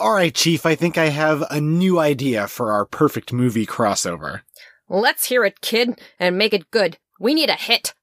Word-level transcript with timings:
All 0.00 0.12
right, 0.12 0.32
Chief, 0.32 0.64
I 0.64 0.76
think 0.76 0.96
I 0.96 1.06
have 1.06 1.42
a 1.50 1.60
new 1.60 1.98
idea 1.98 2.46
for 2.46 2.70
our 2.70 2.84
perfect 2.84 3.32
movie 3.32 3.66
crossover. 3.66 4.42
Let's 4.88 5.24
hear 5.26 5.44
it, 5.44 5.60
kid, 5.60 6.00
and 6.20 6.38
make 6.38 6.54
it 6.54 6.70
good. 6.70 6.98
We 7.18 7.34
need 7.34 7.50
a 7.50 7.54
hit. 7.54 7.94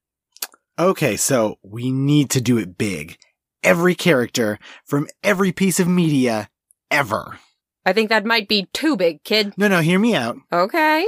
Okay, 0.78 1.16
so 1.16 1.58
we 1.64 1.94
need 1.94 2.30
to 2.32 2.42
do 2.42 2.58
it 2.58 2.78
big. 2.78 3.18
Every 3.64 3.96
character 3.96 4.60
from 4.86 5.08
every 5.24 5.54
piece 5.54 5.80
of 5.80 5.88
media 5.88 6.50
ever. 6.92 7.40
I 7.86 7.94
think 7.94 8.10
that 8.10 8.26
might 8.26 8.50
be 8.50 8.68
too 8.74 8.98
big, 8.98 9.24
kid. 9.24 9.54
No, 9.56 9.70
no, 9.70 9.80
hear 9.80 9.98
me 9.98 10.16
out. 10.16 10.36
Okay. 10.52 11.08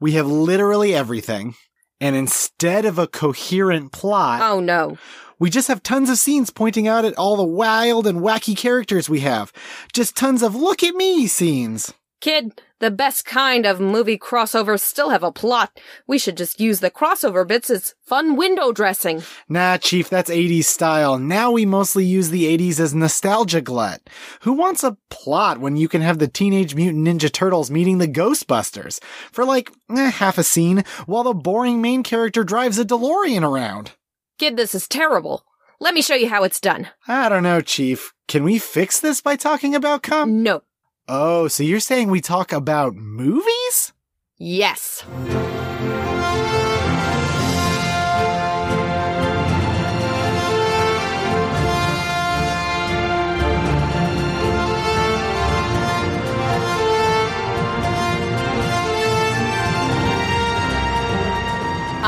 We 0.00 0.12
have 0.12 0.26
literally 0.26 0.96
everything. 0.96 1.54
And 2.00 2.16
instead 2.16 2.84
of 2.84 2.98
a 2.98 3.06
coherent 3.06 3.92
plot, 3.92 4.40
Oh 4.42 4.58
no. 4.58 4.98
We 5.44 5.50
just 5.50 5.68
have 5.68 5.82
tons 5.82 6.08
of 6.08 6.16
scenes 6.16 6.48
pointing 6.48 6.88
out 6.88 7.04
at 7.04 7.18
all 7.18 7.36
the 7.36 7.44
wild 7.44 8.06
and 8.06 8.20
wacky 8.20 8.56
characters 8.56 9.10
we 9.10 9.20
have. 9.20 9.52
Just 9.92 10.16
tons 10.16 10.42
of 10.42 10.54
look 10.54 10.82
at 10.82 10.94
me 10.94 11.26
scenes. 11.26 11.92
Kid, 12.22 12.62
the 12.80 12.90
best 12.90 13.26
kind 13.26 13.66
of 13.66 13.78
movie 13.78 14.16
crossovers 14.16 14.80
still 14.80 15.10
have 15.10 15.22
a 15.22 15.30
plot. 15.30 15.78
We 16.06 16.16
should 16.16 16.38
just 16.38 16.60
use 16.60 16.80
the 16.80 16.90
crossover 16.90 17.46
bits 17.46 17.68
as 17.68 17.94
fun 18.06 18.36
window 18.36 18.72
dressing. 18.72 19.22
Nah, 19.46 19.76
Chief, 19.76 20.08
that's 20.08 20.30
80s 20.30 20.64
style. 20.64 21.18
Now 21.18 21.50
we 21.50 21.66
mostly 21.66 22.06
use 22.06 22.30
the 22.30 22.46
80s 22.56 22.80
as 22.80 22.94
nostalgia 22.94 23.60
glut. 23.60 24.00
Who 24.44 24.54
wants 24.54 24.82
a 24.82 24.96
plot 25.10 25.58
when 25.60 25.76
you 25.76 25.88
can 25.88 26.00
have 26.00 26.20
the 26.20 26.26
Teenage 26.26 26.74
Mutant 26.74 27.06
Ninja 27.06 27.30
Turtles 27.30 27.70
meeting 27.70 27.98
the 27.98 28.08
Ghostbusters 28.08 28.98
for 29.30 29.44
like 29.44 29.70
eh, 29.94 30.10
half 30.10 30.38
a 30.38 30.42
scene 30.42 30.84
while 31.04 31.24
the 31.24 31.34
boring 31.34 31.82
main 31.82 32.02
character 32.02 32.44
drives 32.44 32.78
a 32.78 32.84
DeLorean 32.86 33.46
around? 33.46 33.92
Kid, 34.38 34.56
this 34.56 34.74
is 34.74 34.88
terrible. 34.88 35.44
Let 35.80 35.94
me 35.94 36.02
show 36.02 36.14
you 36.14 36.28
how 36.28 36.42
it's 36.42 36.60
done. 36.60 36.88
I 37.06 37.28
don't 37.28 37.42
know, 37.42 37.60
Chief. 37.60 38.12
Can 38.26 38.42
we 38.42 38.58
fix 38.58 39.00
this 39.00 39.20
by 39.20 39.36
talking 39.36 39.74
about 39.74 40.02
com? 40.02 40.42
No. 40.42 40.62
Oh, 41.08 41.46
so 41.48 41.62
you're 41.62 41.80
saying 41.80 42.10
we 42.10 42.20
talk 42.20 42.52
about 42.52 42.96
movies? 42.96 43.92
Yes. 44.38 45.04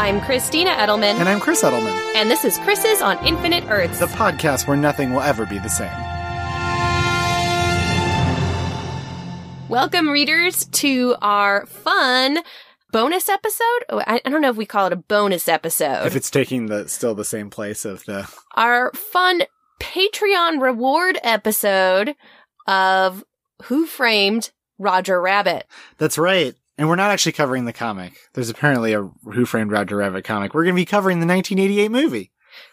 I'm 0.07 0.21
Christina 0.21 0.71
Edelman, 0.71 1.15
And 1.19 1.29
I'm 1.29 1.41
Chris 1.41 1.65
Edelman, 1.65 2.15
and 2.15 2.31
this 2.31 2.45
is 2.45 2.59
Chris's 2.59 3.03
on 3.03 3.19
Infinite 3.27 3.65
Earths. 3.69 3.99
the 3.99 4.07
podcast 4.07 4.69
where 4.69 4.77
nothing 4.77 5.13
will 5.13 5.21
ever 5.21 5.45
be 5.45 5.59
the 5.59 5.69
same. 5.69 5.91
Welcome, 9.69 10.09
readers, 10.09 10.67
to 10.67 11.17
our 11.21 11.67
fun 11.67 12.39
bonus 12.93 13.29
episode. 13.29 13.85
Oh, 13.89 13.99
I, 14.07 14.21
I 14.25 14.31
don't 14.31 14.41
know 14.43 14.51
if 14.51 14.57
we 14.57 14.65
call 14.65 14.87
it 14.87 14.93
a 14.93 14.97
bonus 14.97 15.49
episode. 15.49 16.07
If 16.07 16.15
it's 16.15 16.31
taking 16.31 16.67
the 16.67 16.87
still 16.89 17.17
the 17.17 17.25
same 17.25 17.51
place 17.51 17.85
of 17.85 18.05
the 18.05 18.33
our 18.55 18.93
fun 18.93 19.43
Patreon 19.81 20.63
reward 20.63 21.19
episode 21.25 22.15
of 22.69 23.25
Who 23.65 23.87
Framed 23.87 24.53
Roger 24.79 25.21
Rabbit. 25.21 25.67
That's 25.99 26.17
right. 26.17 26.55
And 26.79 26.89
we're 26.89 26.97
not 26.97 27.11
actually 27.11 27.33
covering 27.33 27.65
the 27.65 27.73
comic. 27.73 28.13
There's 28.35 28.51
apparently 28.51 28.93
a 28.93 29.03
Who 29.25 29.47
Framed 29.47 29.73
Roger 29.73 29.97
Rabbit 29.97 30.25
comic. 30.25 30.53
We're 30.55 30.65
going 30.65 30.75
to 30.77 30.81
be 30.81 30.85
covering 30.85 31.21
the 31.21 31.27
1988 31.27 31.91
movie. 31.91 32.33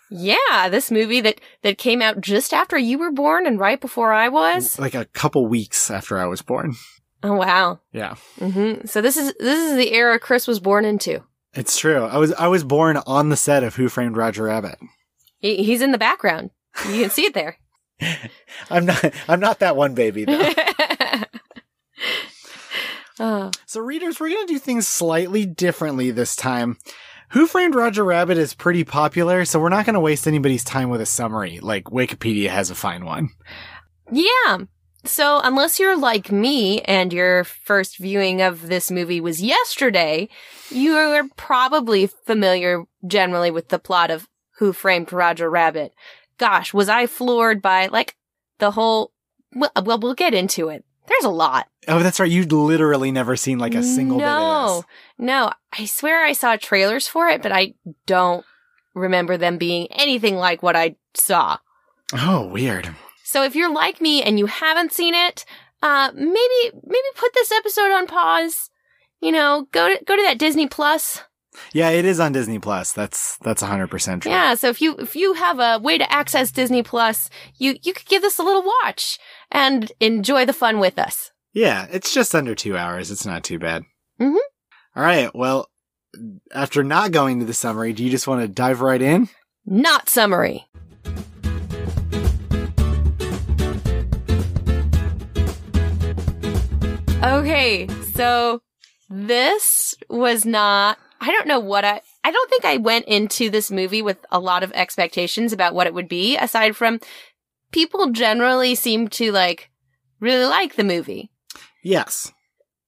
Yeah, 0.10 0.70
this 0.70 0.92
movie 0.92 1.22
that 1.22 1.42
that 1.64 1.78
came 1.78 2.02
out 2.02 2.22
just 2.22 2.54
after 2.54 2.78
you 2.78 3.00
were 3.00 3.12
born 3.12 3.48
and 3.48 3.60
right 3.60 3.80
before 3.82 4.14
I 4.14 4.30
was. 4.30 4.78
Like 4.78 4.94
a 4.94 5.06
couple 5.06 5.48
weeks 5.48 5.90
after 5.90 6.20
I 6.20 6.26
was 6.26 6.42
born. 6.42 6.76
Oh 7.24 7.34
wow. 7.34 7.80
Yeah. 7.94 8.16
hmm 8.38 8.86
So 8.86 9.02
this 9.02 9.18
is 9.18 9.34
this 9.40 9.58
is 9.72 9.78
the 9.78 9.94
era 9.94 10.20
Chris 10.20 10.46
was 10.48 10.60
born 10.60 10.86
into. 10.86 11.24
It's 11.54 11.78
true. 11.78 12.04
I 12.04 12.18
was 12.18 12.32
I 12.34 12.48
was 12.48 12.64
born 12.64 12.98
on 13.08 13.30
the 13.30 13.38
set 13.38 13.64
of 13.64 13.76
Who 13.76 13.90
Framed 13.90 14.18
Roger 14.18 14.44
Rabbit. 14.44 14.78
He, 15.40 15.64
he's 15.64 15.82
in 15.82 15.92
the 15.92 15.98
background. 15.98 16.52
You 16.88 17.02
can 17.02 17.10
see 17.10 17.26
it 17.26 17.34
there. 17.34 17.58
I'm 18.70 18.86
not 18.86 19.04
I'm 19.28 19.40
not 19.40 19.60
that 19.60 19.76
one 19.76 19.96
baby 19.96 20.26
though. 20.26 20.52
oh. 23.20 23.52
so 23.66 23.82
readers, 23.82 24.20
we're 24.20 24.30
going 24.30 24.48
to 24.48 24.54
do 24.54 24.60
things 24.60 24.88
slightly 24.88 25.46
differently 25.46 26.12
this 26.12 26.36
time. 26.36 26.78
Who 27.30 27.48
Framed 27.48 27.74
Roger 27.74 28.04
Rabbit 28.04 28.38
is 28.38 28.54
pretty 28.54 28.84
popular, 28.84 29.44
so 29.44 29.60
we're 29.60 29.70
not 29.70 29.86
going 29.86 29.96
to 29.96 30.00
waste 30.00 30.28
anybody's 30.28 30.64
time 30.64 30.90
with 30.90 31.02
a 31.02 31.06
summary. 31.06 31.60
Like 31.60 31.86
Wikipedia 31.86 32.50
has 32.50 32.70
a 32.70 32.76
fine 32.76 33.06
one. 33.06 33.30
Yeah. 34.12 34.60
So 35.06 35.42
unless 35.44 35.80
you're 35.80 35.98
like 35.98 36.32
me 36.32 36.82
and 36.82 37.12
your 37.12 37.44
first 37.44 37.98
viewing 37.98 38.42
of 38.42 38.68
this 38.68 38.90
movie 38.90 39.20
was 39.20 39.42
yesterday, 39.42 40.30
you 40.70 40.96
are 40.96 41.24
probably 41.36 42.08
familiar 42.08 42.84
generally 43.06 43.52
with 43.52 43.70
the 43.70 43.80
plot 43.80 44.12
of 44.12 44.30
Who 44.60 44.72
Framed 44.72 45.12
Roger 45.12 45.50
Rabbit. 45.50 45.94
Gosh, 46.38 46.74
was 46.74 46.88
I 46.88 47.08
floored 47.08 47.62
by 47.62 47.88
like 47.88 48.16
the 48.60 48.72
whole, 48.72 49.12
well, 49.54 49.72
well 49.84 50.00
we'll 50.00 50.14
get 50.14 50.34
into 50.34 50.70
it. 50.70 50.86
There's 51.08 51.26
a 51.26 51.30
lot. 51.30 51.68
Oh, 51.88 52.00
that's 52.00 52.20
right. 52.20 52.32
You'd 52.32 52.52
literally 52.52 53.12
never 53.12 53.36
seen 53.36 53.60
like 53.60 53.76
a 53.76 53.84
single 53.84 54.18
bit 54.20 54.28
of 54.28 54.32
no. 54.40 54.84
No, 55.18 55.52
I 55.78 55.86
swear 55.86 56.24
I 56.24 56.34
saw 56.34 56.56
trailers 56.56 57.08
for 57.08 57.28
it, 57.28 57.42
but 57.42 57.52
I 57.52 57.74
don't 58.06 58.46
remember 58.94 59.38
them 59.38 59.58
being 59.58 59.88
anything 59.92 60.38
like 60.38 60.64
what 60.64 60.76
I 60.76 60.96
saw. 61.14 61.58
Oh, 62.14 62.48
weird. 62.48 62.90
So 63.24 63.44
if 63.44 63.56
you're 63.56 63.74
like 63.74 64.00
me 64.00 64.22
and 64.22 64.38
you 64.40 64.46
haven't 64.46 64.94
seen 64.94 65.14
it, 65.14 65.46
uh, 65.82 66.12
maybe 66.14 66.72
maybe 66.86 67.08
put 67.16 67.34
this 67.34 67.52
episode 67.52 67.92
on 67.92 68.08
pause. 68.08 68.70
You 69.20 69.32
know, 69.32 69.68
go 69.72 69.90
to 69.90 70.04
go 70.06 70.16
to 70.16 70.24
that 70.24 70.38
Disney 70.38 70.68
Plus. 70.68 71.24
Yeah, 71.74 71.90
it 71.90 72.06
is 72.06 72.20
on 72.20 72.32
Disney 72.32 72.60
Plus. 72.60 72.92
That's 72.94 73.38
that's 73.44 73.62
hundred 73.62 73.88
percent 73.88 74.24
true. 74.24 74.32
Yeah, 74.32 74.56
so 74.56 74.70
if 74.70 74.82
you 74.82 74.96
if 74.98 75.16
you 75.16 75.34
have 75.34 75.60
a 75.60 75.80
way 75.82 75.98
to 75.98 76.12
access 76.12 76.52
Disney 76.52 76.84
Plus, 76.84 77.30
you 77.58 77.76
you 77.82 77.94
could 77.94 78.08
give 78.08 78.22
this 78.22 78.40
a 78.40 78.44
little 78.44 78.64
watch 78.84 79.18
and 79.52 79.92
enjoy 80.00 80.46
the 80.46 80.54
fun 80.54 80.80
with 80.80 80.98
us. 81.00 81.32
Yeah, 81.54 81.88
it's 81.92 82.14
just 82.14 82.34
under 82.36 82.56
two 82.56 82.76
hours. 82.78 83.12
It's 83.12 83.26
not 83.26 83.44
too 83.44 83.60
bad. 83.60 83.84
Mhm. 84.20 84.38
All 84.96 85.04
right. 85.04 85.30
Well, 85.36 85.70
after 86.54 86.84
not 86.84 87.12
going 87.12 87.40
to 87.40 87.46
the 87.46 87.54
summary, 87.54 87.94
do 87.94 88.04
you 88.04 88.10
just 88.12 88.28
want 88.28 88.42
to 88.42 88.48
dive 88.48 88.82
right 88.82 89.02
in? 89.02 89.30
Not 89.66 90.10
summary. 90.10 90.66
Okay, 97.24 97.88
so 98.16 98.62
this 99.10 99.96
was 100.10 100.46
not, 100.46 100.98
I 101.24 101.32
don't 101.32 101.48
know 101.48 101.60
what 101.60 101.86
I, 101.86 102.02
I 102.24 102.32
don't 102.32 102.50
think 102.50 102.66
I 102.66 102.78
went 102.78 103.06
into 103.06 103.50
this 103.50 103.72
movie 103.72 104.02
with 104.02 104.18
a 104.32 104.40
lot 104.40 104.62
of 104.64 104.72
expectations 104.74 105.54
about 105.54 105.74
what 105.74 105.88
it 105.88 105.94
would 105.94 106.10
be, 106.10 106.36
aside 106.38 106.76
from 106.76 107.00
people 107.72 108.12
generally 108.12 108.76
seem 108.76 109.08
to 109.10 109.32
like 109.32 109.70
really 110.20 110.46
like 110.46 110.76
the 110.76 110.84
movie. 110.84 111.32
Yes, 111.84 112.32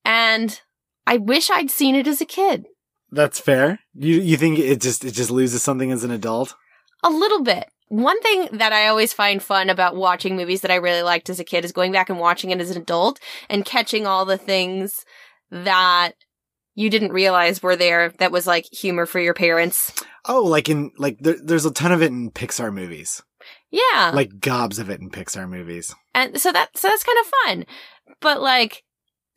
And 0.03 0.59
I 1.07 1.17
wish 1.17 1.49
I'd 1.49 1.71
seen 1.71 1.95
it 1.95 2.07
as 2.07 2.21
a 2.21 2.25
kid. 2.25 2.65
that's 3.11 3.39
fair. 3.39 3.79
You 3.93 4.19
you 4.19 4.37
think 4.37 4.59
it 4.59 4.81
just 4.81 5.05
it 5.05 5.11
just 5.11 5.31
loses 5.31 5.63
something 5.63 5.91
as 5.91 6.03
an 6.03 6.11
adult? 6.11 6.55
A 7.03 7.09
little 7.09 7.41
bit. 7.43 7.65
One 7.89 8.19
thing 8.21 8.49
that 8.53 8.73
I 8.73 8.87
always 8.87 9.13
find 9.13 9.41
fun 9.43 9.69
about 9.69 9.95
watching 9.95 10.35
movies 10.35 10.61
that 10.61 10.71
I 10.71 10.75
really 10.75 11.03
liked 11.03 11.29
as 11.29 11.39
a 11.39 11.43
kid 11.43 11.63
is 11.63 11.71
going 11.71 11.91
back 11.91 12.09
and 12.09 12.19
watching 12.19 12.49
it 12.51 12.59
as 12.59 12.71
an 12.71 12.81
adult 12.81 13.19
and 13.49 13.63
catching 13.63 14.07
all 14.07 14.25
the 14.25 14.37
things 14.39 15.05
that 15.51 16.13
you 16.75 16.89
didn't 16.89 17.13
realize 17.13 17.63
were 17.63 17.75
there 17.75 18.09
that 18.19 18.31
was 18.31 18.45
like 18.45 18.65
humor 18.65 19.05
for 19.05 19.19
your 19.19 19.33
parents. 19.33 19.93
Oh, 20.25 20.43
like 20.43 20.69
in 20.69 20.91
like 20.97 21.17
there, 21.19 21.37
there's 21.41 21.65
a 21.65 21.71
ton 21.71 21.91
of 21.91 22.03
it 22.03 22.11
in 22.11 22.31
Pixar 22.31 22.71
movies. 22.71 23.23
Yeah. 23.71 24.11
Like 24.13 24.39
gobs 24.39 24.77
of 24.77 24.89
it 24.89 25.01
in 25.01 25.09
Pixar 25.09 25.49
movies. 25.49 25.95
and 26.13 26.39
so 26.39 26.51
that 26.51 26.77
so 26.77 26.89
that's 26.89 27.03
kind 27.03 27.17
of 27.19 27.31
fun. 27.45 27.65
But 28.21 28.41
like 28.41 28.83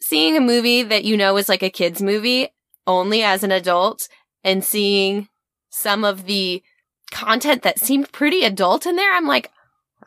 seeing 0.01 0.37
a 0.37 0.41
movie 0.41 0.83
that 0.83 1.05
you 1.05 1.17
know 1.17 1.37
is 1.37 1.49
like 1.49 1.63
a 1.63 1.71
kids 1.71 2.03
movie 2.03 2.49
only 2.87 3.23
as 3.23 3.43
an 3.43 3.53
adult 3.53 4.09
and 4.45 4.65
seeing 4.65 5.29
some 5.71 6.05
of 6.05 6.27
the 6.27 6.63
content 7.11 7.63
that 7.63 7.79
seemed 7.79 8.13
pretty 8.13 8.45
adult 8.45 8.87
in 8.87 8.97
there, 8.97 9.15
I'm 9.15 9.27
like, 9.27 9.51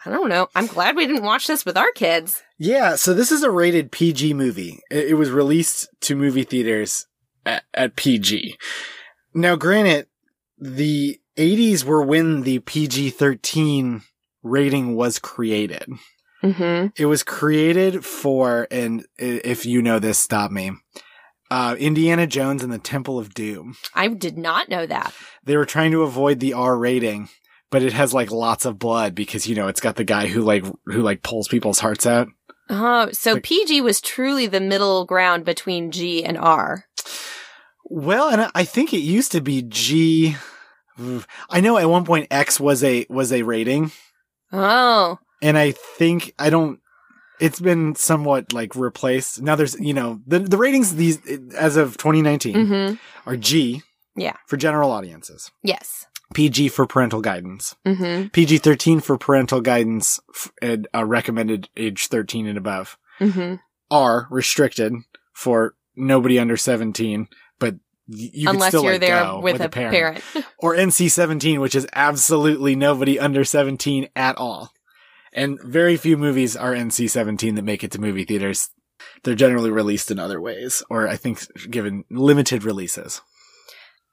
I 0.06 0.10
don't 0.10 0.30
know. 0.30 0.50
I'm 0.56 0.68
glad 0.68 0.96
we 0.96 1.08
didn't 1.08 1.24
watch 1.24 1.48
this 1.48 1.66
with 1.66 1.78
our 1.78 1.92
kids. 1.92 2.42
Yeah, 2.58 2.96
so 2.96 3.14
this 3.14 3.32
is 3.32 3.44
a 3.44 3.52
rated 3.52 3.92
PG 3.92 4.34
movie. 4.34 4.80
It, 4.90 5.10
it 5.10 5.14
was 5.14 5.30
released 5.30 5.90
to 6.02 6.16
movie 6.16 6.44
theaters 6.44 7.06
at, 7.46 7.64
at 7.74 7.96
PG. 7.96 8.58
Now, 9.34 9.56
granted, 9.56 10.08
the 10.58 11.20
80s 11.38 11.84
were 11.84 12.04
when 12.04 12.42
the 12.42 12.60
PG 12.60 13.12
13 13.12 14.02
rating 14.44 14.96
was 14.96 15.20
created. 15.20 15.86
Mm-hmm. 16.44 16.88
It 16.96 17.06
was 17.06 17.24
created 17.24 18.04
for, 18.04 18.68
and 18.72 19.06
if 19.18 19.66
you 19.66 19.82
know 19.82 20.00
this, 20.00 20.18
stop 20.18 20.52
me. 20.52 20.72
Uh, 21.50 21.76
Indiana 21.78 22.26
Jones 22.26 22.64
and 22.64 22.72
the 22.72 22.80
Temple 22.80 23.20
of 23.20 23.34
Doom. 23.34 23.76
I 23.94 24.08
did 24.08 24.38
not 24.38 24.70
know 24.70 24.86
that. 24.86 25.14
They 25.44 25.58
were 25.58 25.66
trying 25.66 25.92
to 25.92 26.04
avoid 26.04 26.40
the 26.40 26.54
R 26.54 26.78
rating, 26.78 27.30
but 27.70 27.84
it 27.84 27.94
has 27.94 28.14
like 28.14 28.32
lots 28.32 28.66
of 28.66 28.80
blood 28.80 29.14
because, 29.14 29.48
you 29.48 29.56
know, 29.56 29.68
it's 29.68 29.82
got 29.82 29.98
the 29.98 30.04
guy 30.04 30.28
who 30.28 30.42
like, 30.42 30.66
who 30.86 31.02
like 31.02 31.24
pulls 31.24 31.48
people's 31.48 31.80
hearts 31.80 32.06
out. 32.06 32.30
Oh, 32.72 33.10
so 33.12 33.34
Like- 33.34 33.44
PG 33.44 33.82
was 33.82 34.00
truly 34.00 34.48
the 34.48 34.62
middle 34.62 35.06
ground 35.06 35.44
between 35.44 35.92
G 35.92 36.24
and 36.24 36.38
R. 36.38 36.86
Well, 37.84 38.30
and 38.30 38.42
I- 38.42 38.52
I 38.56 38.64
think 38.64 38.94
it 38.94 39.00
used 39.00 39.34
to 39.34 39.42
be 39.42 39.62
G. 39.62 40.38
I 41.50 41.60
know 41.62 41.78
at 41.78 41.90
one 41.90 42.06
point 42.06 42.28
X 42.32 42.60
was 42.60 42.84
a 42.84 43.06
was 43.10 43.34
a 43.34 43.42
rating, 43.42 43.92
Oh, 44.54 45.18
and 45.42 45.58
I 45.58 45.72
think 45.72 46.34
I 46.38 46.50
don't. 46.50 46.80
It's 47.40 47.60
been 47.60 47.96
somewhat 47.96 48.54
like 48.54 48.76
replaced. 48.76 49.42
Now 49.42 49.56
there's 49.56 49.78
you 49.80 49.94
know 49.94 50.22
the 50.28 50.40
the 50.40 50.58
ratings 50.58 50.96
these 50.96 51.20
as 51.56 51.76
of 51.76 51.98
2019 51.98 52.56
mm-hmm. 52.56 53.30
are 53.30 53.36
G. 53.36 53.82
Yeah. 54.16 54.36
For 54.48 54.58
general 54.58 54.92
audiences. 54.92 55.50
Yes. 55.64 56.06
PG 56.34 56.70
for 56.70 56.86
parental 56.86 57.22
guidance. 57.22 57.76
Mm-hmm. 57.86 58.28
PG 58.30 58.60
13 58.60 59.00
for 59.00 59.18
parental 59.18 59.62
guidance 59.62 60.20
f- 60.34 60.52
and 60.62 60.88
uh, 60.96 61.06
recommended 61.06 61.70
age 61.78 62.08
13 62.08 62.48
and 62.48 62.58
above. 62.58 62.98
Mm-hmm. 63.20 63.56
R 63.90 64.28
restricted 64.30 64.94
for 65.34 65.76
nobody 65.96 66.40
under 66.40 66.58
17, 66.58 67.28
but 67.60 67.76
you 68.08 68.50
Unless 68.50 68.70
still 68.70 68.84
you're 68.84 68.94
like, 68.94 69.02
there 69.02 69.24
go 69.24 69.40
with, 69.40 69.62
a, 69.62 69.70
parent. 69.70 70.24
or 70.58 70.76
NC 70.76 71.10
17, 71.12 71.60
which 71.60 71.76
is 71.76 71.88
absolutely 71.94 72.76
nobody 72.76 73.20
under 73.20 73.44
17 73.44 74.10
at 74.16 74.38
all. 74.38 74.72
And 75.34 75.62
very 75.64 75.96
few 75.98 76.18
movies 76.18 76.58
are 76.58 76.74
NC 76.74 77.10
17 77.10 77.56
that 77.56 77.62
make 77.64 77.84
it 77.84 77.92
to 77.92 78.02
movie 78.02 78.26
theaters. 78.26 78.70
They're 79.24 79.36
generally 79.36 79.72
released 79.72 80.12
in 80.12 80.20
other 80.20 80.42
ways, 80.42 80.84
or 80.90 81.08
I 81.08 81.16
think 81.16 81.46
given 81.70 82.04
limited 82.10 82.64
releases. 82.64 83.22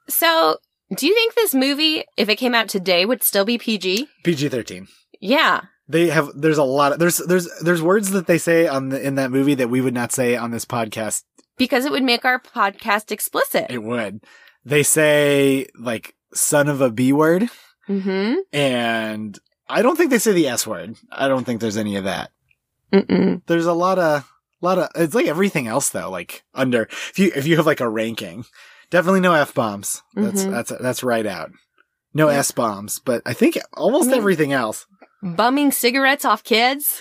So, 0.09 0.59
do 0.95 1.07
you 1.07 1.15
think 1.15 1.35
this 1.35 1.55
movie, 1.55 2.05
if 2.17 2.29
it 2.29 2.37
came 2.37 2.55
out 2.55 2.69
today, 2.69 3.05
would 3.05 3.23
still 3.23 3.45
be 3.45 3.59
PG? 3.59 4.09
PG 4.25 4.49
13. 4.49 4.89
Yeah. 5.21 5.63
They 5.89 6.09
have, 6.09 6.31
there's 6.35 6.59
a 6.59 6.65
lot 6.65 6.93
of, 6.93 6.99
there's, 6.99 7.19
there's, 7.19 7.49
there's 7.61 7.83
words 7.83 8.11
that 8.11 8.27
they 8.27 8.39
say 8.39 8.67
on 8.67 8.91
the, 8.91 9.05
in 9.05 9.15
that 9.17 9.31
movie 9.31 9.55
that 9.55 9.71
we 9.71 9.81
would 9.81 9.95
not 9.95 10.13
say 10.13 10.37
on 10.37 10.51
this 10.51 10.65
podcast. 10.65 11.25
Because 11.57 11.85
it 11.85 11.93
would 11.93 12.03
make 12.03 12.25
our 12.25 12.41
podcast 12.41 13.11
explicit. 13.11 13.67
It 13.71 13.83
would. 13.83 14.21
They 14.65 14.83
say 14.83 15.67
like 15.79 16.15
son 16.35 16.69
of 16.69 16.81
a 16.81 16.91
B 16.91 17.13
word. 17.13 17.49
Mm-hmm. 17.89 18.35
And 18.53 19.39
I 19.69 19.83
don't 19.83 19.97
think 19.97 20.11
they 20.11 20.19
say 20.19 20.33
the 20.33 20.49
S 20.49 20.67
word. 20.67 20.97
I 21.11 21.27
don't 21.27 21.45
think 21.45 21.61
there's 21.61 21.77
any 21.77 21.97
of 21.97 22.05
that. 22.05 22.31
Mm-mm. 22.93 23.43
there's 23.47 23.67
a 23.67 23.75
lot 23.75 23.99
of 23.99 24.31
lot 24.63 24.79
of 24.79 24.89
it's 24.95 25.15
like 25.15 25.27
everything 25.27 25.67
else 25.67 25.91
though 25.91 26.11
like 26.11 26.43
under 26.55 26.85
if 27.11 27.19
you 27.19 27.31
if 27.37 27.47
you 27.47 27.57
have 27.57 27.67
like 27.67 27.81
a 27.81 27.89
ranking 27.89 28.45
definitely 28.91 29.21
no 29.21 29.35
f 29.35 29.55
bombs 29.55 30.03
that's 30.15 30.45
Mhm. 30.45 30.51
that's 30.51 30.73
that's 30.81 31.03
right 31.03 31.27
out 31.27 31.51
no 32.15 32.29
Yeah. 32.31 32.39
s 32.39 32.51
bombs 32.51 32.99
but 33.05 33.23
i 33.27 33.33
think 33.33 33.59
almost 33.75 34.09
I 34.09 34.13
mean- 34.13 34.19
everything 34.19 34.53
else 34.53 34.87
Bumming 35.23 35.73
cigarettes 35.73 36.25
off 36.25 36.45
kids? 36.45 37.01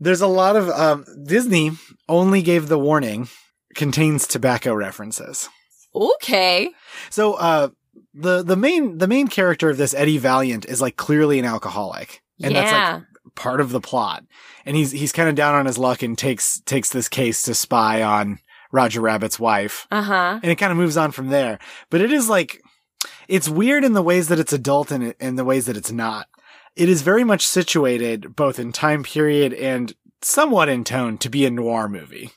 there's 0.00 0.20
a 0.22 0.26
lot 0.26 0.56
of 0.56 0.68
um 0.70 1.04
disney 1.24 1.72
only 2.08 2.42
gave 2.42 2.68
the 2.68 2.78
warning 2.78 3.28
contains 3.74 4.26
tobacco 4.26 4.74
references 4.74 5.48
Okay. 5.94 6.70
so 7.10 7.34
uh 7.34 7.68
the 8.14 8.42
the 8.42 8.56
main 8.56 8.98
the 8.98 9.06
main 9.08 9.28
character 9.28 9.70
of 9.70 9.76
this 9.78 9.94
eddie 9.94 10.18
valiant 10.18 10.64
is 10.66 10.80
like 10.80 10.96
clearly 10.96 11.38
an 11.38 11.44
alcoholic 11.44 12.22
and 12.42 12.52
yeah. 12.52 12.60
that's 12.62 12.72
like 12.72 13.34
part 13.34 13.60
of 13.60 13.70
the 13.70 13.80
plot. 13.80 14.22
And 14.64 14.76
he's 14.76 14.90
he's 14.92 15.12
kind 15.12 15.28
of 15.28 15.34
down 15.34 15.54
on 15.54 15.66
his 15.66 15.76
luck 15.78 16.02
and 16.02 16.16
takes 16.16 16.60
takes 16.64 16.88
this 16.90 17.08
case 17.08 17.42
to 17.42 17.54
spy 17.54 18.02
on 18.02 18.38
Roger 18.76 19.00
Rabbit's 19.00 19.40
wife. 19.40 19.86
uh-huh. 19.90 20.40
And 20.42 20.52
it 20.52 20.56
kind 20.56 20.70
of 20.70 20.76
moves 20.78 20.96
on 20.96 21.10
from 21.10 21.28
there. 21.28 21.58
But 21.90 22.02
it 22.02 22.12
is 22.12 22.28
like 22.28 22.62
it's 23.26 23.48
weird 23.48 23.84
in 23.84 23.94
the 23.94 24.02
ways 24.02 24.28
that 24.28 24.38
it's 24.38 24.52
adult 24.52 24.90
and 24.90 25.14
in 25.18 25.36
the 25.36 25.44
ways 25.44 25.66
that 25.66 25.76
it's 25.76 25.90
not. 25.90 26.28
It 26.76 26.88
is 26.88 27.02
very 27.02 27.24
much 27.24 27.46
situated 27.46 28.36
both 28.36 28.58
in 28.58 28.70
time 28.70 29.02
period 29.02 29.54
and 29.54 29.94
somewhat 30.20 30.68
in 30.68 30.84
tone 30.84 31.16
to 31.18 31.30
be 31.30 31.46
a 31.46 31.50
noir 31.50 31.88
movie. 31.88 32.30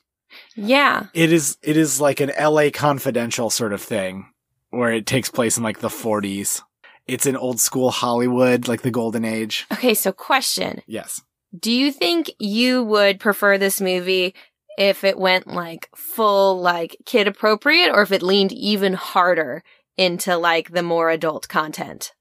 Yeah. 0.56 1.08
It 1.14 1.32
is 1.34 1.58
it 1.62 1.76
is 1.78 2.00
like 2.00 2.22
an 2.22 2.32
LA 2.40 2.70
confidential 2.74 3.50
sort 3.50 3.74
of 3.74 3.82
thing 3.82 4.32
where 4.70 4.92
it 4.92 5.06
takes 5.06 5.30
place 5.30 5.58
in 5.58 5.64
like 5.64 5.80
the 5.80 5.90
40s. 5.90 6.62
It's 7.08 7.26
in 7.26 7.36
old 7.36 7.60
school 7.60 7.90
Hollywood, 7.90 8.68
like 8.68 8.84
the 8.84 8.92
golden 8.92 9.26
age. 9.26 9.66
Okay, 9.74 9.96
so 9.96 10.12
question. 10.12 10.82
Yes. 10.86 11.22
Do 11.58 11.72
you 11.72 11.92
think 11.92 12.30
you 12.38 12.84
would 12.84 13.20
prefer 13.20 13.58
this 13.58 13.82
movie 13.82 14.36
if 14.80 15.04
it 15.04 15.20
went 15.20 15.46
like 15.48 15.90
full 15.96 16.60
like 16.60 16.96
kid 17.06 17.28
appropriate 17.28 17.92
or 17.94 18.02
if 18.02 18.12
it 18.12 18.24
leaned 18.24 18.54
even 18.54 18.94
harder 18.94 19.62
into 19.98 20.38
like 20.38 20.72
the 20.72 20.82
more 20.82 21.10
adult 21.12 21.48
content? 21.50 22.14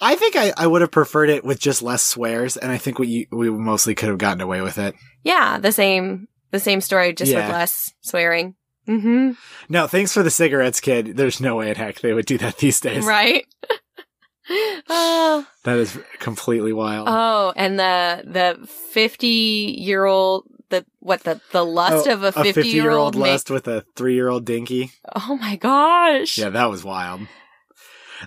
I 0.00 0.16
think 0.16 0.34
I, 0.36 0.52
I 0.56 0.66
would 0.66 0.80
have 0.82 0.90
preferred 0.90 1.30
it 1.30 1.44
with 1.44 1.60
just 1.60 1.80
less 1.80 2.02
swears, 2.02 2.56
and 2.56 2.70
I 2.72 2.76
think 2.78 2.98
we 2.98 3.28
we 3.30 3.48
mostly 3.48 3.94
could 3.94 4.08
have 4.08 4.18
gotten 4.18 4.40
away 4.40 4.60
with 4.60 4.76
it. 4.76 4.94
Yeah, 5.22 5.58
the 5.58 5.70
same 5.72 6.26
the 6.50 6.58
same 6.60 6.80
story 6.80 7.12
just 7.14 7.30
Yeah. 7.32 7.46
with 7.46 7.54
less 7.54 7.94
swearing. 8.02 8.56
Mm-hmm. 8.88 9.30
No, 9.70 9.86
thanks 9.86 10.12
for 10.12 10.22
the 10.22 10.30
cigarettes, 10.30 10.80
kid. 10.80 11.16
There's 11.16 11.40
no 11.40 11.56
way 11.56 11.70
in 11.70 11.76
heck 11.76 12.00
they 12.00 12.12
would 12.12 12.26
do 12.26 12.36
that 12.38 12.58
these 12.58 12.80
days. 12.80 13.06
Right? 13.06 13.46
oh, 14.90 15.46
That 15.64 15.78
is 15.78 15.98
completely 16.18 16.72
wild. 16.72 17.08
oh, 17.10 17.52
and 17.56 17.78
the 17.78 18.24
the 18.26 18.68
50-year-old 18.94 20.44
the 20.70 20.84
what 21.00 21.22
the 21.24 21.40
the 21.52 21.64
lust 21.64 22.06
Oh, 22.08 22.12
of 22.12 22.22
a 22.22 22.32
50-year-old 22.32 23.16
ma- 23.16 23.26
lust 23.26 23.50
with 23.50 23.66
a 23.68 23.84
three 23.96 24.14
year 24.14 24.28
old 24.28 24.44
dinky. 24.44 24.92
Oh 25.14 25.36
my 25.40 25.56
gosh. 25.56 26.38
Yeah, 26.38 26.50
that 26.50 26.70
was 26.70 26.84
wild. 26.84 27.22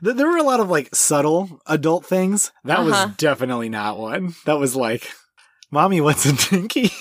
There 0.01 0.28
were 0.28 0.38
a 0.38 0.44
lot 0.44 0.60
of 0.60 0.69
like 0.69 0.94
subtle 0.95 1.62
adult 1.66 2.06
things. 2.06 2.51
That 2.63 2.80
Uh-huh. 2.80 3.06
was 3.07 3.16
definitely 3.18 3.69
not 3.69 3.98
one. 3.98 4.36
That 4.45 4.60
was 4.60 4.75
like, 4.75 5.10
mommy, 5.72 6.01
what's 6.01 6.25
a 6.25 6.34
dinky? 6.50 6.92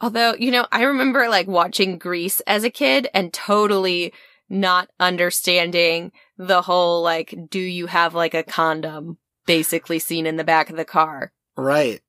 Although, 0.00 0.34
you 0.38 0.50
know, 0.50 0.66
I 0.70 0.82
remember 0.82 1.28
like 1.28 1.46
watching 1.48 1.98
Grease 1.98 2.40
as 2.46 2.62
a 2.62 2.70
kid 2.70 3.08
and 3.14 3.32
totally 3.32 4.12
not 4.50 4.88
understanding 5.00 6.12
the 6.36 6.62
whole 6.62 7.02
like, 7.02 7.34
do 7.48 7.58
you 7.58 7.86
have 7.86 8.14
like 8.14 8.34
a 8.34 8.42
condom 8.42 9.18
basically 9.46 9.98
seen 9.98 10.26
in 10.26 10.36
the 10.36 10.44
back 10.44 10.68
of 10.70 10.76
the 10.76 10.84
car? 10.84 11.32
Right. 11.56 12.00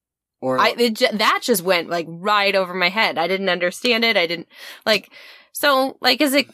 Or 0.46 0.60
I, 0.60 0.76
it, 0.78 1.00
that 1.14 1.40
just 1.42 1.64
went 1.64 1.90
like 1.90 2.06
right 2.08 2.54
over 2.54 2.76
my 2.76 2.90
head. 2.90 3.18
I 3.18 3.28
didn't 3.28 3.50
understand 3.50 4.06
it. 4.06 4.16
I 4.16 4.28
didn't 4.28 4.48
like, 4.86 5.12
so 5.54 5.98
like 6.02 6.22
as 6.22 6.36
a 6.36 6.46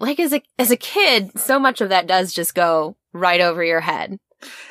like 0.00 0.18
as 0.18 0.32
a, 0.32 0.42
as 0.58 0.72
a 0.72 0.76
kid, 0.76 1.38
so 1.38 1.60
much 1.60 1.80
of 1.80 1.90
that 1.90 2.08
does 2.08 2.32
just 2.32 2.52
go 2.56 2.96
right 3.12 3.40
over 3.40 3.62
your 3.62 3.78
head. 3.80 4.18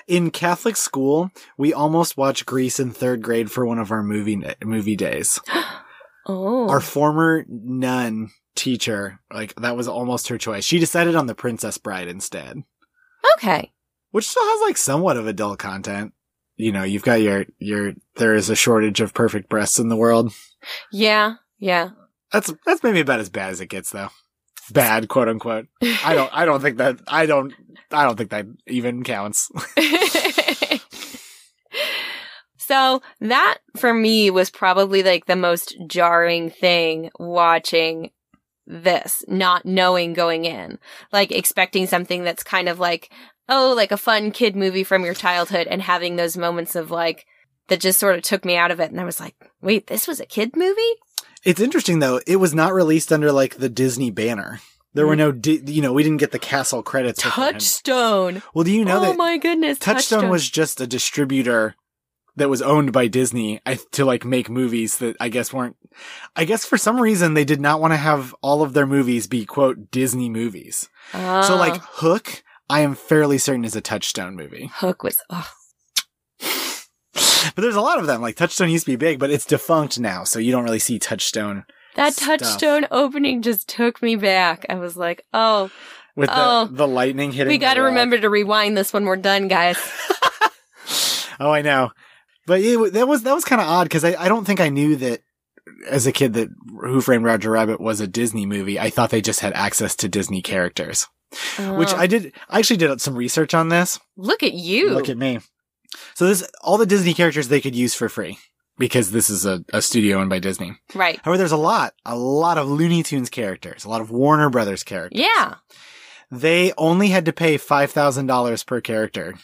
in 0.05 0.31
Catholic 0.31 0.75
school, 0.75 1.31
we 1.57 1.73
almost 1.73 2.17
watched 2.17 2.45
Grease 2.45 2.77
in 2.77 2.91
third 2.91 3.21
grade 3.21 3.49
for 3.49 3.65
one 3.65 3.79
of 3.79 3.89
our 3.89 4.03
movie 4.03 4.43
movie 4.63 4.97
days. 4.97 5.39
Oh. 6.27 6.67
Our 6.69 6.81
former 6.81 7.45
nun 7.47 8.31
teacher, 8.55 9.19
like 9.31 9.53
that 9.61 9.77
was 9.77 9.87
almost 9.87 10.29
her 10.29 10.39
choice. 10.39 10.65
She 10.65 10.79
decided 10.79 11.15
on 11.15 11.27
the 11.27 11.35
Princess 11.35 11.77
Bride 11.77 12.07
instead, 12.07 12.63
okay. 13.35 13.71
which 14.09 14.27
still 14.27 14.43
has 14.43 14.61
like 14.67 14.77
somewhat 14.77 15.17
of 15.17 15.27
adult 15.27 15.59
content. 15.59 16.13
You 16.57 16.71
know, 16.71 16.83
you've 16.83 17.03
got 17.03 17.21
your 17.21 17.45
your 17.59 17.93
there 18.15 18.33
is 18.33 18.49
a 18.49 18.55
shortage 18.55 19.01
of 19.01 19.13
perfect 19.13 19.49
breasts 19.49 19.79
in 19.79 19.89
the 19.89 19.95
world. 19.95 20.33
Yeah. 20.91 21.35
Yeah. 21.59 21.89
That's 22.31 22.53
that's 22.65 22.83
maybe 22.83 23.01
about 23.01 23.19
as 23.19 23.29
bad 23.29 23.51
as 23.51 23.61
it 23.61 23.67
gets 23.67 23.91
though. 23.91 24.09
Bad, 24.71 25.09
quote 25.09 25.27
unquote. 25.27 25.67
I 25.81 26.15
don't 26.15 26.29
I 26.33 26.45
don't 26.45 26.61
think 26.61 26.77
that 26.77 26.99
I 27.07 27.25
don't 27.25 27.53
I 27.91 28.03
don't 28.03 28.17
think 28.17 28.31
that 28.31 28.47
even 28.67 29.03
counts. 29.03 29.51
so 32.57 33.01
that 33.21 33.57
for 33.75 33.93
me 33.93 34.31
was 34.31 34.49
probably 34.49 35.03
like 35.03 35.25
the 35.25 35.35
most 35.35 35.75
jarring 35.87 36.49
thing 36.49 37.11
watching 37.19 38.11
this, 38.67 39.23
not 39.27 39.65
knowing 39.65 40.13
going 40.13 40.45
in, 40.45 40.79
like 41.11 41.31
expecting 41.31 41.87
something 41.87 42.23
that's 42.23 42.43
kind 42.43 42.67
of 42.67 42.79
like, 42.79 43.11
oh, 43.49 43.73
like 43.75 43.91
a 43.91 43.97
fun 43.97 44.31
kid 44.31 44.55
movie 44.55 44.83
from 44.83 45.05
your 45.05 45.13
childhood 45.13 45.67
and 45.67 45.81
having 45.81 46.15
those 46.15 46.37
moments 46.37 46.75
of 46.75 46.91
like, 46.91 47.25
that 47.67 47.79
just 47.79 47.99
sort 47.99 48.15
of 48.15 48.21
took 48.21 48.45
me 48.45 48.55
out 48.55 48.71
of 48.71 48.79
it. 48.79 48.91
And 48.91 48.99
I 48.99 49.05
was 49.05 49.19
like, 49.19 49.35
wait, 49.61 49.87
this 49.87 50.07
was 50.07 50.19
a 50.19 50.25
kid 50.25 50.55
movie? 50.55 50.81
It's 51.43 51.59
interesting 51.59 51.99
though. 51.99 52.21
It 52.27 52.37
was 52.37 52.53
not 52.53 52.73
released 52.73 53.11
under 53.11 53.31
like 53.31 53.57
the 53.57 53.69
Disney 53.69 54.11
banner. 54.11 54.59
There 54.93 55.05
were 55.05 55.15
mm. 55.15 55.19
no, 55.19 55.31
di- 55.31 55.61
you 55.65 55.81
know, 55.81 55.93
we 55.93 56.03
didn't 56.03 56.19
get 56.19 56.31
the 56.31 56.39
castle 56.39 56.81
credits. 56.81 57.21
Touchstone. 57.21 58.41
Well, 58.53 58.63
do 58.63 58.71
you 58.71 58.85
know 58.85 58.99
oh 58.99 59.01
that 59.01 59.17
my 59.17 59.37
goodness. 59.37 59.77
Touchstone, 59.79 60.29
was 60.29 60.49
just 60.49 60.79
a 60.79 60.87
distributor 60.87 61.75
that 62.37 62.49
was 62.49 62.61
owned 62.61 62.91
by 62.91 63.07
Disney 63.07 63.61
to 63.91 64.05
like 64.05 64.25
make 64.25 64.49
movies 64.49 64.97
that 64.99 65.15
I 65.19 65.29
guess 65.29 65.53
weren't. 65.53 65.75
I 66.35 66.45
guess 66.45 66.65
for 66.65 66.77
some 66.77 66.99
reason 66.99 67.33
they 67.33 67.45
did 67.45 67.61
not 67.61 67.81
want 67.81 67.93
to 67.93 67.97
have 67.97 68.35
all 68.41 68.61
of 68.61 68.73
their 68.73 68.87
movies 68.87 69.27
be 69.27 69.45
quote 69.45 69.91
Disney 69.91 70.29
movies. 70.29 70.89
So 71.11 71.19
Oh, 71.19 71.57
like 71.57 71.81
ah. 71.81 71.89
Hook, 71.93 72.43
I 72.69 72.81
am 72.81 72.95
fairly 72.95 73.37
certain 73.37 73.65
is 73.65 73.75
a 73.75 73.81
Touchstone 73.81 74.35
movie. 74.35 74.69
Hook 74.75 75.03
was, 75.03 75.19
oh, 75.29 75.47
But 77.55 77.61
there's 77.61 77.75
a 77.75 77.81
lot 77.81 77.99
of 77.99 78.07
them. 78.07 78.21
Like 78.21 78.35
Touchstone 78.35 78.69
used 78.69 78.85
to 78.85 78.91
be 78.91 78.95
big, 78.95 79.19
but 79.19 79.29
it's 79.29 79.45
defunct 79.45 79.99
now, 79.99 80.23
so 80.23 80.39
you 80.39 80.51
don't 80.51 80.63
really 80.63 80.79
see 80.79 80.99
Touchstone 80.99 81.65
that 81.95 82.13
Stuff. 82.13 82.39
Touchstone 82.39 82.87
opening 82.91 83.41
just 83.41 83.69
took 83.69 84.01
me 84.01 84.15
back. 84.17 84.65
I 84.67 84.75
was 84.75 84.97
like, 84.97 85.25
oh, 85.33 85.69
with 86.15 86.29
Oh. 86.33 86.65
the 86.65 86.73
the 86.75 86.87
lightning 86.87 87.31
hitting. 87.31 87.49
we 87.49 87.57
got 87.57 87.75
to 87.75 87.81
remember 87.83 88.17
to 88.17 88.29
rewind 88.29 88.75
this 88.77 88.91
when 88.91 89.05
we're 89.05 89.15
done, 89.15 89.47
guys. 89.47 89.77
Oh, 91.39 91.51
I 91.51 91.61
know. 91.61 91.91
But 92.47 92.61
it, 92.61 92.93
that 92.93 93.07
was 93.09 93.23
that 93.23 93.33
was 93.35 93.43
kind 93.43 93.61
of 93.61 93.67
odd 93.67 93.83
because 93.85 94.05
I, 94.05 94.15
I 94.15 94.29
don't 94.29 94.45
think 94.45 94.61
I 94.61 94.69
knew 94.69 94.95
that 94.97 95.21
as 95.89 96.07
a 96.07 96.11
kid 96.13 96.33
that 96.33 96.47
Who 96.81 97.01
Framed 97.01 97.25
Roger 97.25 97.51
Rabbit 97.51 97.81
was 97.81 97.99
a 97.99 98.07
Disney 98.07 98.45
movie, 98.45 98.79
I 98.79 98.89
thought 98.89 99.09
they 99.09 99.19
just 99.21 99.41
had 99.41 99.51
access 99.53 99.95
to 99.97 100.07
Disney 100.07 100.41
characters, 100.41 101.07
which 101.59 101.93
Oh. 101.93 101.97
I 101.97 102.07
did. 102.07 102.33
I 102.49 102.59
actually 102.59 102.77
did 102.77 103.01
some 103.01 103.15
research 103.15 103.53
on 103.53 103.69
this. 103.69 103.99
look 104.17 104.43
at 104.43 104.53
you. 104.53 104.91
Look 104.91 105.09
at 105.09 105.17
me. 105.17 105.39
So 106.15 106.27
this, 106.27 106.49
all 106.61 106.77
the 106.77 106.85
Disney 106.85 107.13
characters 107.13 107.47
they 107.47 107.61
could 107.61 107.75
use 107.75 107.93
for 107.95 108.09
free 108.09 108.37
because 108.77 109.11
this 109.11 109.29
is 109.29 109.45
a, 109.45 109.63
a 109.71 109.81
studio 109.81 110.17
owned 110.19 110.29
by 110.29 110.39
Disney. 110.39 110.73
right. 110.93 111.19
However, 111.23 111.37
there's 111.37 111.51
a 111.53 111.57
lot, 111.57 111.93
a 112.05 112.15
lot 112.17 112.57
of 112.57 112.67
Looney 112.67 113.03
Tunes 113.03 113.29
characters, 113.29 113.85
a 113.85 113.89
lot 113.89 114.01
of 114.01 114.11
Warner 114.11 114.49
Brothers 114.49 114.83
characters. 114.83 115.21
Yeah. 115.21 115.55
They 116.31 116.73
only 116.77 117.09
had 117.09 117.25
to 117.25 117.33
pay 117.33 117.57
$5,000 117.57 118.65
per 118.65 118.81
character 118.81 119.35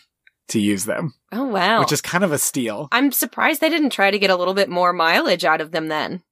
to 0.50 0.60
use 0.60 0.84
them, 0.86 1.14
Oh 1.32 1.46
wow. 1.46 1.80
which 1.80 1.94
is 1.94 2.02
kind 2.02 2.24
of 2.26 2.34
a 2.34 2.38
steal. 2.38 2.90
I'm 2.92 3.12
surprised 3.14 3.62
they 3.62 3.70
didn't 3.70 3.92
try 3.92 4.12
to 4.12 4.20
get 4.20 4.30
a 4.30 4.36
little 4.36 4.54
bit 4.54 4.68
more 4.70 4.92
mileage 4.92 5.46
out 5.46 5.62
of 5.62 5.72
them 5.72 5.88
then. 5.88 6.24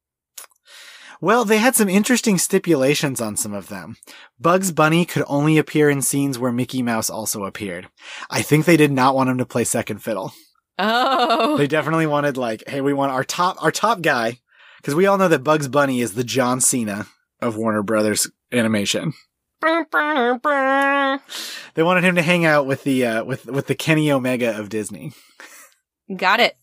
Well, 1.21 1.43
they 1.43 1.57
had 1.57 1.75
some 1.75 1.89
interesting 1.89 2.37
stipulations 2.37 3.19
on 3.19 3.35
some 3.35 3.53
of 3.53 3.67
them. 3.67 3.97
Bugs 4.39 4.71
Bunny 4.71 5.03
could 5.05 5.23
only 5.27 5.57
appear 5.57 5.89
in 5.89 6.01
scenes 6.01 6.39
where 6.39 6.51
Mickey 6.51 6.81
Mouse 6.81 7.09
also 7.09 7.43
appeared. 7.43 7.89
I 8.29 8.41
think 8.41 8.65
they 8.65 8.77
did 8.77 8.91
not 8.91 9.15
want 9.15 9.29
him 9.29 9.37
to 9.39 9.45
play 9.45 9.65
second 9.65 10.01
fiddle. 10.01 10.33
Oh. 10.77 11.57
They 11.57 11.67
definitely 11.67 12.07
wanted 12.07 12.37
like, 12.37 12.63
hey, 12.67 12.79
we 12.79 12.93
want 12.93 13.11
our 13.11 13.25
top 13.25 13.61
our 13.61 13.71
top 13.71 14.01
guy 14.01 14.39
because 14.77 14.95
we 14.95 15.07
all 15.07 15.17
know 15.17 15.27
that 15.27 15.43
Bugs 15.43 15.67
Bunny 15.67 15.99
is 15.99 16.13
the 16.13 16.23
John 16.23 16.61
Cena 16.61 17.07
of 17.41 17.57
Warner 17.57 17.83
Brothers 17.83 18.31
animation. 18.53 19.13
They 21.73 21.83
wanted 21.83 22.05
him 22.05 22.15
to 22.15 22.21
hang 22.21 22.45
out 22.45 22.65
with 22.65 22.83
the 22.83 23.05
uh, 23.05 23.23
with 23.25 23.45
with 23.45 23.67
the 23.67 23.75
Kenny 23.75 24.09
Omega 24.09 24.57
of 24.57 24.69
Disney. 24.69 25.11
Got 26.15 26.39
it. 26.39 26.55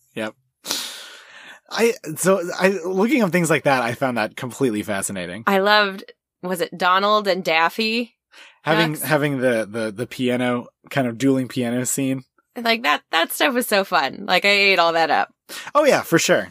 I 1.77 1.95
so 2.17 2.41
I 2.59 2.69
looking 2.85 3.23
up 3.23 3.31
things 3.33 3.51
like 3.51 3.65
that, 3.65 3.83
I 3.83 3.95
found 3.95 4.17
that 4.19 4.37
completely 4.37 4.83
fascinating. 4.83 5.45
I 5.47 5.59
loved 5.59 6.05
was 6.43 6.61
it 6.61 6.77
Donald 6.77 7.29
and 7.29 7.45
Daffy? 7.45 8.15
Having 8.63 8.93
That's- 8.95 9.09
having 9.09 9.39
the 9.39 9.67
the 9.71 9.93
the 9.93 10.07
piano 10.07 10.69
kind 10.91 11.07
of 11.07 11.19
dueling 11.19 11.49
piano 11.49 11.85
scene. 11.87 12.25
Like 12.57 12.83
that 12.85 13.03
that 13.11 13.33
stuff 13.33 13.55
was 13.55 13.67
so 13.67 13.85
fun. 13.85 14.25
Like 14.27 14.45
I 14.45 14.49
ate 14.49 14.79
all 14.79 14.93
that 14.95 15.11
up. 15.11 15.33
Oh 15.75 15.85
yeah, 15.85 16.03
for 16.03 16.19
sure. 16.19 16.49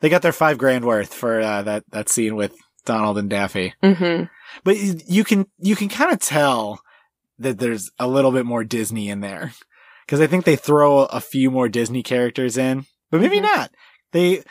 They 0.00 0.08
got 0.08 0.20
their 0.22 0.32
five 0.32 0.58
grand 0.58 0.84
worth 0.84 1.14
for 1.14 1.40
uh, 1.40 1.62
that 1.62 1.84
that 1.92 2.08
scene 2.08 2.36
with 2.36 2.54
Donald 2.84 3.16
and 3.18 3.30
Daffy. 3.30 3.74
Mm-hmm. 3.82 4.24
But 4.64 4.76
you, 4.78 5.24
can 5.24 5.46
you 5.58 5.74
can 5.76 5.88
kind 5.88 6.12
of 6.12 6.18
tell 6.20 6.80
that 7.38 7.58
there's 7.58 7.90
a 7.98 8.06
little 8.06 8.30
bit 8.32 8.44
more 8.46 8.62
Disney 8.64 9.08
in 9.08 9.20
there 9.20 9.52
because 10.04 10.20
I 10.20 10.26
think 10.26 10.44
they 10.44 10.56
throw 10.56 11.00
a 11.04 11.20
few 11.20 11.50
more 11.50 11.68
Disney 11.68 12.02
characters 12.02 12.56
in, 12.58 12.86
but 13.10 13.20
maybe 13.20 13.38
Mhm. 13.38 13.42
not. 13.42 13.70
They 14.16 14.42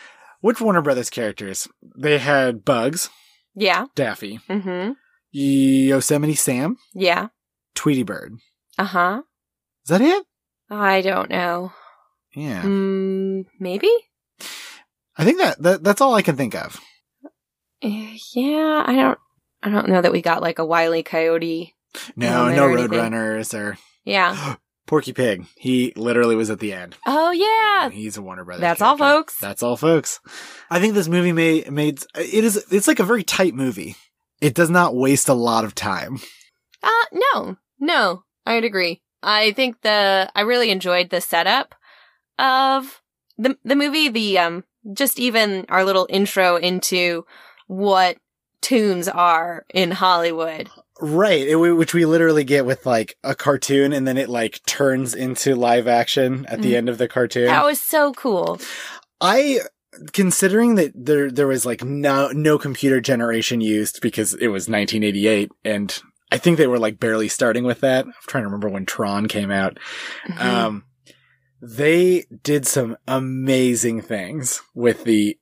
which 0.41 0.61
Warner 0.61 0.83
Brothers 0.83 1.09
characters? 1.09 1.67
They 1.97 2.19
had 2.19 2.63
Bugs, 2.63 3.09
Yeah. 3.55 3.85
Daffy, 3.95 4.39
Mm-hmm. 4.47 4.91
Yosemite 5.31 6.35
Sam, 6.35 6.77
Yeah. 6.93 7.29
Tweety 7.73 8.03
Bird. 8.03 8.35
Uh-huh. 8.77 9.23
Is 9.83 9.89
that 9.89 10.01
it? 10.01 10.23
I 10.69 11.01
don't 11.01 11.29
know. 11.31 11.73
Yeah, 12.35 12.61
Mm, 12.61 13.45
maybe? 13.59 13.89
I 15.17 15.23
think 15.23 15.39
that, 15.39 15.59
that 15.63 15.83
that's 15.83 16.01
all 16.01 16.13
I 16.13 16.21
can 16.21 16.35
think 16.37 16.53
of. 16.53 16.79
Eh, 17.81 18.17
Yeah, 18.35 18.83
I 18.85 18.95
don't 18.95 19.19
I 19.63 19.69
don't 19.71 19.89
know 19.89 20.01
that 20.01 20.11
we 20.11 20.21
got 20.21 20.43
like 20.43 20.59
a 20.59 20.65
Wile 20.65 20.93
E. 20.93 21.01
Coyote. 21.01 21.73
No, 22.15 22.53
No, 22.53 22.65
or. 22.65 22.75
Roadrunners 22.77 23.57
or 23.57 23.77
Yeah. 24.03 24.57
Porky 24.85 25.13
Pig. 25.13 25.45
He 25.55 25.93
literally 25.95 26.35
was 26.35 26.49
at 26.49 26.59
the 26.59 26.73
end. 26.73 26.95
Oh 27.05 27.31
yeah. 27.31 27.89
He's 27.89 28.17
a 28.17 28.21
Warner 28.21 28.43
Brothers. 28.45 28.61
That's 28.61 28.81
all 28.81 28.97
folks. 28.97 29.37
That's 29.39 29.63
all, 29.63 29.77
folks. 29.77 30.19
I 30.69 30.79
think 30.79 30.93
this 30.93 31.07
movie 31.07 31.31
made 31.31 31.71
made 31.71 32.03
it 32.15 32.43
is 32.43 32.63
it's 32.71 32.87
like 32.87 32.99
a 32.99 33.03
very 33.03 33.23
tight 33.23 33.55
movie. 33.55 33.95
It 34.41 34.53
does 34.53 34.69
not 34.69 34.95
waste 34.95 35.29
a 35.29 35.33
lot 35.33 35.65
of 35.65 35.75
time. 35.75 36.19
Uh 36.83 36.89
no. 37.33 37.57
No. 37.79 38.23
I'd 38.45 38.63
agree. 38.63 39.01
I 39.23 39.53
think 39.53 39.81
the 39.81 40.29
I 40.35 40.41
really 40.41 40.69
enjoyed 40.69 41.09
the 41.09 41.21
setup 41.21 41.73
of 42.37 43.01
the 43.37 43.57
the 43.63 43.75
movie, 43.75 44.09
the 44.09 44.37
um 44.39 44.63
just 44.93 45.19
even 45.19 45.65
our 45.69 45.83
little 45.83 46.05
intro 46.11 46.57
into 46.57 47.25
what 47.67 48.17
tunes 48.61 49.07
are 49.07 49.65
in 49.73 49.91
Hollywood. 49.91 50.69
Right, 51.01 51.45
it, 51.47 51.55
which 51.55 51.93
we 51.93 52.05
literally 52.05 52.43
get 52.45 52.65
with 52.65 52.85
like 52.85 53.17
a 53.23 53.35
cartoon, 53.35 53.91
and 53.91 54.07
then 54.07 54.17
it 54.17 54.29
like 54.29 54.61
turns 54.65 55.13
into 55.13 55.53
live 55.55 55.87
action 55.87 56.45
at 56.47 56.61
the 56.61 56.71
Mhm. 56.73 56.77
end 56.77 56.89
of 56.89 56.97
the 56.97 57.07
cartoon. 57.09 57.47
That 57.47 57.65
was 57.65 57.81
so 57.81 58.13
cool. 58.13 58.59
I 59.19 59.59
considering 60.13 60.75
that 60.75 60.91
there 60.95 61.29
there 61.31 61.47
was 61.47 61.65
like 61.65 61.83
no 61.83 62.29
no 62.33 62.57
computer 62.57 62.99
generation 63.01 63.61
used 63.61 63.99
because 64.01 64.33
it 64.35 64.47
was 64.47 64.67
1988 64.69 65.51
and 65.63 66.01
I 66.31 66.37
think 66.37 66.57
they 66.57 66.67
were 66.67 66.79
like 66.79 66.99
barely 66.99 67.29
starting 67.29 67.63
with 67.63 67.79
that. 67.81 68.05
I'm 68.05 68.13
trying 68.27 68.43
to 68.43 68.47
remember 68.47 68.67
when 68.67 68.85
Tron 68.85 69.27
came 69.27 69.51
out. 69.51 69.77
Mhm. 70.27 70.39
Um 70.41 70.83
they 71.61 72.25
did 72.43 72.67
some 72.67 72.97
amazing 73.07 74.01
things 74.01 74.61
with 74.73 75.03
the 75.05 75.37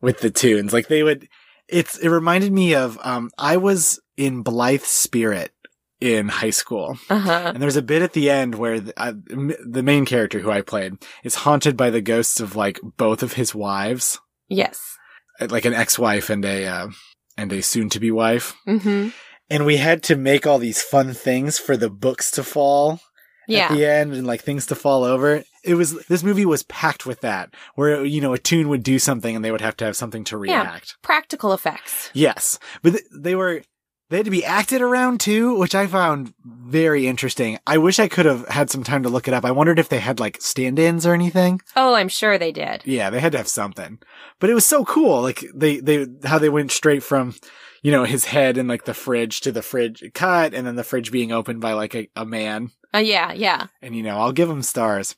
with 0.00 0.20
the 0.20 0.30
tunes. 0.30 0.72
Like 0.72 0.88
they 0.88 1.02
would 1.02 1.28
it's 1.68 1.98
it 1.98 2.08
reminded 2.08 2.52
me 2.52 2.74
of 2.74 2.98
um 3.02 3.30
I 3.38 3.58
was 3.58 4.00
in 4.20 4.42
Blithe 4.42 4.82
Spirit 4.82 5.52
in 6.00 6.28
high 6.28 6.50
school. 6.50 6.98
uh-huh. 7.10 7.52
And 7.54 7.62
there's 7.62 7.76
a 7.76 7.82
bit 7.82 8.02
at 8.02 8.12
the 8.14 8.30
end 8.30 8.54
where 8.54 8.80
the, 8.80 8.98
uh, 9.00 9.12
m- 9.30 9.52
the 9.66 9.82
main 9.82 10.04
character 10.06 10.38
who 10.38 10.50
I 10.50 10.62
played 10.62 10.94
is 11.24 11.34
haunted 11.34 11.76
by 11.76 11.90
the 11.90 12.00
ghosts 12.00 12.40
of 12.40 12.56
like 12.56 12.78
both 12.96 13.22
of 13.22 13.34
his 13.34 13.54
wives, 13.54 14.18
Yes. 14.48 14.96
uh, 15.40 15.46
like 15.50 15.64
an 15.66 15.74
ex-wife 15.74 16.30
and 16.30 16.44
a 16.44 16.66
uh, 16.66 16.88
and 17.36 17.52
a 17.52 17.62
soon-to-be 17.62 18.10
wife. 18.10 18.54
Mhm. 18.66 19.12
And 19.50 19.66
we 19.66 19.76
had 19.78 20.02
to 20.04 20.16
make 20.16 20.46
all 20.46 20.58
these 20.58 20.80
fun 20.82 21.12
things 21.12 21.58
for 21.58 21.76
the 21.76 21.90
books 21.90 22.30
to 22.32 22.42
fall 22.44 23.00
Yeah. 23.48 23.64
at 23.64 23.72
the 23.72 23.84
end 23.84 24.12
and 24.14 24.26
like 24.26 24.42
things 24.42 24.66
to 24.66 24.74
fall 24.74 25.04
over. 25.04 25.42
It 25.64 25.74
was 25.74 26.06
this 26.06 26.22
movie 26.22 26.46
was 26.46 26.62
packed 26.62 27.04
with 27.04 27.20
that, 27.20 27.52
where 27.74 28.04
you 28.06 28.20
know 28.22 28.32
a 28.32 28.38
tune 28.38 28.68
would 28.70 28.82
do 28.82 28.98
something 28.98 29.36
and 29.36 29.44
they 29.44 29.52
would 29.52 29.60
have 29.60 29.76
to 29.78 29.84
have 29.84 29.96
something 29.96 30.24
to 30.24 30.36
Yeah. 30.36 30.62
react. 30.62 30.96
Practical 31.02 31.52
effects. 31.52 32.08
Yes, 32.14 32.58
but 32.82 32.90
th- 32.92 33.04
they 33.12 33.34
were 33.34 33.62
they 34.10 34.18
had 34.18 34.26
to 34.26 34.30
be 34.30 34.44
acted 34.44 34.82
around 34.82 35.20
too, 35.20 35.56
which 35.56 35.74
I 35.74 35.86
found 35.86 36.34
very 36.44 37.06
interesting. 37.06 37.58
I 37.66 37.78
wish 37.78 37.98
I 37.98 38.08
could 38.08 38.26
have 38.26 38.46
had 38.48 38.68
some 38.70 38.84
time 38.84 39.02
to 39.04 39.08
look 39.08 39.26
it 39.26 39.34
up. 39.34 39.44
I 39.44 39.50
wondered 39.52 39.78
if 39.78 39.88
they 39.88 40.00
had 40.00 40.20
like 40.20 40.40
stand-ins 40.42 41.06
or 41.06 41.14
anything. 41.14 41.60
Oh, 41.74 41.94
I'm 41.94 42.08
sure 42.08 42.36
they 42.36 42.52
did. 42.52 42.82
Yeah, 42.84 43.08
they 43.10 43.20
had 43.20 43.32
to 43.32 43.38
have 43.38 43.48
something. 43.48 43.98
But 44.38 44.50
it 44.50 44.54
was 44.54 44.66
so 44.66 44.84
cool, 44.84 45.22
like 45.22 45.42
they 45.54 45.78
they 45.80 46.06
how 46.24 46.38
they 46.38 46.48
went 46.50 46.70
straight 46.72 47.02
from 47.02 47.34
you 47.82 47.90
know 47.90 48.04
his 48.04 48.26
head 48.26 48.58
in 48.58 48.68
like 48.68 48.84
the 48.84 48.94
fridge 48.94 49.40
to 49.42 49.52
the 49.52 49.62
fridge 49.62 50.04
cut, 50.12 50.52
and 50.54 50.66
then 50.66 50.76
the 50.76 50.84
fridge 50.84 51.10
being 51.10 51.32
opened 51.32 51.60
by 51.60 51.72
like 51.72 51.94
a, 51.94 52.08
a 52.14 52.26
man. 52.26 52.70
Uh, 52.94 52.98
yeah, 52.98 53.32
yeah. 53.32 53.68
And 53.80 53.94
you 53.96 54.02
know, 54.02 54.18
I'll 54.18 54.32
give 54.32 54.48
them 54.48 54.62
stars. 54.62 55.14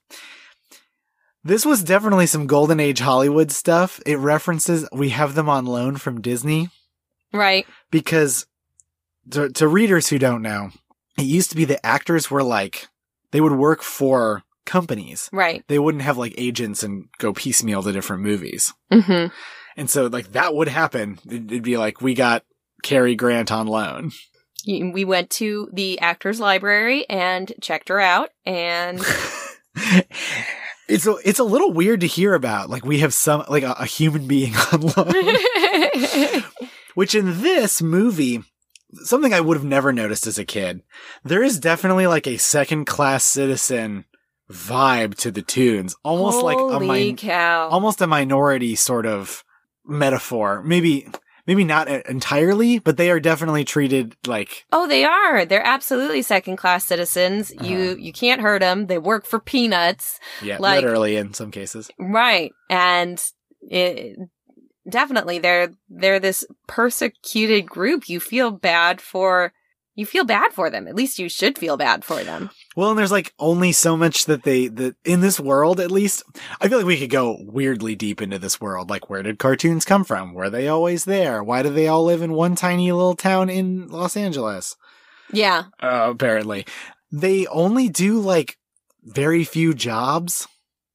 This 1.44 1.66
was 1.66 1.82
definitely 1.82 2.26
some 2.26 2.46
golden 2.46 2.78
age 2.78 3.00
Hollywood 3.00 3.50
stuff. 3.50 4.00
It 4.06 4.18
references 4.18 4.88
we 4.92 5.08
have 5.08 5.34
them 5.34 5.48
on 5.48 5.66
loan 5.66 5.96
from 5.96 6.20
Disney 6.20 6.68
Right. 7.32 7.66
because 7.90 8.46
to, 9.30 9.48
to 9.50 9.68
readers 9.68 10.08
who 10.08 10.18
don't 10.18 10.42
know, 10.42 10.70
it 11.18 11.24
used 11.24 11.50
to 11.50 11.56
be 11.56 11.64
that 11.66 11.84
actors 11.84 12.30
were 12.30 12.42
like 12.42 12.88
they 13.30 13.40
would 13.40 13.52
work 13.52 13.82
for 13.82 14.42
companies. 14.64 15.28
Right. 15.32 15.64
They 15.68 15.78
wouldn't 15.78 16.04
have 16.04 16.18
like 16.18 16.34
agents 16.36 16.82
and 16.82 17.08
go 17.18 17.32
piecemeal 17.32 17.82
to 17.82 17.92
different 17.92 18.22
movies. 18.22 18.72
hmm 18.90 19.26
And 19.76 19.90
so 19.90 20.06
like 20.06 20.32
that 20.32 20.54
would 20.54 20.68
happen. 20.68 21.18
It'd 21.26 21.50
it'd 21.50 21.62
be 21.62 21.76
like 21.76 22.00
we 22.00 22.14
got 22.14 22.44
Cary 22.82 23.14
Grant 23.14 23.50
on 23.52 23.66
loan. 23.66 24.12
We 24.66 25.04
went 25.04 25.30
to 25.30 25.68
the 25.72 25.98
actors 26.00 26.38
library 26.38 27.04
and 27.10 27.52
checked 27.60 27.88
her 27.88 27.98
out 27.98 28.30
and 28.46 29.00
it's 30.88 31.06
a, 31.06 31.16
it's 31.24 31.40
a 31.40 31.44
little 31.44 31.72
weird 31.72 32.00
to 32.00 32.06
hear 32.06 32.34
about. 32.34 32.70
Like 32.70 32.84
we 32.84 33.00
have 33.00 33.12
some 33.12 33.44
like 33.48 33.64
a, 33.64 33.72
a 33.72 33.86
human 33.86 34.28
being 34.28 34.54
on 34.72 34.80
loan. 34.82 36.42
Which 36.94 37.14
in 37.14 37.42
this 37.42 37.80
movie, 37.80 38.44
something 39.04 39.32
I 39.34 39.40
would 39.40 39.56
have 39.56 39.64
never 39.66 39.92
noticed 39.92 40.26
as 40.26 40.38
a 40.38 40.44
kid, 40.44 40.82
there 41.24 41.42
is 41.42 41.58
definitely 41.60 42.06
like 42.06 42.26
a 42.26 42.36
second 42.38 42.84
class 42.86 43.24
citizen 43.24 44.04
vibe 44.50 45.14
to 45.16 45.30
the 45.30 45.42
tunes, 45.42 45.96
almost 46.04 46.42
like 46.44 46.58
a 46.58 46.78
Holy 46.78 47.14
cow. 47.14 47.68
almost 47.68 48.00
a 48.02 48.06
minority 48.06 48.74
sort 48.74 49.06
of 49.06 49.44
metaphor. 49.86 50.62
Maybe 50.62 51.08
maybe 51.46 51.64
not 51.64 51.88
entirely, 51.88 52.78
but 52.78 52.96
they 52.96 53.10
are 53.10 53.18
definitely 53.20 53.64
treated 53.64 54.14
like 54.26 54.64
Oh, 54.72 54.86
they 54.86 55.04
are. 55.04 55.44
They're 55.44 55.64
absolutely 55.66 56.22
second 56.22 56.56
class 56.56 56.84
citizens. 56.84 57.50
Uh-huh. 57.50 57.66
You 57.66 57.96
you 57.98 58.12
can't 58.12 58.40
hurt 58.40 58.60
them. 58.60 58.86
They 58.86 58.98
work 58.98 59.26
for 59.26 59.40
peanuts. 59.40 60.20
yeah, 60.42 60.58
Like- 60.60 60.82
literally 60.84 61.16
in 61.16 61.34
some 61.34 61.50
cases. 61.50 61.90
Right. 61.98 62.52
And 62.68 63.22
it, 63.62 64.18
definitely 64.88 65.38
they're 65.38 65.70
they're 65.88 66.20
this 66.20 66.44
persecuted 66.66 67.66
group. 67.66 68.08
You 68.08 68.20
feel 68.20 68.50
bad 68.50 69.00
for 69.00 69.52
you 69.94 70.06
feel 70.06 70.24
bad 70.24 70.52
for 70.52 70.70
them. 70.70 70.88
At 70.88 70.94
least 70.94 71.18
you 71.18 71.28
should 71.28 71.58
feel 71.58 71.76
bad 71.76 72.04
for 72.04 72.24
them. 72.24 72.50
Well, 72.74 72.90
and 72.90 72.98
there's 72.98 73.12
like 73.12 73.34
only 73.38 73.72
so 73.72 73.96
much 73.96 74.24
that 74.24 74.42
they 74.42 74.68
that 74.68 74.96
in 75.04 75.20
this 75.20 75.38
world 75.38 75.80
at 75.80 75.90
least. 75.90 76.22
I 76.60 76.68
feel 76.68 76.78
like 76.78 76.86
we 76.86 76.98
could 76.98 77.10
go 77.10 77.36
weirdly 77.40 77.94
deep 77.94 78.22
into 78.22 78.38
this 78.38 78.60
world. 78.60 78.88
Like, 78.88 79.10
where 79.10 79.22
did 79.22 79.38
cartoons 79.38 79.84
come 79.84 80.04
from? 80.04 80.32
Were 80.32 80.48
they 80.48 80.68
always 80.68 81.04
there? 81.04 81.42
Why 81.42 81.62
do 81.62 81.70
they 81.70 81.88
all 81.88 82.04
live 82.04 82.22
in 82.22 82.32
one 82.32 82.56
tiny 82.56 82.90
little 82.90 83.16
town 83.16 83.50
in 83.50 83.88
Los 83.88 84.16
Angeles? 84.16 84.76
Yeah. 85.30 85.64
Uh, 85.80 86.08
apparently, 86.10 86.66
they 87.10 87.46
only 87.48 87.88
do 87.88 88.18
like 88.18 88.56
very 89.02 89.44
few 89.44 89.74
jobs. 89.74 90.48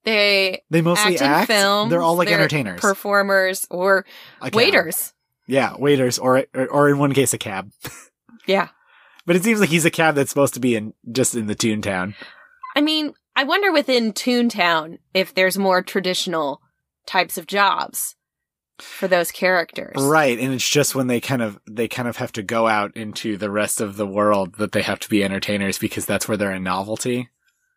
They 0.08 0.62
They 0.70 0.82
mostly 0.82 1.16
act 1.16 1.22
act. 1.22 1.48
films. 1.48 1.90
They're 1.90 2.02
all 2.02 2.16
like 2.16 2.30
they're 2.30 2.38
entertainers, 2.38 2.80
performers, 2.80 3.66
or 3.70 4.06
waiters. 4.54 5.14
Yeah, 5.48 5.76
waiters, 5.78 6.18
or, 6.18 6.46
or 6.56 6.68
or 6.68 6.90
in 6.90 6.98
one 6.98 7.14
case 7.14 7.34
a 7.34 7.38
cab. 7.38 7.72
Yeah. 8.46 8.70
But 9.26 9.36
it 9.36 9.44
seems 9.44 9.60
like 9.60 9.68
he's 9.68 9.84
a 9.84 9.92
cab 9.92 10.16
that's 10.16 10.30
supposed 10.30 10.54
to 10.54 10.62
be 10.62 10.78
in 10.78 10.94
just 11.12 11.36
in 11.36 11.48
the 11.48 11.56
Toontown. 11.56 12.14
I 12.78 12.80
mean, 12.80 13.14
I 13.36 13.44
wonder 13.44 13.74
within 13.74 14.14
Toontown 14.14 15.00
if 15.14 15.34
there's 15.34 15.58
more 15.58 15.82
traditional 15.82 16.62
types 17.06 17.38
of 17.38 17.46
jobs 17.46 18.16
for 18.80 19.10
those 19.10 19.32
characters. 19.32 19.96
Right, 19.98 20.40
and 20.40 20.54
it's 20.54 20.66
just 20.70 20.96
when 20.96 21.08
they 21.08 21.20
kind 21.20 21.42
of 21.42 21.60
they 21.70 21.90
kind 21.90 22.08
of 22.08 22.16
have 22.16 22.32
to 22.34 22.42
go 22.44 22.68
out 22.70 22.96
into 22.96 23.36
the 23.36 23.52
rest 23.52 23.82
of 23.82 23.98
the 23.98 24.08
world 24.08 24.56
that 24.60 24.72
they 24.72 24.82
have 24.84 25.00
to 25.02 25.10
be 25.10 25.22
entertainers 25.26 25.78
because 25.78 26.06
that's 26.06 26.30
where 26.30 26.38
they're 26.38 26.52
a 26.52 26.60
novelty. 26.62 27.28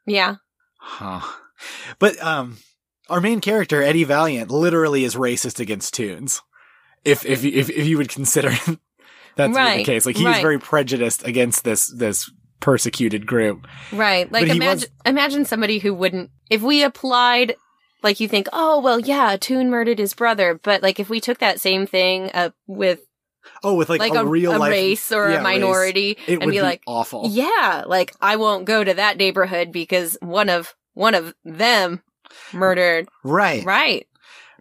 Yeah. 0.06 0.36
Huh. 0.78 1.20
But 1.98 2.22
um 2.22 2.58
our 3.08 3.20
main 3.20 3.40
character, 3.40 3.82
Eddie 3.82 4.04
Valiant, 4.04 4.50
literally 4.50 5.04
is 5.04 5.16
racist 5.16 5.58
against 5.60 5.94
tunes. 5.94 6.42
If 7.04 7.24
if 7.26 7.42
you- 7.44 7.52
if 7.52 7.70
if 7.70 7.86
you 7.86 7.98
would 7.98 8.08
consider 8.08 8.50
that 9.36 9.48
to 9.48 9.48
be 9.48 9.78
the 9.78 9.84
case. 9.84 10.06
Like 10.06 10.16
he's 10.16 10.26
right. 10.26 10.42
very 10.42 10.58
prejudiced 10.58 11.26
against 11.26 11.64
this 11.64 11.86
this 11.88 12.30
persecuted 12.60 13.26
group. 13.26 13.66
Right. 13.90 14.30
Like 14.30 14.42
But 14.42 14.50
he 14.50 14.56
imagine 14.56 14.90
imagine 15.06 15.44
somebody 15.44 15.78
who 15.78 15.94
wouldn't 15.94 16.30
if 16.50 16.62
we 16.62 16.82
applied 16.82 17.56
like 18.02 18.20
you 18.20 18.28
think, 18.28 18.48
oh 18.52 18.80
well 18.80 19.00
yeah, 19.00 19.36
Toon 19.40 19.70
murdered 19.70 19.98
his 19.98 20.14
brother, 20.14 20.58
but 20.62 20.82
like 20.82 21.00
if 21.00 21.08
we 21.10 21.20
took 21.20 21.38
that 21.38 21.60
same 21.60 21.86
thing 21.86 22.30
up 22.34 22.54
with 22.66 23.00
Oh, 23.64 23.74
with 23.74 23.88
like, 23.88 24.00
like, 24.00 24.14
a, 24.14 24.20
a, 24.20 24.26
real 24.26 24.54
a 24.54 24.58
life 24.58 24.70
race 24.70 25.10
or 25.12 25.28
yeah, 25.28 25.34
a 25.34 25.36
race, 25.38 25.42
minority 25.42 26.18
it 26.26 26.34
and 26.34 26.44
would 26.44 26.50
be 26.52 26.58
be 26.58 26.62
like, 26.62 26.82
awful. 26.86 27.26
yeah, 27.30 27.84
like 27.86 28.14
I 28.20 28.36
won't 28.36 28.66
go 28.66 28.84
to 28.84 28.92
that 28.94 29.16
neighborhood 29.16 29.72
because 29.72 30.16
one 30.20 30.50
of 30.50 30.74
one 30.94 31.14
of 31.14 31.34
them 31.44 32.02
murdered. 32.52 33.08
Right. 33.24 33.64
Right. 33.64 34.06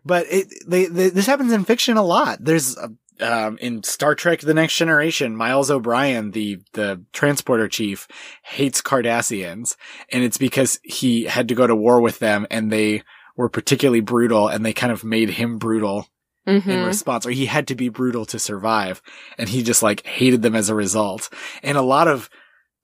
But 0.05 0.25
it 0.29 0.48
they, 0.67 0.86
they 0.86 1.09
this 1.09 1.25
happens 1.25 1.51
in 1.51 1.65
fiction 1.65 1.98
a 1.98 2.03
lot. 2.03 2.39
There's 2.41 2.77
uh, 2.77 2.88
um 3.21 3.57
in 3.59 3.83
Star 3.83 4.15
Trek: 4.15 4.39
The 4.39 4.53
Next 4.53 4.75
Generation, 4.75 5.36
Miles 5.36 5.69
O'Brien, 5.69 6.31
the 6.31 6.59
the 6.74 7.03
transporter 7.12 7.67
chief, 7.67 8.07
hates 8.43 8.81
Cardassians, 8.81 9.75
and 10.12 10.24
it's 10.24 10.38
because 10.38 10.79
he 10.83 11.25
had 11.25 11.48
to 11.50 11.55
go 11.55 11.67
to 11.67 11.75
war 11.75 12.01
with 12.01 12.19
them, 12.19 12.48
and 12.50 12.71
they 12.71 13.03
were 13.36 13.50
particularly 13.50 14.01
brutal, 14.01 14.48
and 14.48 14.65
they 14.65 14.74
kind 14.74 14.91
of 14.91 15.03
made 15.03 15.31
him 15.31 15.57
brutal 15.57 16.07
in 16.45 16.65
hmm 16.65 16.86
response, 16.86 17.25
or 17.25 17.31
he 17.31 17.45
had 17.45 17.67
to 17.67 17.75
be 17.75 17.89
brutal 17.89 18.25
to 18.25 18.39
survive, 18.39 19.01
and 19.38 19.50
he 19.50 19.63
just 19.63 19.83
like 19.83 20.05
hated 20.05 20.41
them 20.41 20.55
as 20.55 20.69
a 20.69 20.75
result. 20.75 21.29
And 21.62 21.77
a 21.77 21.81
lot 21.81 22.07
of 22.07 22.29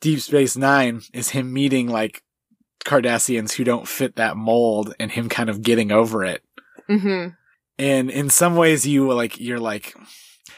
Deep 0.02 0.20
Space 0.20 0.58
Nine 0.58 1.02
is 1.14 1.30
him 1.30 1.54
meeting 1.54 1.88
like 1.88 2.22
Cardassians 2.86 3.54
who 3.54 3.64
don't 3.64 3.88
fit 3.88 4.16
that 4.16 4.38
mold, 4.38 4.94
and 5.00 5.12
him 5.12 5.28
kind 5.30 5.50
of 5.50 5.62
getting 5.62 5.92
over 5.92 6.24
it 6.24 6.44
hmm 6.88 7.28
and 7.80 8.10
in 8.12 8.30
some 8.30 8.56
ways 8.56 8.86
you 8.88 9.12
like 9.12 9.40
you're 9.40 9.60
like 9.60 9.96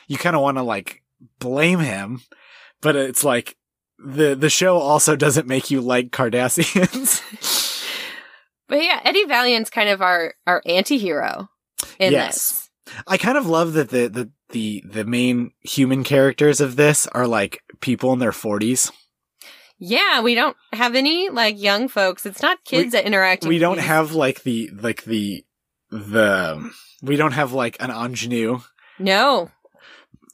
you 0.08 0.18
kind 0.18 0.36
of 0.36 0.42
want 0.42 0.58
to 0.58 0.64
like 0.64 1.02
blame 1.40 1.80
him 1.80 2.22
but 2.82 2.96
it's 2.96 3.24
like 3.24 3.56
the 3.98 4.36
the 4.36 4.50
show 4.50 4.78
also 4.78 5.16
doesn't 5.16 5.48
make 5.48 5.72
you 5.72 5.82
like 5.82 6.12
cardassians 6.12 7.24
But 8.70 8.84
yeah, 8.84 9.00
Eddie 9.06 9.24
Valiant's 9.24 9.70
kind 9.70 9.88
of 9.88 10.02
our 10.02 10.34
our 10.46 10.62
anti-hero 10.66 11.48
in 12.00 12.12
Yes. 12.12 12.70
this. 12.86 13.04
i 13.08 13.18
kind 13.18 13.38
of 13.38 13.48
love 13.48 13.72
that 13.74 13.90
the 13.90 14.10
the 14.10 14.30
the 14.50 14.84
the 14.86 15.06
main 15.06 15.52
human 15.62 16.04
characters 16.04 16.60
of 16.60 16.76
this 16.76 17.08
are 17.08 17.28
like 17.28 17.62
people 17.80 18.12
in 18.12 18.20
their 18.20 18.32
40s 18.32 18.92
Yeah, 19.80 20.22
we 20.22 20.34
don't 20.36 20.58
have 20.74 20.96
any 20.96 21.30
like 21.30 21.62
young 21.62 21.88
folks. 21.88 22.26
It's 22.26 22.42
not 22.42 22.64
kids 22.64 22.94
that 22.94 23.06
interact. 23.06 23.46
we 23.46 23.60
don't 23.60 23.76
these. 23.78 23.86
have 23.86 24.14
like 24.14 24.44
the 24.44 24.70
like 24.74 25.04
the 25.04 25.46
the 25.92 26.72
we 27.02 27.16
don't 27.16 27.34
have 27.34 27.54
like 27.54 27.78
an 27.80 27.92
ingenue 27.92 28.60
No. 29.00 29.52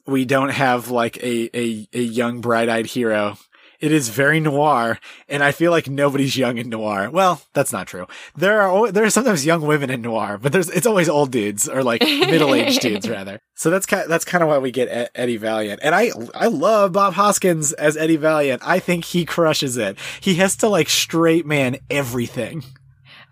we 0.06 0.24
don't 0.24 0.48
have 0.48 0.88
like 0.90 1.16
a 1.18 1.50
a, 1.56 1.88
a 1.92 2.00
young 2.00 2.40
bright-eyed 2.40 2.86
hero 2.86 3.36
it 3.80 3.92
is 3.92 4.08
very 4.08 4.40
noir 4.40 4.98
and 5.28 5.42
i 5.42 5.52
feel 5.52 5.70
like 5.70 5.88
nobody's 5.88 6.36
young 6.36 6.58
in 6.58 6.68
noir. 6.68 7.10
Well 7.10 7.42
that's 7.52 7.72
not 7.72 7.86
true. 7.86 8.06
There 8.36 8.60
are 8.60 8.90
there 8.92 9.04
are 9.04 9.10
sometimes 9.10 9.44
young 9.46 9.62
women 9.62 9.90
in 9.90 10.02
noir 10.02 10.38
but 10.38 10.52
there's 10.52 10.70
it's 10.70 10.86
always 10.86 11.08
old 11.08 11.30
dudes 11.30 11.68
or 11.68 11.82
like 11.82 12.02
middle-aged 12.02 12.80
dudes 12.86 13.08
rather. 13.08 13.40
So 13.54 13.70
that's 13.70 13.86
kind 13.86 14.10
that's 14.10 14.24
kind 14.24 14.42
of 14.42 14.48
why 14.48 14.58
we 14.58 14.70
get 14.70 15.10
eddie 15.14 15.36
valiant. 15.36 15.80
And 15.82 15.94
i 15.94 16.10
i 16.34 16.46
love 16.46 16.92
bob 16.92 17.14
hoskins 17.14 17.72
as 17.72 17.96
eddie 17.96 18.16
valiant. 18.16 18.62
I 18.64 18.78
think 18.78 19.04
he 19.04 19.24
crushes 19.24 19.76
it. 19.76 19.98
He 20.20 20.34
has 20.36 20.56
to 20.56 20.68
like 20.68 20.88
straight 20.88 21.46
man 21.46 21.78
everything. 21.90 22.64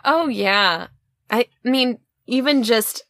Oh 0.05 0.29
yeah. 0.29 0.89
I 1.31 1.47
mean, 1.65 1.99
even 2.27 2.63
just 2.63 3.05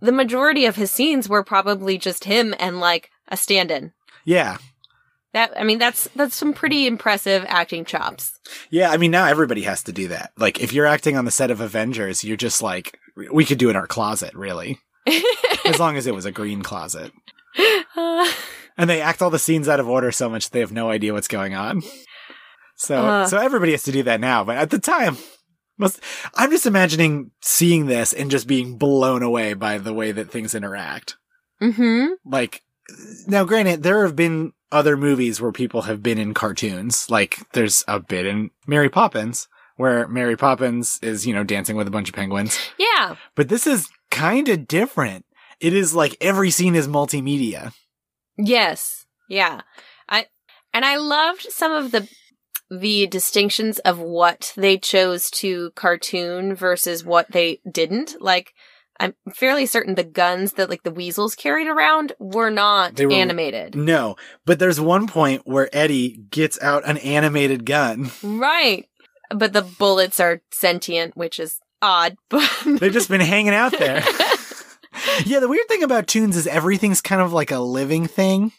the 0.00 0.12
majority 0.12 0.64
of 0.64 0.76
his 0.76 0.90
scenes 0.90 1.28
were 1.28 1.44
probably 1.44 1.98
just 1.98 2.24
him 2.24 2.54
and 2.58 2.80
like 2.80 3.10
a 3.28 3.36
stand-in. 3.36 3.92
yeah 4.24 4.56
That 5.32 5.52
I 5.58 5.64
mean, 5.64 5.78
that's 5.78 6.08
that's 6.16 6.34
some 6.34 6.52
pretty 6.52 6.86
impressive 6.86 7.44
acting 7.48 7.84
chops. 7.84 8.38
Yeah, 8.70 8.90
I 8.90 8.96
mean 8.96 9.10
now 9.10 9.26
everybody 9.26 9.62
has 9.62 9.82
to 9.84 9.92
do 9.92 10.08
that. 10.08 10.32
Like 10.36 10.60
if 10.60 10.72
you're 10.72 10.86
acting 10.86 11.16
on 11.16 11.24
the 11.24 11.30
set 11.30 11.50
of 11.50 11.60
Avengers, 11.60 12.24
you're 12.24 12.36
just 12.36 12.62
like 12.62 12.98
we 13.32 13.44
could 13.44 13.58
do 13.58 13.68
it 13.68 13.72
in 13.72 13.76
our 13.76 13.86
closet, 13.86 14.34
really. 14.34 14.78
As 15.64 15.78
long 15.78 15.96
as 15.96 16.06
it 16.06 16.14
was 16.14 16.24
a 16.24 16.32
green 16.32 16.62
closet. 16.62 17.12
Uh, 17.96 18.30
And 18.78 18.88
they 18.88 19.02
act 19.02 19.20
all 19.20 19.28
the 19.28 19.38
scenes 19.38 19.68
out 19.68 19.80
of 19.80 19.88
order 19.90 20.10
so 20.10 20.30
much 20.30 20.50
they 20.50 20.60
have 20.60 20.72
no 20.72 20.88
idea 20.90 21.12
what's 21.12 21.28
going 21.28 21.54
on. 21.54 21.82
So 22.76 22.96
Uh. 22.96 23.26
so 23.26 23.36
everybody 23.36 23.72
has 23.72 23.82
to 23.82 23.92
do 23.92 24.02
that 24.04 24.20
now, 24.20 24.42
but 24.42 24.56
at 24.56 24.70
the 24.70 24.78
time 24.78 25.18
I'm 26.34 26.50
just 26.50 26.66
imagining 26.66 27.30
seeing 27.42 27.86
this 27.86 28.12
and 28.12 28.30
just 28.30 28.46
being 28.46 28.78
blown 28.78 29.22
away 29.22 29.54
by 29.54 29.78
the 29.78 29.92
way 29.92 30.12
that 30.12 30.30
things 30.30 30.54
interact. 30.54 31.16
Mm-hmm. 31.60 32.14
Like 32.24 32.62
now 33.26 33.44
granted 33.44 33.82
there 33.82 34.04
have 34.04 34.16
been 34.16 34.52
other 34.72 34.96
movies 34.96 35.40
where 35.40 35.52
people 35.52 35.82
have 35.82 36.02
been 36.02 36.18
in 36.18 36.34
cartoons. 36.34 37.10
Like 37.10 37.38
there's 37.52 37.84
a 37.88 38.00
bit 38.00 38.26
in 38.26 38.50
Mary 38.66 38.88
Poppins 38.88 39.48
where 39.76 40.06
Mary 40.08 40.36
Poppins 40.36 40.98
is, 41.02 41.26
you 41.26 41.34
know, 41.34 41.44
dancing 41.44 41.76
with 41.76 41.88
a 41.88 41.90
bunch 41.90 42.08
of 42.08 42.14
penguins. 42.14 42.58
Yeah. 42.78 43.16
But 43.34 43.48
this 43.48 43.66
is 43.66 43.88
kind 44.10 44.48
of 44.48 44.68
different. 44.68 45.24
It 45.60 45.72
is 45.74 45.94
like 45.94 46.16
every 46.20 46.50
scene 46.50 46.74
is 46.74 46.88
multimedia. 46.88 47.72
Yes. 48.36 49.06
Yeah. 49.28 49.62
I 50.08 50.26
and 50.72 50.84
I 50.84 50.96
loved 50.96 51.42
some 51.42 51.72
of 51.72 51.92
the 51.92 52.08
the 52.70 53.06
distinctions 53.06 53.78
of 53.80 53.98
what 53.98 54.52
they 54.56 54.78
chose 54.78 55.30
to 55.30 55.70
cartoon 55.72 56.54
versus 56.54 57.04
what 57.04 57.30
they 57.32 57.60
didn't. 57.70 58.20
Like 58.20 58.52
I'm 59.00 59.14
fairly 59.34 59.64
certain 59.66 59.94
the 59.96 60.04
guns 60.04 60.52
that 60.52 60.68
like 60.70 60.82
the 60.84 60.90
weasels 60.92 61.34
carried 61.34 61.66
around 61.66 62.12
were 62.20 62.50
not 62.50 63.00
were- 63.00 63.10
animated. 63.10 63.74
No, 63.74 64.14
but 64.44 64.58
there's 64.58 64.80
one 64.80 65.06
point 65.08 65.42
where 65.46 65.68
Eddie 65.74 66.22
gets 66.30 66.60
out 66.62 66.86
an 66.86 66.98
animated 66.98 67.64
gun. 67.64 68.10
Right. 68.22 68.86
But 69.34 69.52
the 69.54 69.62
bullets 69.62 70.20
are 70.20 70.42
sentient, 70.52 71.16
which 71.16 71.40
is 71.40 71.60
odd, 71.80 72.16
but 72.28 72.42
They've 72.66 72.92
just 72.92 73.08
been 73.08 73.20
hanging 73.22 73.54
out 73.54 73.72
there. 73.78 74.04
yeah, 75.24 75.40
the 75.40 75.48
weird 75.48 75.66
thing 75.68 75.82
about 75.82 76.06
tunes 76.06 76.36
is 76.36 76.46
everything's 76.46 77.00
kind 77.00 77.22
of 77.22 77.32
like 77.32 77.50
a 77.50 77.58
living 77.60 78.06
thing. 78.06 78.52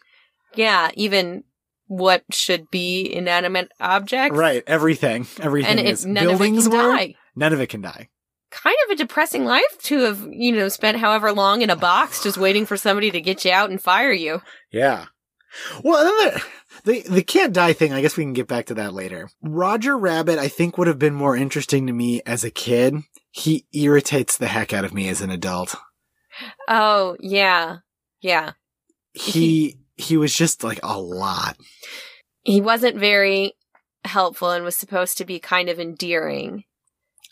yeah, 0.56 0.89
even 0.95 1.43
what 1.88 2.23
should 2.32 2.71
be 2.71 3.13
inanimate 3.13 3.69
objects. 3.80 4.36
Right, 4.38 4.63
everything. 4.65 5.27
Everything 5.39 5.77
And 5.77 5.88
is 5.88 6.06
buildings 6.06 6.65
of 6.65 6.73
it 6.73 6.77
can 6.77 6.86
were. 6.88 6.95
die. 6.97 7.15
None 7.36 7.54
of 7.54 7.60
it 7.62 7.67
can 7.67 7.82
die. 7.82 8.08
Kind 8.51 8.75
of 8.85 8.91
a 8.91 8.95
depressing 8.95 9.45
life 9.45 9.77
to 9.83 10.01
have, 10.01 10.27
you 10.29 10.51
know, 10.51 10.69
spent 10.69 10.97
however 10.97 11.31
long 11.31 11.61
in 11.61 11.69
a 11.69 11.75
box 11.75 12.21
just 12.21 12.37
waiting 12.37 12.65
for 12.65 12.77
somebody 12.77 13.09
to 13.11 13.21
get 13.21 13.43
you 13.43 13.51
out 13.51 13.69
and 13.69 13.81
fire 13.81 14.11
you. 14.11 14.41
Yeah. 14.71 15.05
Well, 15.83 15.97
and 15.97 16.07
then 16.07 16.41
there, 16.85 17.03
the 17.03 17.13
the 17.13 17.23
can't 17.23 17.53
die 17.53 17.73
thing. 17.73 17.91
I 17.91 18.01
guess 18.01 18.15
we 18.15 18.23
can 18.23 18.33
get 18.33 18.47
back 18.47 18.67
to 18.67 18.73
that 18.75 18.93
later. 18.93 19.29
Roger 19.41 19.97
Rabbit, 19.97 20.39
I 20.39 20.47
think, 20.47 20.77
would 20.77 20.87
have 20.87 20.99
been 20.99 21.13
more 21.13 21.35
interesting 21.35 21.87
to 21.87 21.93
me 21.93 22.21
as 22.25 22.43
a 22.43 22.51
kid. 22.51 22.95
He 23.31 23.65
irritates 23.73 24.37
the 24.37 24.47
heck 24.47 24.73
out 24.73 24.85
of 24.85 24.93
me 24.93 25.09
as 25.09 25.21
an 25.21 25.29
adult. 25.29 25.75
Oh, 26.67 27.17
yeah. 27.19 27.77
Yeah. 28.21 28.51
He 29.13 29.77
he 29.97 30.17
was 30.17 30.33
just 30.33 30.63
like 30.63 30.79
a 30.83 30.99
lot. 30.99 31.57
He 32.43 32.61
wasn't 32.61 32.97
very 32.97 33.53
helpful 34.05 34.51
and 34.51 34.63
was 34.63 34.75
supposed 34.75 35.17
to 35.17 35.25
be 35.25 35.39
kind 35.39 35.69
of 35.69 35.79
endearing. 35.79 36.63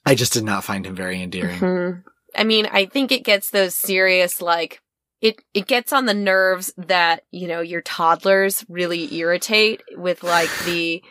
I 0.06 0.16
just 0.16 0.34
did 0.34 0.44
not 0.44 0.64
find 0.64 0.86
him 0.86 0.96
very 0.96 1.22
endearing. 1.22 1.60
Mhm. 1.60 2.04
I 2.36 2.44
mean, 2.44 2.68
I 2.72 2.86
think 2.86 3.12
it 3.12 3.24
gets 3.24 3.50
those 3.50 3.76
serious, 3.76 4.42
like, 4.42 4.80
it, 5.22 5.42
it 5.54 5.68
gets 5.68 5.92
on 5.92 6.06
the 6.06 6.14
nerves 6.14 6.72
that, 6.78 7.24
you 7.32 7.48
know, 7.48 7.60
your 7.62 7.82
toddlers 7.82 8.64
really 8.70 9.14
irritate 9.16 9.82
with 9.98 10.24
like 10.24 10.50
the, 10.66 11.02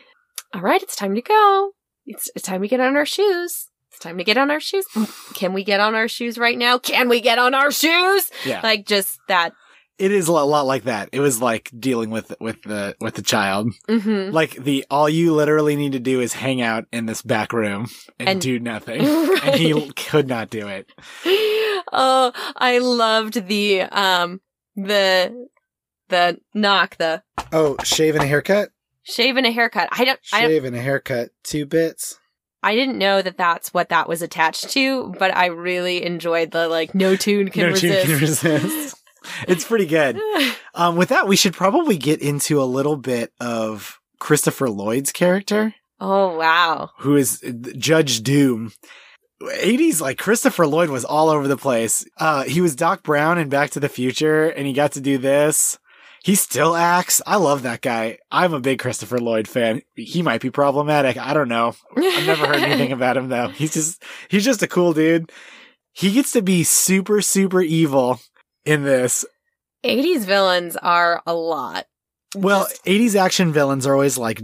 All 0.55 0.61
right, 0.61 0.81
it's 0.81 0.95
time 0.95 1.13
to 1.15 1.21
go. 1.21 1.71
It's, 2.05 2.31
it's 2.35 2.45
time 2.45 2.61
to 2.63 2.67
get 2.67 2.79
on 2.79 2.95
our 2.95 3.05
shoes. 3.05 3.67
It's 3.91 3.99
time 3.99 4.17
to 4.17 4.23
get 4.23 4.37
on 4.37 4.49
our 4.49 4.59
shoes. 4.59 4.85
Can 5.35 5.53
we 5.53 5.63
get 5.63 5.79
on 5.79 5.93
our 5.93 6.07
shoes 6.07 6.37
right 6.39 6.57
now? 6.57 6.79
Can 6.79 7.07
we 7.09 7.21
get 7.21 7.37
on 7.37 7.53
our 7.53 7.69
shoes? 7.71 8.31
Yeah. 8.45 8.61
Like 8.63 8.87
just 8.87 9.19
that. 9.27 9.53
It 9.99 10.11
is 10.11 10.27
a 10.27 10.31
lot, 10.31 10.47
lot 10.47 10.65
like 10.65 10.83
that. 10.85 11.09
It 11.11 11.19
was 11.19 11.41
like 11.41 11.69
dealing 11.77 12.09
with 12.09 12.33
with 12.39 12.61
the 12.63 12.95
with 13.01 13.15
the 13.15 13.21
child. 13.21 13.73
Mm-hmm. 13.89 14.33
Like 14.33 14.51
the 14.55 14.85
all 14.89 15.09
you 15.09 15.33
literally 15.33 15.75
need 15.75 15.91
to 15.91 15.99
do 15.99 16.21
is 16.21 16.33
hang 16.33 16.61
out 16.61 16.85
in 16.91 17.05
this 17.05 17.21
back 17.21 17.51
room 17.53 17.87
and, 18.17 18.29
And- 18.29 18.41
do 18.41 18.59
nothing. 18.59 19.01
And 19.43 19.55
he 19.55 19.91
could 19.91 20.27
not 20.27 20.49
do 20.49 20.67
it. 20.67 20.91
oh, 21.93 22.31
I 22.55 22.77
loved 22.79 23.47
the 23.47 23.81
um 23.83 24.41
the 24.75 25.47
the 26.09 26.39
knock 26.53 26.97
the 26.97 27.23
Oh, 27.51 27.75
shave 27.83 28.15
and 28.15 28.23
a 28.23 28.27
haircut. 28.27 28.69
shave 29.03 29.37
and 29.37 29.45
a 29.45 29.51
haircut. 29.51 29.89
I 29.91 30.05
don't 30.05 30.19
I 30.33 30.41
don't, 30.41 30.49
Shave 30.49 30.65
and 30.65 30.75
a 30.75 30.81
haircut. 30.81 31.29
Two 31.43 31.65
bits. 31.65 32.19
I 32.61 32.75
didn't 32.75 32.97
know 32.97 33.21
that 33.21 33.37
that's 33.37 33.73
what 33.73 33.87
that 33.89 34.09
was 34.09 34.21
attached 34.21 34.69
to, 34.71 35.13
but 35.17 35.35
I 35.35 35.45
really 35.45 36.03
enjoyed 36.03 36.51
the 36.51 36.67
like 36.67 36.93
no 36.93 37.15
tune 37.15 37.49
can 37.49 37.63
no 37.63 37.69
resist. 37.69 38.05
tune 38.05 38.11
can 38.11 38.21
resist. 38.21 38.95
it's 39.47 39.65
pretty 39.65 39.85
good. 39.85 40.19
Um, 40.75 40.95
with 40.95 41.09
that, 41.09 41.27
we 41.27 41.35
should 41.35 41.55
probably 41.55 41.97
get 41.97 42.21
into 42.21 42.61
a 42.61 42.63
little 42.63 42.95
bit 42.95 43.33
of 43.41 43.99
Christopher 44.17 44.69
Lloyd's 44.69 45.11
character, 45.11 45.73
oh 45.99 46.37
wow. 46.37 46.91
who 46.99 47.17
is 47.17 47.43
Judge 47.77 48.21
Doom. 48.21 48.71
80s, 49.41 49.99
like 49.99 50.17
Christopher 50.17 50.67
Lloyd 50.67 50.89
was 50.89 51.03
all 51.03 51.27
over 51.27 51.47
the 51.49 51.57
place. 51.57 52.05
Uh, 52.17 52.43
he 52.43 52.61
was 52.61 52.75
Doc 52.75 53.03
Brown 53.03 53.37
in 53.37 53.49
Back 53.49 53.71
to 53.71 53.79
the 53.79 53.89
Future, 53.89 54.45
and 54.45 54.67
he 54.67 54.73
got 54.73 54.93
to 54.93 55.01
do 55.01 55.17
this. 55.17 55.79
He 56.23 56.35
still 56.35 56.75
acts. 56.75 57.21
I 57.25 57.37
love 57.37 57.63
that 57.63 57.81
guy. 57.81 58.17
I'm 58.29 58.53
a 58.53 58.59
big 58.59 58.79
Christopher 58.79 59.19
Lloyd 59.19 59.47
fan. 59.47 59.81
He 59.95 60.21
might 60.21 60.41
be 60.41 60.49
problematic. 60.49 61.17
I 61.17 61.33
don't 61.33 61.47
know. 61.47 61.75
I've 61.95 62.27
never 62.27 62.45
heard 62.45 62.61
anything 62.61 62.91
about 62.93 63.17
him 63.17 63.29
though. 63.29 63.47
He's 63.47 63.73
just 63.73 64.03
he's 64.27 64.43
just 64.43 64.61
a 64.61 64.67
cool 64.67 64.93
dude. 64.93 65.31
He 65.93 66.11
gets 66.11 66.33
to 66.33 66.41
be 66.41 66.63
super 66.63 67.21
super 67.21 67.61
evil 67.61 68.19
in 68.69 68.83
this. 68.83 69.25
80s 69.83 70.21
villains 70.25 70.75
are 70.77 71.21
a 71.25 71.33
lot. 71.33 71.85
Well, 72.35 72.67
80s 72.85 73.15
action 73.15 73.51
villains 73.53 73.87
are 73.87 73.93
always 73.93 74.17
like 74.17 74.41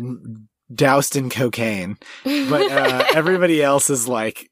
doused 0.73 1.15
in 1.15 1.29
cocaine, 1.29 1.97
but 2.23 2.71
uh, 2.71 3.05
everybody 3.15 3.61
else 3.61 3.89
is 3.89 4.07
like 4.07 4.49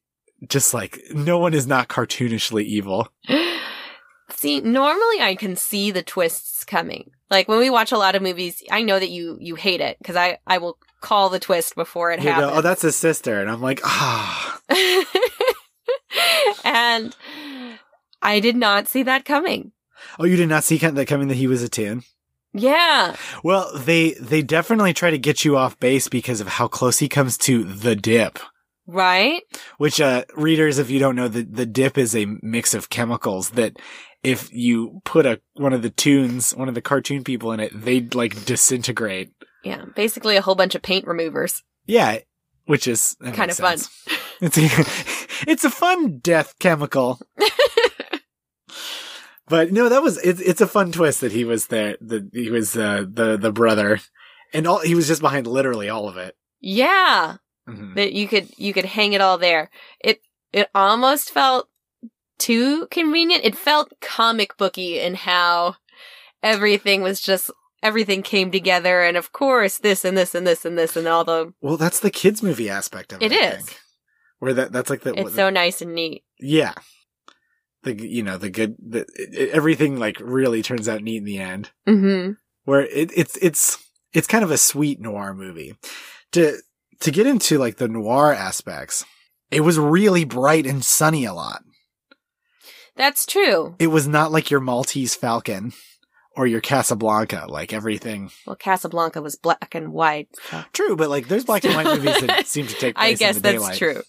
just 0.47 0.73
like 0.73 0.99
no 1.13 1.39
one 1.39 1.53
is 1.53 1.65
not 1.65 1.87
cartoonishly 1.87 2.63
evil. 2.63 3.07
see, 4.29 4.61
normally 4.61 5.21
I 5.21 5.35
can 5.39 5.55
see 5.55 5.89
the 5.89 6.03
twists 6.03 6.63
coming. 6.63 7.11
Like 7.31 7.47
when 7.47 7.57
we 7.59 7.69
watch 7.71 7.91
a 7.91 7.97
lot 7.97 8.13
of 8.15 8.21
movies, 8.21 8.61
I 8.69 8.83
know 8.83 8.99
that 8.99 9.09
you 9.09 9.37
you 9.39 9.55
hate 9.55 9.81
it 9.81 9.97
because 9.97 10.15
I 10.15 10.37
I 10.45 10.59
will 10.59 10.77
call 11.01 11.29
the 11.29 11.39
twist 11.39 11.73
before 11.75 12.11
it 12.11 12.19
You 12.19 12.25
go, 12.25 12.31
happens. 12.33 12.51
oh, 12.55 12.61
that's 12.61 12.81
his 12.83 12.95
sister, 12.95 13.41
and 13.41 13.49
I'm 13.49 13.61
like, 13.61 13.81
ah, 13.83 14.59
and 16.63 17.15
I 18.23 18.39
did 18.39 18.55
not 18.55 18.87
see 18.87 19.03
that 19.03 19.25
coming. 19.25 19.71
oh, 20.19 20.25
you 20.25 20.35
did 20.35 20.49
not 20.49 20.63
see 20.63 20.77
that 20.77 21.07
coming 21.07 21.27
that 21.27 21.35
he 21.35 21.47
was 21.47 21.61
a 21.61 21.69
tune. 21.69 22.03
Yeah. 22.53 23.15
Well, 23.43 23.71
they 23.77 24.13
they 24.13 24.41
definitely 24.41 24.93
try 24.93 25.11
to 25.11 25.17
get 25.17 25.43
you 25.43 25.57
off 25.57 25.79
base 25.79 26.07
because 26.07 26.39
of 26.39 26.47
how 26.47 26.67
close 26.67 26.99
he 26.99 27.09
comes 27.09 27.37
to 27.39 27.63
the 27.63 27.95
dip. 27.95 28.39
Right? 28.85 29.41
Which, 29.77 30.01
uh, 30.01 30.25
readers, 30.35 30.77
if 30.77 30.89
you 30.89 30.99
don't 30.99 31.15
know, 31.15 31.29
the, 31.29 31.43
the 31.43 31.65
dip 31.65 31.97
is 31.97 32.13
a 32.15 32.27
mix 32.41 32.73
of 32.73 32.89
chemicals 32.89 33.51
that 33.51 33.77
if 34.23 34.51
you 34.53 35.01
put 35.05 35.25
a, 35.25 35.39
one 35.53 35.71
of 35.71 35.81
the 35.81 35.89
tunes, 35.89 36.53
one 36.53 36.67
of 36.67 36.75
the 36.75 36.81
cartoon 36.81 37.23
people 37.23 37.53
in 37.53 37.61
it, 37.61 37.71
they'd 37.73 38.13
like 38.13 38.45
disintegrate. 38.45 39.31
Yeah. 39.63 39.85
Basically 39.95 40.35
a 40.35 40.41
whole 40.41 40.55
bunch 40.55 40.75
of 40.75 40.81
paint 40.81 41.07
removers. 41.07 41.63
Yeah. 41.85 42.19
Which 42.65 42.87
is 42.87 43.15
Kind 43.33 43.51
of 43.51 43.57
fun. 43.57 43.79
It's 44.41 44.57
a, 44.57 44.67
it's 45.49 45.63
a 45.63 45.69
fun 45.69 46.19
death 46.19 46.53
chemical. 46.59 47.19
but 49.47 49.71
no, 49.71 49.89
that 49.89 50.01
was, 50.03 50.17
it's, 50.19 50.39
it's 50.41 50.61
a 50.61 50.67
fun 50.67 50.91
twist 50.91 51.21
that 51.21 51.31
he 51.31 51.43
was 51.45 51.67
there, 51.67 51.97
that 52.01 52.29
he 52.33 52.49
was, 52.49 52.75
uh, 52.77 53.05
the, 53.09 53.37
the 53.37 53.51
brother 53.51 53.99
and 54.53 54.67
all, 54.67 54.79
he 54.79 54.95
was 54.95 55.07
just 55.07 55.21
behind 55.21 55.47
literally 55.47 55.89
all 55.89 56.07
of 56.07 56.17
it. 56.17 56.35
Yeah. 56.59 57.37
Mhm. 57.67 57.95
That 57.95 58.11
you 58.11 58.27
could 58.27 58.49
you 58.57 58.73
could 58.73 58.83
hang 58.83 59.13
it 59.13 59.21
all 59.21 59.37
there. 59.37 59.69
It 60.01 60.21
it 60.51 60.69
almost 60.75 61.31
felt 61.31 61.69
too 62.37 62.87
convenient. 62.91 63.45
It 63.45 63.55
felt 63.55 63.93
comic 64.01 64.57
booky 64.57 64.99
in 64.99 65.15
how 65.15 65.75
everything 66.41 67.01
was 67.01 67.21
just 67.21 67.49
everything 67.81 68.21
came 68.21 68.51
together 68.51 69.01
and 69.01 69.15
of 69.15 69.31
course 69.31 69.77
this 69.77 70.03
and 70.03 70.17
this 70.17 70.35
and 70.35 70.45
this 70.45 70.65
and 70.65 70.77
this 70.77 70.97
and 70.97 71.07
all 71.07 71.23
the 71.23 71.53
Well, 71.61 71.77
that's 71.77 72.01
the 72.01 72.11
kids 72.11 72.43
movie 72.43 72.69
aspect 72.69 73.13
of 73.13 73.21
it. 73.21 73.31
It 73.31 73.41
I 73.41 73.55
is. 73.55 73.65
think. 73.65 73.79
Where 74.39 74.53
that, 74.53 74.73
that's 74.73 74.89
like 74.89 75.01
the, 75.01 75.17
it's 75.17 75.35
so 75.35 75.49
nice 75.49 75.81
and 75.81 75.95
neat. 75.95 76.23
Yeah. 76.41 76.73
The 77.83 77.95
you 78.07 78.23
know 78.23 78.37
the 78.37 78.49
good 78.49 78.75
the 78.79 79.05
it, 79.15 79.49
everything 79.49 79.97
like 79.99 80.17
really 80.21 80.61
turns 80.61 80.87
out 80.87 81.01
neat 81.03 81.17
in 81.17 81.25
the 81.25 81.39
end. 81.39 81.71
Mhm. 81.87 82.37
Where 82.63 82.81
it, 82.81 83.11
it's 83.15 83.37
it's 83.41 83.77
it's 84.13 84.27
kind 84.27 84.43
of 84.43 84.51
a 84.51 84.57
sweet 84.57 84.99
noir 85.01 85.33
movie. 85.33 85.75
To 86.33 86.57
to 87.01 87.11
get 87.11 87.27
into 87.27 87.57
like 87.57 87.77
the 87.77 87.87
noir 87.89 88.33
aspects, 88.33 89.03
it 89.51 89.61
was 89.61 89.77
really 89.77 90.23
bright 90.23 90.65
and 90.65 90.83
sunny 90.83 91.25
a 91.25 91.33
lot. 91.33 91.63
That's 92.95 93.25
true. 93.25 93.75
It 93.79 93.87
was 93.87 94.07
not 94.07 94.31
like 94.31 94.51
your 94.51 94.59
Maltese 94.59 95.15
Falcon 95.15 95.73
or 96.37 96.45
your 96.47 96.61
Casablanca, 96.61 97.45
like 97.49 97.73
everything. 97.73 98.31
Well, 98.45 98.55
Casablanca 98.55 99.21
was 99.21 99.35
black 99.35 99.73
and 99.75 99.91
white. 99.91 100.29
so- 100.49 100.63
True, 100.73 100.95
but 100.95 101.09
like 101.09 101.27
there's 101.27 101.45
black 101.45 101.63
and 101.65 101.75
white 101.75 101.87
movies 101.87 102.21
that 102.21 102.47
seem 102.47 102.67
to 102.67 102.75
take 102.75 102.95
place 102.95 103.05
I 103.05 103.13
guess 103.13 103.35
in 103.37 103.41
the 103.41 103.49
that's 103.51 103.61
daylight. 103.61 103.77
true. 103.77 104.01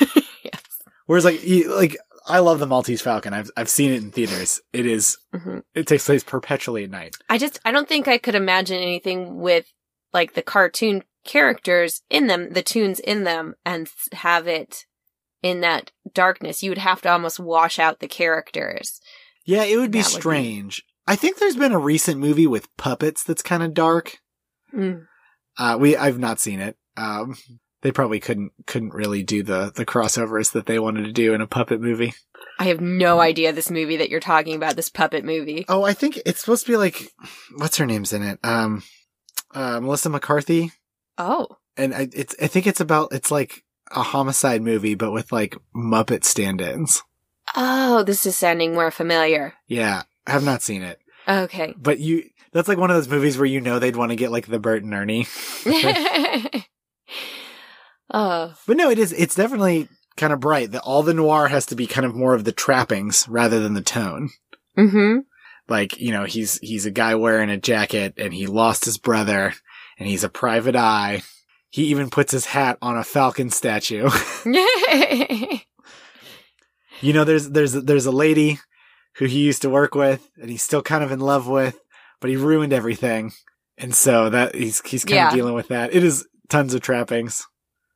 yes. 0.44 0.62
Whereas 1.06 1.24
like 1.24 1.44
you, 1.44 1.74
like 1.74 1.96
I 2.28 2.38
love 2.40 2.58
the 2.58 2.66
Maltese 2.66 3.00
Falcon. 3.02 3.32
I've 3.34 3.50
I've 3.56 3.68
seen 3.68 3.92
it 3.92 4.02
in 4.02 4.10
theaters. 4.10 4.60
It 4.72 4.86
is 4.86 5.16
hmm 5.34 5.58
it 5.74 5.86
takes 5.86 6.06
place 6.06 6.24
perpetually 6.24 6.84
at 6.84 6.90
night. 6.90 7.16
I 7.28 7.38
just 7.38 7.58
I 7.64 7.72
don't 7.72 7.88
think 7.88 8.08
I 8.08 8.18
could 8.18 8.34
imagine 8.34 8.78
anything 8.78 9.38
with 9.40 9.66
like 10.12 10.34
the 10.34 10.42
cartoon 10.42 11.04
characters 11.24 12.02
in 12.08 12.26
them, 12.26 12.52
the 12.52 12.62
tunes 12.62 13.00
in 13.00 13.24
them, 13.24 13.54
and 13.64 13.88
have 14.12 14.46
it 14.46 14.84
in 15.42 15.60
that 15.60 15.92
darkness. 16.12 16.62
You 16.62 16.70
would 16.70 16.78
have 16.78 17.02
to 17.02 17.10
almost 17.10 17.38
wash 17.38 17.78
out 17.78 18.00
the 18.00 18.08
characters. 18.08 19.00
Yeah, 19.44 19.64
it 19.64 19.76
would 19.76 19.90
be 19.90 20.00
That 20.00 20.08
would 20.08 20.16
be- 20.16 20.20
strange. 20.20 20.82
I 21.06 21.16
think 21.16 21.38
there's 21.38 21.56
been 21.56 21.72
a 21.72 21.78
recent 21.78 22.20
movie 22.20 22.46
with 22.46 22.74
puppets 22.76 23.24
that's 23.24 23.42
kind 23.42 23.62
of 23.62 23.72
dark. 23.72 24.18
Mm. 24.74 25.06
Uh, 25.56 25.76
we 25.80 25.96
I've 25.96 26.18
not 26.18 26.38
seen 26.40 26.60
it. 26.60 26.76
Um, 26.96 27.36
they 27.82 27.92
probably 27.92 28.20
couldn't 28.20 28.52
couldn't 28.66 28.94
really 28.94 29.22
do 29.22 29.42
the 29.42 29.72
the 29.74 29.86
crossovers 29.86 30.52
that 30.52 30.66
they 30.66 30.78
wanted 30.78 31.04
to 31.04 31.12
do 31.12 31.34
in 31.34 31.40
a 31.40 31.46
puppet 31.46 31.80
movie. 31.80 32.14
I 32.58 32.64
have 32.64 32.80
no 32.80 33.20
idea 33.20 33.52
this 33.52 33.70
movie 33.70 33.96
that 33.98 34.10
you're 34.10 34.18
talking 34.20 34.56
about, 34.56 34.74
this 34.76 34.90
puppet 34.90 35.24
movie. 35.24 35.64
Oh, 35.68 35.84
I 35.84 35.92
think 35.92 36.18
it's 36.26 36.40
supposed 36.40 36.66
to 36.66 36.72
be 36.72 36.76
like 36.76 37.12
what's 37.56 37.76
her 37.78 37.86
name's 37.86 38.12
in 38.12 38.22
it? 38.22 38.38
Um, 38.42 38.82
uh, 39.54 39.80
Melissa 39.80 40.10
McCarthy, 40.10 40.72
Oh, 41.16 41.46
and 41.76 41.94
I, 41.94 42.08
it's 42.12 42.34
I 42.42 42.48
think 42.48 42.66
it's 42.66 42.80
about 42.80 43.12
it's 43.12 43.30
like 43.30 43.64
a 43.92 44.02
homicide 44.02 44.60
movie, 44.62 44.94
but 44.94 45.12
with 45.12 45.30
like 45.32 45.56
Muppet 45.74 46.24
stand-ins. 46.24 47.02
oh, 47.56 48.02
this 48.02 48.26
is 48.26 48.36
sounding 48.36 48.74
more 48.74 48.90
familiar. 48.90 49.54
Yeah, 49.68 50.02
I 50.26 50.32
have 50.32 50.44
not 50.44 50.62
seen 50.62 50.82
it, 50.82 50.98
Okay. 51.28 51.74
but 51.78 51.98
you. 52.00 52.24
That's 52.52 52.66
like 52.68 52.78
one 52.78 52.90
of 52.90 52.96
those 52.96 53.08
movies 53.08 53.36
where 53.36 53.46
you 53.46 53.60
know 53.60 53.78
they'd 53.78 53.94
want 53.96 54.10
to 54.10 54.16
get 54.16 54.32
like 54.32 54.46
the 54.46 54.58
Bert 54.58 54.82
and 54.82 54.92
Ernie. 54.94 55.26
oh, 58.12 58.54
But 58.66 58.76
no, 58.76 58.90
it 58.90 58.98
is. 58.98 59.12
It's 59.12 59.34
definitely 59.34 59.88
kind 60.16 60.32
of 60.32 60.40
bright. 60.40 60.72
That 60.72 60.82
all 60.82 61.02
the 61.02 61.14
noir 61.14 61.48
has 61.48 61.66
to 61.66 61.76
be 61.76 61.86
kind 61.86 62.04
of 62.06 62.14
more 62.14 62.34
of 62.34 62.44
the 62.44 62.52
trappings 62.52 63.26
rather 63.28 63.60
than 63.60 63.74
the 63.74 63.82
tone. 63.82 64.30
mm-hmm. 64.76 65.18
Like 65.68 65.98
you 66.00 66.12
know, 66.12 66.24
he's 66.24 66.58
he's 66.60 66.86
a 66.86 66.90
guy 66.90 67.14
wearing 67.14 67.50
a 67.50 67.58
jacket 67.58 68.14
and 68.16 68.32
he 68.32 68.46
lost 68.46 68.84
his 68.86 68.96
brother, 68.96 69.52
and 69.98 70.08
he's 70.08 70.24
a 70.24 70.28
private 70.30 70.74
eye. 70.76 71.22
He 71.68 71.84
even 71.88 72.08
puts 72.08 72.32
his 72.32 72.46
hat 72.46 72.78
on 72.80 72.96
a 72.96 73.04
falcon 73.04 73.50
statue. 73.50 74.08
you 77.00 77.12
know, 77.12 77.24
there's 77.24 77.50
there's 77.50 77.72
there's 77.74 78.06
a 78.06 78.10
lady 78.10 78.58
who 79.16 79.26
he 79.26 79.40
used 79.40 79.62
to 79.62 79.70
work 79.70 79.94
with, 79.94 80.28
and 80.40 80.50
he's 80.50 80.62
still 80.62 80.82
kind 80.82 81.04
of 81.04 81.12
in 81.12 81.20
love 81.20 81.46
with, 81.48 81.78
but 82.20 82.30
he 82.30 82.36
ruined 82.36 82.72
everything, 82.72 83.32
and 83.76 83.94
so 83.94 84.30
that 84.30 84.54
he's 84.54 84.80
he's 84.86 85.04
kind 85.04 85.16
Yeah. 85.16 85.28
of 85.28 85.34
dealing 85.34 85.54
with 85.54 85.68
that. 85.68 85.92
It 85.94 86.02
is 86.04 86.26
tons 86.48 86.72
of 86.74 86.80
trappings. 86.80 87.46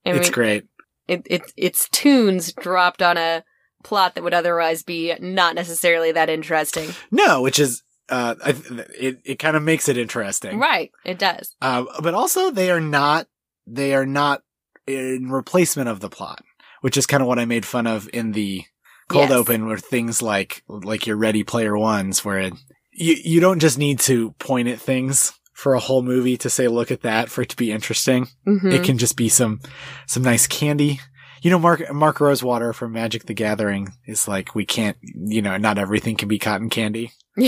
I 0.05 0.11
it's 0.11 0.27
mean, 0.27 0.33
great. 0.33 0.65
it, 1.09 1.23
it, 1.27 1.53
it's 1.57 1.89
tunes 1.89 2.53
dropped 2.53 3.03
on 3.03 3.17
a 3.17 3.45
plot 3.85 4.15
that 4.15 4.23
would 4.25 4.35
otherwise 4.35 4.83
be 4.83 5.15
not 5.21 5.55
necessarily 5.55 6.13
that 6.13 6.31
interesting. 6.31 6.91
No, 7.11 7.43
which 7.43 7.59
is 7.59 7.83
uh, 8.09 8.35
I, 8.45 8.51
it 8.99 9.19
it 9.25 9.39
kind 9.39 9.57
of 9.57 9.63
makes 9.63 9.89
it 9.89 9.97
interesting, 9.97 10.59
Right. 10.59 10.91
It 11.05 11.19
does. 11.19 11.55
Uh, 11.63 11.85
but 12.03 12.15
also 12.15 12.51
they 12.51 12.71
are 12.71 12.81
not 12.81 13.27
they 13.67 13.95
are 13.95 14.07
not 14.07 14.43
in 14.87 15.31
replacement 15.31 15.89
of 15.89 16.01
the 16.01 16.09
plot, 16.11 16.43
which 16.81 16.97
is 16.97 17.07
kind 17.07 17.23
of 17.23 17.27
what 17.29 17.39
I 17.39 17.45
made 17.45 17.65
fun 17.65 17.87
of 17.87 18.09
in 18.13 18.33
the 18.33 18.65
cold 19.09 19.31
Yes. 19.31 19.39
open, 19.39 19.67
where 19.67 19.79
things 19.79 20.21
like 20.23 20.63
like 20.69 21.07
your 21.07 21.17
Ready 21.17 21.45
Player 21.45 21.77
Ones, 21.79 22.25
where 22.25 22.39
it, 22.39 22.55
you 22.93 23.17
you 23.25 23.41
don't 23.41 23.61
just 23.61 23.79
need 23.79 24.01
to 24.01 24.33
point 24.33 24.69
at 24.69 24.81
things 24.81 25.33
for 25.53 25.75
a 25.75 25.81
whole 25.81 26.03
movie 26.03 26.37
to 26.39 26.51
say, 26.51 26.69
look 26.69 26.91
at 26.91 27.03
that 27.03 27.29
for 27.29 27.43
it 27.43 27.49
to 27.51 27.57
be 27.57 27.71
interesting. 27.73 28.29
Mhm. 28.47 28.73
It 28.73 28.85
can 28.85 28.99
just 28.99 29.17
be 29.17 29.29
some, 29.29 29.61
some 30.07 30.23
nice 30.23 30.47
candy. 30.47 31.01
You 31.43 31.51
know, 31.51 31.59
Mark, 31.59 31.93
Mark 31.93 32.21
Rosewater 32.21 32.73
from 32.73 32.93
Magic 32.93 33.27
the 33.27 33.35
Gathering 33.35 33.93
is 34.07 34.29
like, 34.29 34.55
we 34.55 34.65
can't, 34.65 34.97
you 35.03 35.43
know, 35.43 35.57
not 35.57 35.77
everything 35.79 36.17
can 36.17 36.29
be 36.29 36.39
cotton 36.39 36.71
candy. 36.71 37.13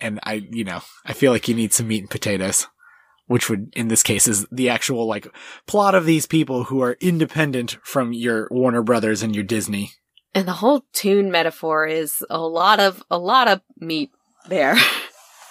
And 0.00 0.20
I, 0.24 0.46
you 0.50 0.64
know, 0.64 0.80
I 1.06 1.12
feel 1.14 1.32
like 1.32 1.48
you 1.48 1.54
need 1.54 1.72
some 1.72 1.88
meat 1.88 2.00
and 2.02 2.10
potatoes, 2.10 2.66
which 3.26 3.48
would, 3.48 3.72
in 3.74 3.88
this 3.88 4.02
case, 4.02 4.28
is 4.28 4.46
the 4.52 4.68
actual 4.68 5.06
like 5.06 5.26
plot 5.66 5.94
of 5.94 6.04
these 6.04 6.26
people 6.26 6.64
who 6.64 6.82
are 6.82 6.98
independent 7.00 7.78
from 7.82 8.12
your 8.12 8.46
Warner 8.50 8.82
Brothers 8.82 9.22
and 9.22 9.34
your 9.34 9.44
Disney. 9.44 9.92
and 10.34 10.46
the 10.46 10.52
whole 10.52 10.84
tune 10.92 11.30
metaphor 11.30 11.86
is 11.86 12.22
a 12.28 12.38
lot 12.38 12.78
of 12.78 13.02
a 13.10 13.18
lot 13.18 13.48
of 13.48 13.60
meat 13.78 14.10
there. 14.48 14.76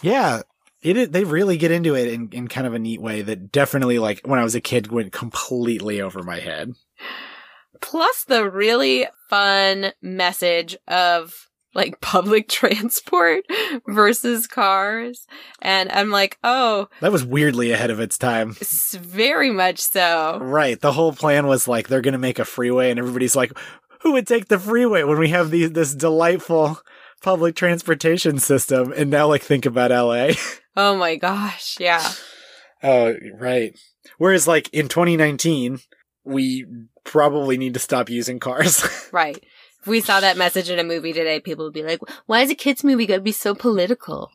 Yeah. 0.01 0.41
It, 0.85 0.97
is- 0.97 1.09
they 1.09 1.23
really 1.23 1.57
get 1.57 1.71
into 1.71 1.95
it 1.95 2.07
in, 2.13 2.29
in 2.31 2.47
kind 2.47 2.67
of 2.67 2.73
a 2.73 2.79
neat 2.79 3.01
way 3.01 3.21
that 3.23 3.51
definitely 3.51 3.97
like 3.99 4.21
when 4.23 4.39
I 4.39 4.43
was 4.43 4.55
a 4.55 4.61
kid 4.61 4.91
went 4.91 5.11
completely 5.11 5.99
over 5.99 6.21
my 6.23 6.39
head. 6.39 6.73
Plus 7.81 8.23
the 8.25 8.49
really 8.49 9.07
fun 9.29 9.91
message 10.01 10.77
of 10.87 11.33
like 11.73 11.99
public 12.01 12.47
transport 12.47 13.43
versus 13.87 14.47
cars. 14.47 15.25
And 15.61 15.91
I'm 15.91 16.09
like, 16.09 16.37
oh, 16.43 16.87
That 17.01 17.11
was 17.11 17.25
weirdly 17.25 17.71
ahead 17.71 17.89
of 17.89 17.99
its 17.99 18.17
time. 18.17 18.55
very 18.59 19.51
much 19.51 19.79
so. 19.79 20.39
Right. 20.41 20.79
The 20.79 20.93
whole 20.93 21.13
plan 21.13 21.47
was 21.47 21.67
like 21.67 21.87
they're 21.87 22.01
going 22.01 22.13
to 22.13 22.17
make 22.17 22.39
a 22.39 22.45
freeway 22.45 22.91
and 22.91 22.99
everybody's 22.99 23.35
like 23.35 23.51
who 24.01 24.13
would 24.13 24.27
take 24.27 24.47
the 24.49 24.59
freeway 24.59 25.03
when 25.03 25.17
we 25.17 25.29
have 25.29 25.49
these 25.49 25.71
this 25.71 25.95
delightful 25.95 26.79
public 27.23 27.55
transportation 27.55 28.37
system 28.37 28.93
and 28.95 29.09
now 29.09 29.27
like 29.27 29.41
think 29.41 29.65
about 29.65 29.89
LA. 29.91 30.29
Oh 30.75 30.97
my 30.97 31.15
gosh. 31.15 31.77
Yeah. 31.79 32.11
oh, 32.83 33.15
right. 33.37 33.77
Whereas 34.17 34.47
like 34.47 34.69
in 34.73 34.87
2019 34.87 35.79
we 36.25 36.65
probably 37.03 37.57
need 37.57 37.75
to 37.75 37.79
stop 37.79 38.09
using 38.09 38.39
cars. 38.39 38.83
Right. 39.11 39.41
If 39.79 39.87
we 39.87 40.01
saw 40.01 40.19
that 40.19 40.35
message 40.35 40.69
in 40.69 40.77
a 40.77 40.83
movie 40.83 41.13
today, 41.13 41.39
people 41.39 41.63
would 41.63 41.73
be 41.73 41.83
like, 41.83 42.01
why 42.25 42.41
is 42.41 42.49
a 42.49 42.55
kid's 42.55 42.83
movie 42.83 43.05
going 43.05 43.19
to 43.19 43.23
be 43.23 43.31
so 43.31 43.55
political? 43.55 44.29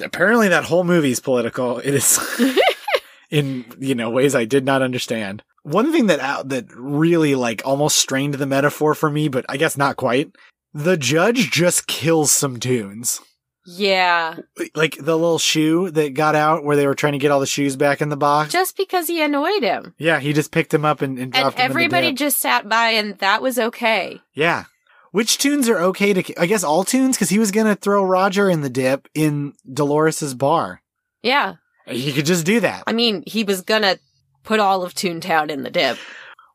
Apparently 0.00 0.46
that 0.48 0.64
whole 0.64 0.84
movie's 0.84 1.18
political. 1.18 1.78
It 1.78 1.92
is 1.94 2.20
in, 3.30 3.64
you 3.80 3.96
know, 3.96 4.10
ways 4.10 4.36
I 4.36 4.44
did 4.44 4.64
not 4.64 4.80
understand. 4.80 5.42
One 5.64 5.90
thing 5.90 6.06
that 6.06 6.20
out 6.20 6.50
that 6.50 6.66
really 6.72 7.34
like 7.34 7.62
almost 7.64 7.96
strained 7.96 8.34
the 8.34 8.46
metaphor 8.46 8.94
for 8.94 9.10
me, 9.10 9.26
but 9.26 9.44
I 9.48 9.56
guess 9.56 9.76
not 9.76 9.96
quite. 9.96 10.36
The 10.72 10.96
judge 10.96 11.50
just 11.50 11.88
kills 11.88 12.30
some 12.30 12.60
tunes. 12.60 13.20
Yeah. 13.66 14.36
like 14.74 14.96
the 14.96 15.16
little 15.16 15.38
shoe 15.38 15.90
that 15.90 16.14
got 16.14 16.34
out 16.34 16.64
where 16.64 16.76
they 16.76 16.86
were 16.86 16.94
trying 16.94 17.12
to 17.12 17.18
get 17.18 17.30
all 17.30 17.40
the 17.40 17.46
shoes 17.46 17.76
back 17.76 18.00
in 18.00 18.08
the 18.08 18.16
box. 18.16 18.52
Just 18.52 18.76
because 18.76 19.06
he 19.06 19.22
annoyed 19.22 19.62
him. 19.62 19.94
yeah, 19.98 20.18
he 20.20 20.32
just 20.32 20.50
picked 20.52 20.74
him 20.74 20.84
up 20.84 21.00
and, 21.02 21.12
and 21.18 21.24
And 21.26 21.32
dropped 21.32 21.56
him. 21.58 21.60
in 21.64 21.68
the 21.68 21.70
everybody 21.70 22.12
just 22.12 22.38
sat 22.38 22.68
by 22.68 22.90
and 22.90 23.18
that 23.18 23.40
was 23.42 23.58
okay. 23.58 24.20
yeah. 24.34 24.64
Which 25.12 25.36
tunes 25.36 25.68
are 25.68 25.76
okay 25.78 26.14
to? 26.14 26.40
I 26.40 26.46
guess 26.46 26.64
all 26.64 26.84
tunes 26.84 27.16
because 27.18 27.28
he 27.28 27.38
was 27.38 27.50
gonna 27.50 27.74
throw 27.74 28.02
Roger 28.02 28.48
in 28.48 28.62
the 28.62 28.70
dip 28.70 29.08
in 29.14 29.52
Dolores's 29.70 30.32
bar. 30.32 30.80
Yeah. 31.22 31.56
He 31.86 32.14
could 32.14 32.24
just 32.24 32.46
do 32.46 32.60
that. 32.60 32.84
I 32.86 32.94
mean, 32.94 33.22
he 33.26 33.44
was 33.44 33.60
gonna 33.60 33.98
put 34.42 34.58
all 34.58 34.82
of 34.82 34.94
Toontown 34.94 35.50
in 35.50 35.64
the 35.64 35.70
dip. 35.70 35.98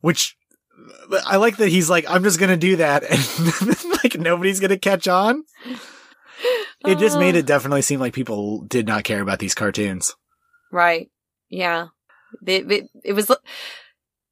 Which 0.02 0.36
I 1.26 1.36
like 1.38 1.58
that 1.58 1.70
he's 1.70 1.88
like, 1.88 2.06
I'm 2.10 2.24
just 2.24 2.40
gonna 2.40 2.58
do 2.58 2.78
that, 2.78 3.04
and 3.10 4.04
like 4.04 4.18
nobody's 4.20 4.60
gonna 4.60 4.78
catch 4.80 5.08
on. 5.08 5.44
It 6.88 7.00
just 7.00 7.20
made 7.20 7.36
Uh, 7.36 7.40
it 7.40 7.46
definitely 7.46 7.82
seem 7.82 8.00
like 8.00 8.14
people 8.14 8.62
did 8.64 8.88
not 8.88 9.04
care 9.04 9.22
about 9.22 9.40
these 9.40 9.56
cartoons. 9.56 10.16
Right. 10.72 11.10
Yeah. 11.50 11.88
It, 12.46 12.72
it, 12.72 12.84
it 13.04 13.14
was, 13.14 13.30
it 13.30 13.38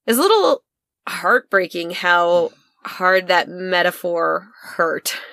was 0.07 0.17
a 0.17 0.21
little 0.21 0.63
heartbreaking 1.07 1.91
how 1.91 2.51
hard 2.83 3.27
that 3.27 3.47
metaphor 3.49 4.49
hurt. 4.61 5.17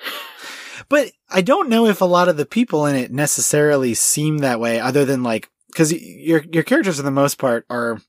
But 0.89 1.11
I 1.29 1.41
don't 1.41 1.69
know 1.69 1.85
if 1.85 2.01
a 2.01 2.05
lot 2.05 2.27
of 2.27 2.35
the 2.35 2.45
people 2.45 2.85
in 2.87 2.95
it 2.95 3.11
necessarily 3.11 3.93
seem 3.93 4.39
that 4.39 4.59
way, 4.59 4.79
other 4.79 5.05
than 5.05 5.23
like 5.23 5.49
because 5.67 5.93
your 5.93 6.43
your 6.51 6.63
characters 6.63 6.97
for 6.97 7.03
the 7.03 7.11
most 7.11 7.37
part 7.37 7.65
are. 7.69 8.01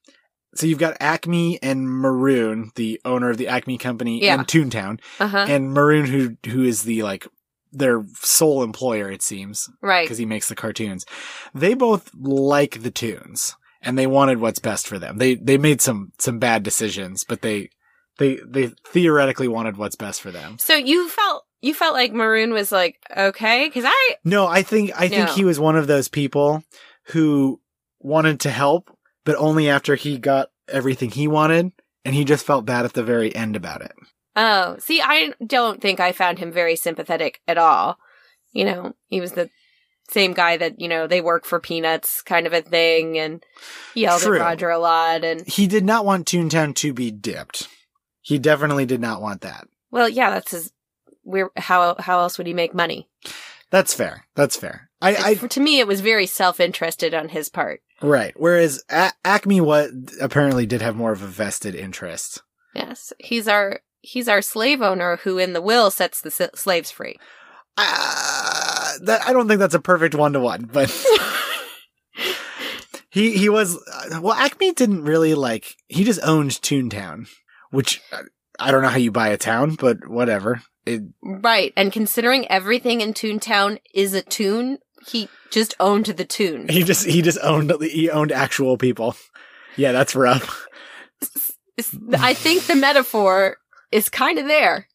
So 0.56 0.66
you've 0.66 0.78
got 0.78 0.96
Acme 0.98 1.62
and 1.62 1.88
Maroon, 1.88 2.72
the 2.74 3.00
owner 3.04 3.30
of 3.30 3.36
the 3.38 3.48
Acme 3.48 3.76
company 3.78 4.22
Yeah. 4.22 4.34
in 4.34 4.40
Toontown, 4.40 4.98
Uh 5.20 5.28
huh. 5.28 5.46
and 5.48 5.72
Maroon, 5.72 6.06
who 6.06 6.36
who 6.50 6.64
is 6.64 6.82
the 6.82 7.02
like 7.02 7.26
their 7.74 8.04
sole 8.14 8.62
employer, 8.62 9.10
it 9.10 9.22
seems, 9.22 9.68
Right. 9.82 10.04
because 10.04 10.18
he 10.18 10.26
makes 10.26 10.48
the 10.48 10.54
cartoons. 10.54 11.04
They 11.54 11.74
both 11.74 12.10
like 12.14 12.82
the 12.82 12.90
tunes, 12.90 13.56
and 13.82 13.98
they 13.98 14.06
wanted 14.06 14.38
what's 14.40 14.58
best 14.58 14.86
for 14.86 14.98
them. 14.98 15.18
They 15.18 15.34
they 15.34 15.58
made 15.58 15.80
some 15.80 16.12
some 16.18 16.38
bad 16.38 16.62
decisions, 16.62 17.24
but 17.24 17.42
they 17.42 17.68
they 18.18 18.38
they 18.46 18.70
theoretically 18.86 19.48
wanted 19.48 19.76
what's 19.76 19.96
best 19.96 20.20
for 20.22 20.30
them. 20.30 20.56
So 20.58 20.74
you 20.76 21.08
felt, 21.08 21.44
you 21.60 21.74
felt 21.74 21.94
like 21.94 22.12
Maroon 22.12 22.52
was 22.52 22.70
like, 22.70 22.96
okay? 23.16 23.68
Cause 23.70 23.84
I, 23.86 24.16
No, 24.24 24.46
I 24.46 24.62
think 24.62 24.92
I 24.98 25.08
think 25.08 25.30
he 25.30 25.44
was 25.44 25.58
one 25.58 25.76
of 25.76 25.86
those 25.86 26.08
people 26.08 26.62
who 27.08 27.60
wanted 28.00 28.40
to 28.40 28.50
help, 28.50 28.96
but 29.24 29.36
only 29.36 29.68
after 29.68 29.94
he 29.96 30.18
got 30.18 30.48
everything 30.68 31.10
he 31.10 31.26
wanted, 31.28 31.72
and 32.04 32.14
he 32.14 32.24
just 32.24 32.46
felt 32.46 32.64
bad 32.66 32.84
at 32.84 32.92
the 32.94 33.02
very 33.02 33.34
end 33.34 33.56
about 33.56 33.82
it. 33.82 33.92
Oh, 34.36 34.76
see, 34.78 35.00
I 35.02 35.32
don't 35.46 35.80
think 35.80 36.00
I 36.00 36.12
found 36.12 36.38
him 36.38 36.52
very 36.52 36.76
sympathetic 36.76 37.40
at 37.48 37.58
all. 37.58 37.98
You 38.52 38.64
know, 38.64 38.94
he 39.08 39.20
was 39.20 39.32
the 39.32 39.50
same 40.10 40.32
guy 40.34 40.56
that, 40.56 40.80
you 40.80 40.86
know, 40.88 41.06
they 41.06 41.20
work 41.20 41.44
for 41.44 41.58
peanuts 41.60 42.22
kind 42.22 42.46
of 42.46 42.52
a 42.52 42.60
thing 42.62 43.18
and 43.18 43.42
he 43.94 44.02
yelled 44.02 44.20
True. 44.22 44.36
at 44.36 44.40
Roger 44.42 44.70
a 44.70 44.78
lot 44.78 45.24
and, 45.24 45.46
He 45.46 45.66
did 45.66 45.84
not 45.84 46.04
want 46.04 46.26
Toontown 46.26 46.74
to 46.76 46.92
be 46.92 47.10
dipped. 47.10 47.68
He 48.20 48.38
definitely 48.38 48.86
did 48.86 49.00
not 49.00 49.20
want 49.22 49.40
that. 49.42 49.66
well, 49.90 50.08
yeah, 50.08 50.30
that's 50.30 50.50
his, 50.50 50.72
where, 51.22 51.50
how, 51.56 51.96
how 51.98 52.20
else 52.20 52.36
would 52.38 52.46
he 52.46 52.52
make 52.54 52.74
money? 52.74 53.08
That's 53.70 53.94
fair. 53.94 54.26
That's 54.34 54.56
fair. 54.56 54.90
I, 55.00 55.16
I 55.16 55.34
For- 55.36 55.48
to 55.48 55.60
me, 55.60 55.80
it 55.80 55.86
was 55.86 56.00
very 56.00 56.26
self-interested 56.26 57.12
on 57.14 57.30
his 57.30 57.48
part. 57.48 57.80
right. 58.02 58.34
Whereas 58.36 58.82
A- 58.90 59.12
Acme, 59.24 59.60
what 59.62 59.90
apparently 60.20 60.66
did 60.66 60.80
have 60.82 60.96
more 60.96 61.12
of 61.12 61.22
a 61.22 61.26
vested 61.26 61.74
interest. 61.74 62.42
Yes, 62.74 63.12
he's 63.18 63.48
our 63.48 63.80
he's 64.04 64.28
our 64.28 64.42
slave 64.42 64.82
owner 64.82 65.16
who, 65.24 65.38
in 65.38 65.52
the 65.52 65.60
will, 65.62 65.90
sets 65.90 66.20
the 66.20 66.28
s- 66.28 66.50
slaves 66.60 66.90
free. 66.90 67.16
Uh, 67.76 68.92
that 69.02 69.22
I 69.26 69.32
don't 69.32 69.48
think 69.48 69.58
that's 69.58 69.74
a 69.74 69.80
perfect 69.80 70.14
one 70.14 70.32
to 70.34 70.40
one, 70.40 70.68
but 70.72 70.88
he 73.10 73.36
he 73.36 73.48
was 73.48 73.76
uh, 73.92 74.20
well. 74.20 74.34
Acme 74.34 74.72
didn't 74.72 75.02
really 75.04 75.34
like. 75.34 75.76
He 75.88 76.04
just 76.04 76.20
owned 76.22 76.50
Toontown, 76.52 77.28
which 77.70 78.00
uh, 78.12 78.22
I 78.60 78.70
don't 78.70 78.82
know 78.82 78.88
how 78.88 78.96
you 78.98 79.10
buy 79.10 79.28
a 79.28 79.36
town, 79.36 79.74
but 79.74 80.06
whatever. 80.08 80.62
It, 80.86 81.02
right, 81.22 81.72
and 81.76 81.92
considering 81.92 82.46
everything 82.48 83.00
in 83.00 83.14
Toontown 83.14 83.78
is 83.94 84.12
a 84.14 84.22
tune, 84.22 84.78
he 85.08 85.28
just 85.50 85.74
owned 85.80 86.06
the 86.06 86.24
tune. 86.24 86.68
he 86.68 86.82
just 86.84 87.06
he 87.06 87.22
just 87.22 87.38
owned 87.42 87.72
he 87.82 88.10
owned 88.10 88.30
actual 88.32 88.76
people. 88.76 89.16
Yeah, 89.76 89.92
that's 89.92 90.14
rough. 90.14 90.66
I 92.18 92.34
think 92.34 92.64
the 92.66 92.76
metaphor 92.76 93.56
is 93.94 94.08
kind 94.08 94.38
of 94.38 94.46
there, 94.46 94.88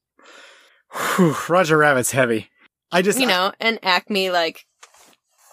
Whew, 0.91 1.35
Roger 1.47 1.77
Rabbit's 1.77 2.11
heavy. 2.11 2.49
I 2.91 3.01
just 3.01 3.19
you 3.19 3.25
know, 3.27 3.51
and 3.59 3.79
Acme 3.83 4.29
like 4.31 4.65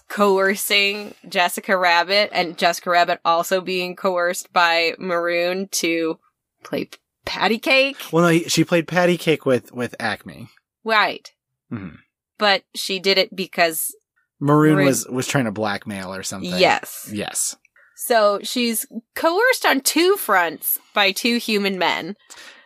coercing 0.08 1.14
Jessica 1.28 1.76
Rabbit, 1.76 2.30
and 2.32 2.56
Jessica 2.56 2.90
Rabbit 2.90 3.20
also 3.24 3.60
being 3.60 3.96
coerced 3.96 4.52
by 4.52 4.94
Maroon 4.98 5.68
to 5.72 6.18
play 6.62 6.88
patty 7.24 7.58
cake. 7.58 7.96
well, 8.12 8.30
no, 8.32 8.38
she 8.46 8.64
played 8.64 8.86
patty 8.88 9.16
cake 9.18 9.44
with 9.46 9.72
with 9.72 9.94
Acme. 10.00 10.48
Right. 10.84 11.30
Mhm. 11.72 11.96
But 12.38 12.62
she 12.74 12.98
did 12.98 13.18
it 13.18 13.34
because 13.34 13.94
Maroon, 14.40 14.74
Maroon- 14.74 14.86
was 14.86 15.06
was 15.08 15.26
trying 15.26 15.46
to 15.46 15.52
blackmail 15.52 16.14
or 16.14 16.22
something. 16.22 16.50
yes. 16.50 17.08
Yes. 17.12 17.56
So 17.98 18.40
she's 18.42 18.86
coerced 19.14 19.64
on 19.66 19.80
two 19.80 20.16
fronts 20.16 20.78
by 20.94 21.12
two 21.12 21.38
human 21.38 21.78
men. 21.78 22.14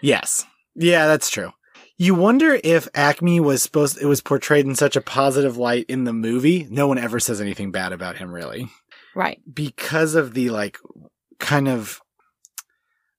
Yes. 0.01 0.45
Yeah, 0.81 1.07
that's 1.07 1.31
true. 1.31 1.53
You 1.99 2.15
wonder 2.15 2.59
if 2.65 2.89
Acme 2.95 3.41
was 3.41 3.63
supposed 3.63 4.01
it 4.01 4.07
was 4.07 4.23
portrayed 4.23 4.65
in 4.65 4.75
such 4.75 4.97
a 4.97 5.03
positive 5.03 5.59
light 5.59 5.85
in 5.89 6.05
the 6.05 6.15
movie. 6.15 6.67
No 6.71 6.87
one 6.87 6.97
ever 6.97 7.21
says 7.21 7.43
anything 7.43 7.71
bad 7.71 7.93
about 7.93 8.17
him 8.17 8.33
really. 8.33 8.71
Right. 9.15 9.39
Because 9.53 10.15
of 10.15 10.33
the 10.33 10.49
like 10.49 10.79
kind 11.39 11.69
of 11.69 12.01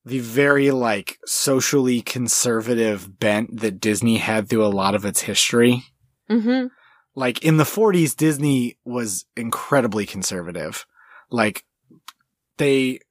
the 0.04 0.18
very 0.18 0.72
like 0.72 1.20
socially 1.28 2.02
conservative 2.02 3.20
bent 3.20 3.60
that 3.62 3.80
Disney 3.80 4.18
had 4.18 4.50
through 4.50 4.66
a 4.66 4.70
lot 4.70 4.96
of 4.96 5.06
its 5.06 5.22
history. 5.22 5.84
Mm-hmm. 6.28 6.68
Like 7.14 7.44
in 7.44 7.58
the 7.58 7.66
40s 7.66 8.16
Disney 8.16 8.80
was 8.84 9.26
incredibly 9.38 10.08
conservative. 10.08 10.88
Like 11.30 11.66
they 12.58 13.02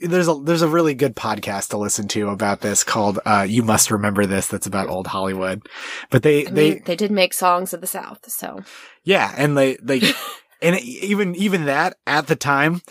there's 0.00 0.28
a 0.28 0.34
there's 0.34 0.62
a 0.62 0.68
really 0.68 0.94
good 0.94 1.14
podcast 1.16 1.68
to 1.70 1.76
listen 1.78 2.08
to 2.08 2.28
about 2.28 2.60
this 2.60 2.84
called 2.84 3.18
uh 3.24 3.46
You 3.48 3.62
Must 3.62 3.90
Remember 3.90 4.26
This 4.26 4.46
that's 4.46 4.66
about 4.66 4.88
old 4.88 5.06
Hollywood. 5.06 5.62
But 6.10 6.22
they 6.22 6.46
I 6.46 6.50
they 6.50 6.70
mean, 6.74 6.82
they 6.86 6.96
did 6.96 7.10
make 7.10 7.34
songs 7.34 7.72
of 7.72 7.80
the 7.80 7.86
South, 7.86 8.20
so 8.30 8.62
yeah, 9.04 9.34
and 9.36 9.56
they 9.56 9.76
they 9.82 10.00
And 10.62 10.78
even 10.80 11.34
even 11.36 11.64
that 11.64 11.96
at 12.06 12.26
the 12.26 12.36
time, 12.36 12.82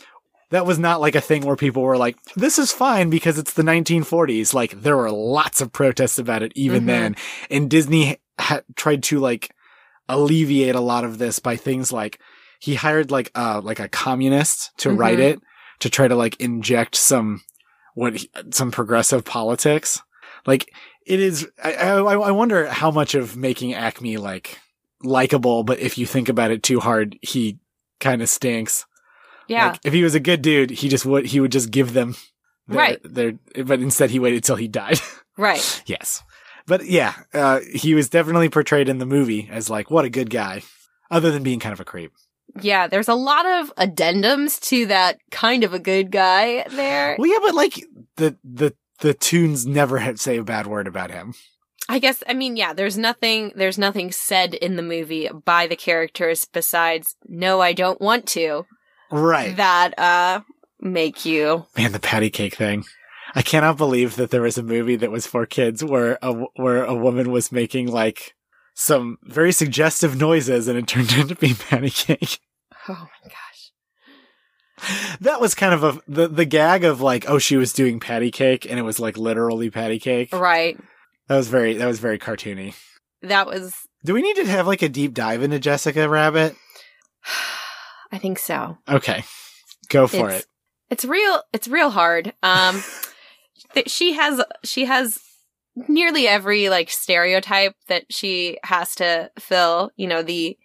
that 0.50 0.66
was 0.66 0.80
not 0.80 1.02
like 1.02 1.14
a 1.14 1.22
thing 1.22 1.46
where 1.46 1.56
people 1.56 1.84
were 1.84 1.98
like, 1.98 2.18
"This 2.36 2.58
is 2.58 2.72
fine 2.72 3.12
because 3.12 3.38
it's 3.38 3.54
the 3.54 3.62
1940s." 3.62 4.54
Like 4.56 4.82
there 4.82 4.98
were 4.98 5.12
lots 5.12 5.62
of 5.62 5.72
protests 5.72 6.18
about 6.18 6.42
it 6.42 6.52
even 6.56 6.84
Mhm. 6.84 6.88
then, 6.88 7.16
and 7.52 7.70
Disney 7.70 8.18
had 8.40 8.64
tried 8.76 9.04
to 9.04 9.20
like 9.20 9.52
alleviate 10.08 10.74
a 10.76 10.80
lot 10.82 11.04
of 11.04 11.18
this 11.20 11.40
by 11.40 11.56
things 11.56 11.92
like 11.94 12.20
he 12.60 12.76
hired 12.76 13.12
like 13.12 13.30
uh 13.36 13.62
like 13.64 13.80
a 13.80 13.88
communist 13.88 14.72
to 14.78 14.90
write 14.92 15.20
Mhm. 15.20 15.34
it 15.34 15.40
to 15.80 15.90
try 15.90 16.08
to 16.08 16.16
like 16.16 16.40
inject 16.40 16.96
some 16.96 17.42
what 17.96 18.18
he- 18.18 18.30
some 18.52 18.72
progressive 18.72 19.26
politics. 19.26 20.02
Like 20.46 20.72
it 21.06 21.20
is. 21.20 21.48
I, 21.64 21.74
I 21.74 21.96
I 21.98 22.32
wonder 22.32 22.68
how 22.68 22.92
much 22.92 23.16
of 23.16 23.36
making 23.36 23.74
Acme 23.74 24.18
like 24.18 24.60
likable, 25.04 25.64
but 25.64 25.80
if 25.80 25.98
you 25.98 26.06
think 26.06 26.30
about 26.30 26.52
it 26.52 26.64
too 26.64 26.80
hard, 26.80 27.18
he 27.22 27.60
kind 28.00 28.22
of 28.22 28.30
stinks. 28.30 28.86
Yeah. 29.48 29.72
Like, 29.72 29.80
if 29.84 29.94
he 29.94 30.04
was 30.04 30.16
a 30.16 30.20
good 30.20 30.42
dude, 30.42 30.70
he 30.70 30.90
just 30.90 31.06
would 31.06 31.26
he 31.26 31.40
would 31.40 31.52
just 31.52 31.72
give 31.72 31.94
them 31.94 32.16
their, 32.68 32.78
Right. 32.78 33.00
Their, 33.04 33.34
but 33.66 33.80
instead 33.80 34.12
he 34.12 34.20
waited 34.20 34.44
till 34.44 34.56
he 34.56 34.68
died. 34.68 35.00
right. 35.38 35.84
yes, 35.88 36.22
but 36.68 36.86
yeah, 36.86 37.16
uh, 37.34 37.62
he 37.74 37.96
was 37.96 38.10
definitely 38.10 38.50
portrayed 38.50 38.90
in 38.90 39.00
the 39.00 39.06
movie 39.08 39.50
as 39.52 39.70
like 39.70 39.90
what 39.90 40.06
a 40.06 40.10
good 40.10 40.30
guy, 40.30 40.62
other 41.10 41.32
than 41.32 41.42
being 41.44 41.60
kind 41.60 41.74
of 41.74 41.80
a 41.80 41.86
creep. 41.86 42.12
Yeah, 42.64 42.88
there's 42.88 43.08
a 43.08 43.14
lot 43.16 43.46
of 43.46 43.74
addendums 43.76 44.60
to 44.70 44.86
that 44.88 45.20
kind 45.32 45.64
of 45.64 45.74
a 45.74 45.80
good 45.80 46.12
guy 46.12 46.66
there. 46.70 47.16
Well, 47.18 47.30
yeah, 47.32 47.40
but 47.42 47.56
like 47.56 47.84
the 48.16 48.38
the 48.44 48.74
the 49.00 49.14
toons 49.14 49.66
never 49.66 50.16
say 50.18 50.38
a 50.38 50.44
bad 50.44 50.68
word 50.68 50.88
about 50.88 51.12
him. 51.12 51.34
I 51.88 52.00
guess 52.00 52.24
I 52.28 52.34
mean 52.34 52.56
yeah, 52.56 52.74
there's 52.74 52.98
nothing 52.98 53.52
there's 53.56 53.78
nothing 53.78 54.12
said 54.12 54.54
in 54.54 54.76
the 54.76 54.84
movie 54.84 55.30
by 55.46 55.66
the 55.68 55.76
characters 55.76 56.46
besides 56.46 57.16
no 57.28 57.62
I 57.62 57.74
don't 57.74 58.00
want 58.00 58.28
to 58.30 58.66
Right. 59.12 59.56
that 59.58 59.98
uh 59.98 60.42
make 60.80 61.26
you 61.26 61.66
Man, 61.78 61.92
the 61.92 62.00
patty 62.00 62.30
cake 62.30 62.56
thing. 62.56 62.86
I 63.36 63.42
cannot 63.42 63.78
believe 63.78 64.16
that 64.18 64.30
there 64.32 64.42
was 64.42 64.58
a 64.58 64.64
movie 64.64 64.96
that 64.98 65.12
was 65.12 65.26
for 65.28 65.46
kids 65.46 65.84
where 65.84 66.20
a 66.22 66.34
where 66.56 66.84
a 66.84 66.94
woman 66.96 67.32
was 67.32 67.52
making 67.52 67.88
like 67.92 68.36
some 68.76 69.18
very 69.24 69.52
suggestive 69.52 70.16
noises 70.20 70.68
and 70.68 70.78
it 70.78 70.88
turned 70.88 71.12
out 71.14 71.30
to 71.30 71.36
be 71.36 71.54
patty 71.54 71.90
cake. 71.90 72.40
Oh 72.90 73.08
my 73.24 73.30
gosh. 73.30 73.72
That 75.22 75.42
was 75.42 75.56
kind 75.56 75.74
of 75.74 75.84
a 75.84 76.02
the 76.08 76.28
the 76.28 76.46
gag 76.46 76.84
of 76.86 77.02
like 77.02 77.30
oh 77.30 77.38
she 77.38 77.58
was 77.58 77.74
doing 77.74 78.00
patty 78.00 78.32
cake 78.32 78.66
and 78.70 78.80
it 78.80 78.84
was 78.84 79.00
like 79.00 79.18
literally 79.18 79.70
patty 79.70 80.00
cake. 80.00 80.34
Right. 80.34 80.78
That 81.28 81.36
was 81.38 81.48
very 81.50 81.74
that 81.76 81.86
was 81.88 82.00
very 82.00 82.18
cartoony. 82.18 82.74
That 83.22 83.46
was 83.46 83.76
Do 84.06 84.14
we 84.14 84.22
need 84.22 84.38
to 84.38 84.46
have 84.46 84.68
like 84.68 84.82
a 84.82 84.90
deep 84.90 85.14
dive 85.14 85.44
into 85.44 85.60
Jessica 85.60 86.08
Rabbit? 86.08 86.56
I 88.12 88.18
think 88.18 88.40
so. 88.40 88.78
Okay. 88.88 89.24
Go 89.90 90.08
for 90.08 90.16
It's- 90.30 90.42
it. 90.42 90.46
It's 90.92 91.06
real 91.06 91.44
it's 91.54 91.68
real 91.68 91.90
hard. 91.92 92.34
Um 92.42 92.82
th- 93.74 93.90
she 93.92 94.14
has 94.14 94.42
she 94.64 94.86
has 94.86 95.20
nearly 95.76 96.28
every 96.28 96.70
like 96.70 96.90
stereotype 96.90 97.76
that 97.90 98.06
she 98.10 98.58
has 98.64 98.96
to 98.96 99.30
fill, 99.38 99.92
you 99.98 100.08
know, 100.08 100.24
the 100.24 100.58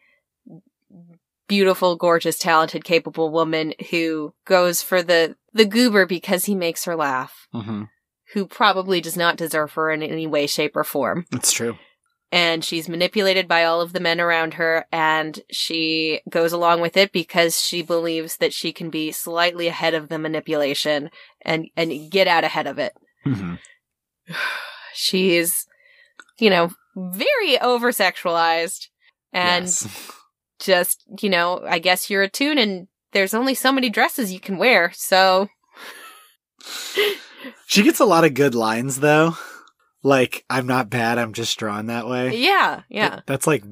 beautiful, 1.48 1.96
gorgeous, 1.96 2.38
talented, 2.38 2.84
capable 2.84 3.30
woman 3.30 3.74
who 3.90 4.34
goes 4.46 4.82
for 4.82 5.02
the 5.02 5.36
the 5.52 5.64
goober 5.64 6.06
because 6.06 6.46
he 6.46 6.54
makes 6.54 6.84
her 6.84 6.96
laugh, 6.96 7.46
Mm-hmm. 7.54 7.84
who 8.32 8.46
probably 8.46 9.00
does 9.00 9.16
not 9.16 9.36
deserve 9.36 9.72
her 9.74 9.90
in 9.90 10.02
any 10.02 10.26
way 10.26 10.46
shape 10.46 10.74
or 10.76 10.84
form. 10.84 11.26
It's 11.32 11.52
true. 11.52 11.76
and 12.32 12.64
she's 12.64 12.88
manipulated 12.88 13.46
by 13.46 13.62
all 13.64 13.80
of 13.80 13.92
the 13.92 14.00
men 14.00 14.20
around 14.20 14.54
her 14.54 14.86
and 14.90 15.38
she 15.52 16.20
goes 16.28 16.52
along 16.52 16.80
with 16.80 16.96
it 16.96 17.12
because 17.12 17.60
she 17.62 17.80
believes 17.82 18.38
that 18.38 18.52
she 18.52 18.72
can 18.72 18.90
be 18.90 19.12
slightly 19.12 19.68
ahead 19.68 19.94
of 19.94 20.08
the 20.08 20.18
manipulation 20.18 21.10
and 21.42 21.68
and 21.76 22.10
get 22.10 22.26
out 22.26 22.42
ahead 22.42 22.66
of 22.66 22.78
it. 22.80 22.92
Mm-hmm. 23.26 23.54
She's 24.94 25.66
you 26.38 26.50
know 26.50 26.70
very 26.96 27.58
over 27.60 27.90
sexualized 27.92 28.88
and 29.32 29.64
Yes. 29.66 30.10
just, 30.64 31.04
you 31.20 31.28
know, 31.30 31.62
I 31.66 31.78
guess 31.78 32.10
you're 32.10 32.22
a 32.22 32.28
toon 32.30 32.58
and 32.58 32.88
there's 33.12 33.34
only 33.34 33.54
so 33.54 33.70
many 33.72 33.90
dresses 33.90 34.32
you 34.32 34.40
can 34.40 34.56
wear. 34.58 34.90
So, 34.94 35.48
She 37.66 37.82
gets 37.82 38.00
a 38.00 38.04
lot 38.06 38.24
of 38.24 38.34
good 38.34 38.54
lines 38.54 39.00
though. 39.00 39.36
Like, 40.02 40.44
I'm 40.50 40.66
not 40.66 40.90
bad, 40.90 41.18
I'm 41.18 41.32
just 41.32 41.58
drawn 41.58 41.86
that 41.86 42.06
way. 42.06 42.36
yeah, 42.36 42.82
yeah. 42.88 43.08
That- 43.16 43.26
that's 43.26 43.46
like 43.46 43.64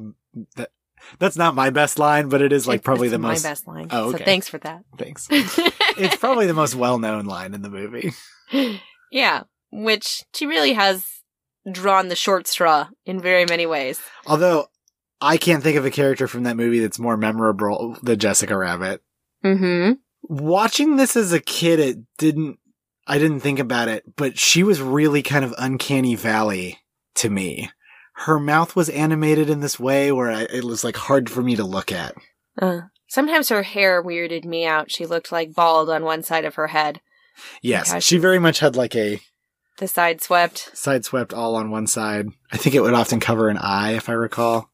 that 0.57 0.71
that's 1.19 1.37
not 1.37 1.55
my 1.55 1.71
best 1.71 1.99
line, 1.99 2.29
but 2.29 2.41
it 2.43 2.53
is 2.53 2.67
like 2.67 2.83
probably 2.85 3.09
it's 3.09 3.13
the 3.13 3.19
my 3.19 3.31
most 3.31 3.43
best 3.43 3.67
line. 3.67 3.89
Oh, 3.91 4.13
So 4.13 4.19
thanks 4.19 4.49
for 4.49 4.59
that. 4.59 4.83
thanks. 4.99 5.27
it's 5.31 6.17
probably 6.17 6.47
the 6.47 6.55
most 6.55 6.75
well-known 6.75 7.25
line 7.27 7.55
in 7.55 7.63
the 7.63 7.69
movie. 7.69 8.13
yeah, 9.11 9.43
which 9.73 10.23
she 10.35 10.47
really 10.47 10.73
has 10.75 11.05
drawn 11.71 12.09
the 12.09 12.17
short 12.17 12.47
straw 12.47 12.89
in 13.05 13.21
very 13.21 13.45
many 13.47 13.67
ways. 13.67 14.01
Although 14.27 14.67
I 15.23 15.37
can't 15.37 15.63
think 15.63 15.77
of 15.79 15.87
a 15.87 15.91
character 15.91 16.27
from 16.27 16.43
that 16.43 16.57
movie 16.57 16.81
that's 16.81 16.99
more 16.99 17.17
memorable 17.17 17.97
than 18.03 18.19
Jessica 18.19 18.57
Rabbit. 18.57 19.03
Mm-hmm. 19.45 19.93
Watching 20.23 20.97
this 20.97 21.17
as 21.17 21.33
a 21.33 21.41
kid, 21.41 21.81
it 21.81 21.99
didn't 22.19 22.59
I 23.07 23.19
didn't 23.19 23.41
think 23.41 23.59
about 23.59 23.89
it, 23.89 24.05
but 24.17 24.39
she 24.39 24.63
was 24.63 24.81
really 24.81 25.23
kind 25.23 25.45
of 25.45 25.55
uncanny 25.59 26.15
valley 26.15 26.79
to 27.17 27.29
me. 27.31 27.71
Her 28.15 28.39
mouth 28.39 28.77
was 28.77 28.89
animated 28.91 29.51
in 29.51 29.61
this 29.61 29.81
way 29.81 30.13
where 30.13 30.31
I, 30.31 30.43
it 30.43 30.65
was 30.65 30.85
like 30.85 30.97
hard 30.97 31.29
for 31.31 31.43
me 31.43 31.57
to 31.57 31.65
look 31.65 31.91
at. 31.91 32.15
Uh, 32.61 32.83
sometimes 33.09 33.49
her 33.49 33.63
hair 33.65 34.03
weirded 34.03 34.45
me 34.45 34.65
out. 34.67 34.91
She 34.93 35.07
looked 35.07 35.33
like 35.33 35.55
bald 35.55 35.91
on 35.91 36.05
one 36.05 36.23
side 36.23 36.45
of 36.45 36.55
her 36.55 36.69
head. 36.69 37.01
Yes, 37.63 37.91
Okay. 37.91 38.01
she 38.01 38.19
very 38.19 38.39
much 38.39 38.61
had 38.61 38.77
like 38.77 38.95
a 38.95 39.19
The 39.79 39.89
side 39.89 40.21
swept. 40.23 40.71
side 40.77 41.05
swept 41.05 41.33
all 41.35 41.57
on 41.57 41.71
one 41.71 41.87
side. 41.89 42.29
I 42.53 42.57
think 42.57 42.77
it 42.77 42.81
would 42.83 42.95
often 42.95 43.19
cover 43.19 43.49
an 43.49 43.59
eye, 43.59 43.93
if 43.93 44.09
I 44.09 44.13
recall. 44.13 44.71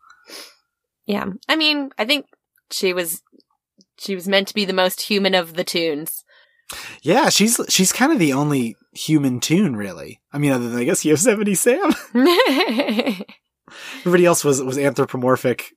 Yeah. 1.08 1.24
I 1.48 1.56
mean, 1.56 1.90
I 1.98 2.04
think 2.04 2.26
she 2.70 2.92
was 2.92 3.22
she 3.98 4.14
was 4.14 4.28
meant 4.28 4.46
to 4.48 4.54
be 4.54 4.64
the 4.64 4.72
most 4.72 5.00
human 5.00 5.34
of 5.34 5.54
the 5.54 5.64
toons. 5.64 6.22
Yeah, 7.02 7.30
she's 7.30 7.58
she's 7.70 7.92
kind 7.92 8.12
of 8.12 8.18
the 8.18 8.34
only 8.34 8.76
human 8.92 9.40
toon, 9.40 9.74
really. 9.74 10.20
I 10.32 10.38
mean, 10.38 10.52
other 10.52 10.68
than 10.68 10.78
I 10.78 10.84
guess 10.84 11.04
Yosemite 11.04 11.54
Sam. 11.56 11.92
Everybody 14.00 14.24
else 14.26 14.44
was 14.44 14.62
was 14.62 14.78
anthropomorphic 14.78 15.72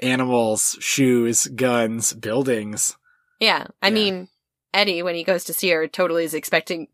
animals, 0.00 0.76
shoes, 0.80 1.46
guns, 1.46 2.12
buildings. 2.12 2.96
yeah. 3.40 3.66
I 3.82 3.88
Yeah. 3.88 3.94
mean, 3.94 4.28
Eddie, 4.74 5.02
when 5.02 5.14
he 5.14 5.24
goes 5.24 5.44
to 5.44 5.54
see 5.54 5.70
her, 5.70 5.86
totally 5.88 6.24
is 6.24 6.34
expecting 6.34 6.88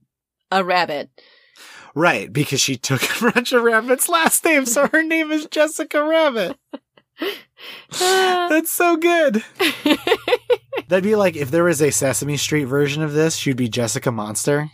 a 0.52 0.62
rabbit. 0.64 1.10
Right, 1.94 2.32
because 2.32 2.60
she 2.60 2.76
took 2.76 3.20
Roger 3.20 3.60
Rabbit's 3.62 4.08
last 4.08 4.44
name, 4.44 4.66
so 4.66 4.86
her 4.88 5.02
name 5.02 5.30
is 5.32 5.46
Jessica 5.46 6.02
Rabbit. 6.04 6.56
That's 7.98 8.70
so 8.70 8.96
good. 8.96 9.44
That'd 10.88 11.04
be 11.04 11.16
like 11.16 11.36
if 11.36 11.50
there 11.50 11.64
was 11.64 11.80
a 11.80 11.90
Sesame 11.90 12.36
Street 12.36 12.64
version 12.64 13.02
of 13.02 13.12
this, 13.12 13.36
she'd 13.36 13.56
be 13.56 13.68
Jessica 13.68 14.10
Monster. 14.10 14.70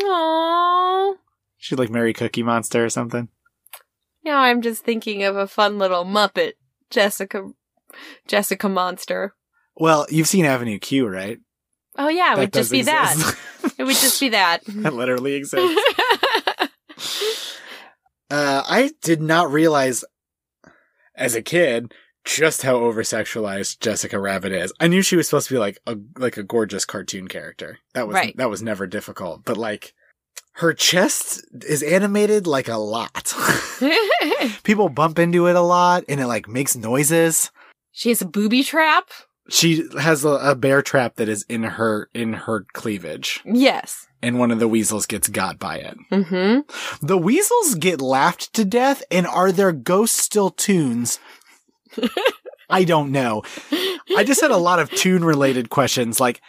Aww. 0.00 1.14
She'd 1.56 1.78
like 1.78 1.90
marry 1.90 2.12
Cookie 2.12 2.42
Monster 2.42 2.84
or 2.84 2.88
something. 2.88 3.28
Now 4.24 4.40
I'm 4.40 4.62
just 4.62 4.84
thinking 4.84 5.22
of 5.22 5.36
a 5.36 5.46
fun 5.46 5.78
little 5.78 6.04
Muppet, 6.04 6.52
Jessica, 6.90 7.50
Jessica 8.26 8.68
Monster. 8.68 9.34
Well, 9.76 10.06
you've 10.08 10.28
seen 10.28 10.44
Avenue 10.44 10.78
Q, 10.78 11.06
right? 11.06 11.38
Oh 11.96 12.08
yeah, 12.08 12.32
it 12.32 12.36
That 12.36 12.40
would 12.40 12.52
just 12.52 12.72
be 12.72 12.82
that. 12.82 13.36
It 13.78 13.84
would 13.84 13.96
just 13.96 14.20
be 14.20 14.30
that. 14.30 14.60
that 14.66 14.94
literally 14.94 15.34
exists. 15.34 15.80
Uh, 18.30 18.62
I 18.66 18.90
did 19.02 19.20
not 19.22 19.52
realize 19.52 20.04
as 21.16 21.34
a 21.34 21.42
kid 21.42 21.92
just 22.24 22.62
how 22.62 22.76
oversexualized 22.76 23.80
Jessica 23.80 24.18
Rabbit 24.18 24.52
is. 24.52 24.72
I 24.80 24.88
knew 24.88 25.02
she 25.02 25.16
was 25.16 25.26
supposed 25.28 25.48
to 25.48 25.54
be 25.54 25.58
like 25.58 25.78
a 25.86 25.96
like 26.16 26.36
a 26.38 26.42
gorgeous 26.42 26.84
cartoon 26.84 27.28
character. 27.28 27.78
That 27.92 28.06
was 28.08 28.14
Right. 28.14 28.36
that 28.38 28.48
was 28.50 28.62
never 28.62 28.86
difficult. 28.86 29.44
But 29.44 29.56
like 29.58 29.92
her 30.58 30.72
chest 30.72 31.44
is 31.66 31.82
animated 31.82 32.46
like 32.46 32.68
a 32.68 32.76
lot. 32.78 33.34
People 34.62 34.88
bump 34.88 35.18
into 35.18 35.46
it 35.48 35.56
a 35.56 35.60
lot 35.60 36.04
and 36.08 36.20
it 36.20 36.26
like 36.26 36.48
makes 36.48 36.76
noises. 36.76 37.50
she 37.92 38.08
has 38.08 38.22
a 38.22 38.26
booby 38.26 38.62
trap. 38.62 39.10
She 39.50 39.84
has 40.00 40.24
a, 40.24 40.30
a 40.30 40.54
bear 40.54 40.80
trap 40.80 41.16
that 41.16 41.28
is 41.28 41.44
in 41.50 41.62
her 41.64 42.08
in 42.14 42.32
her 42.32 42.64
cleavage 42.72 43.42
Yes. 43.44 44.06
And 44.24 44.38
one 44.38 44.50
of 44.50 44.58
the 44.58 44.68
weasels 44.68 45.04
gets 45.04 45.28
got 45.28 45.58
by 45.58 45.76
it. 45.76 45.98
Mm-hmm. 46.10 47.06
The 47.06 47.18
weasels 47.18 47.74
get 47.74 48.00
laughed 48.00 48.54
to 48.54 48.64
death, 48.64 49.02
and 49.10 49.26
are 49.26 49.52
their 49.52 49.70
ghosts 49.70 50.22
still 50.22 50.48
toons? 50.50 51.20
I 52.70 52.84
don't 52.84 53.12
know. 53.12 53.42
I 54.16 54.24
just 54.24 54.40
had 54.40 54.50
a 54.50 54.56
lot 54.56 54.78
of 54.78 54.90
toon 54.90 55.24
related 55.24 55.68
questions 55.68 56.18
like 56.18 56.40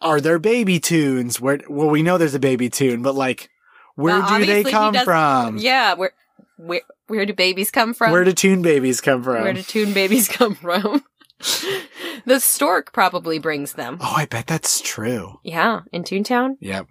are 0.00 0.20
there 0.20 0.38
baby 0.38 0.78
toons? 0.78 1.40
Where 1.40 1.60
well 1.68 1.88
we 1.88 2.02
know 2.02 2.18
there's 2.18 2.34
a 2.34 2.38
baby 2.38 2.68
toon, 2.68 3.02
but 3.02 3.14
like 3.14 3.48
where 3.94 4.20
Well, 4.20 4.38
do 4.38 4.46
they 4.46 4.62
come 4.62 4.94
from? 4.94 5.58
Yeah. 5.58 5.94
Where 5.94 6.12
where 6.58 6.82
where 7.06 7.26
do 7.26 7.32
babies 7.32 7.70
come 7.70 7.94
from? 7.94 8.12
Where 8.12 8.24
do 8.24 8.32
toon 8.32 8.62
babies 8.62 9.00
come 9.00 9.22
from? 9.22 9.42
Where 9.42 9.52
do 9.52 9.62
toon 9.62 9.92
babies 9.92 10.28
come 10.32 10.54
from? 10.54 11.04
the 12.24 12.40
stork 12.40 12.92
probably 12.92 13.38
brings 13.38 13.74
them. 13.74 13.98
Oh, 14.00 14.14
I 14.16 14.26
bet 14.26 14.46
that's 14.46 14.80
true. 14.80 15.40
Yeah, 15.42 15.80
in 15.92 16.02
Toontown. 16.02 16.56
Yep. 16.60 16.86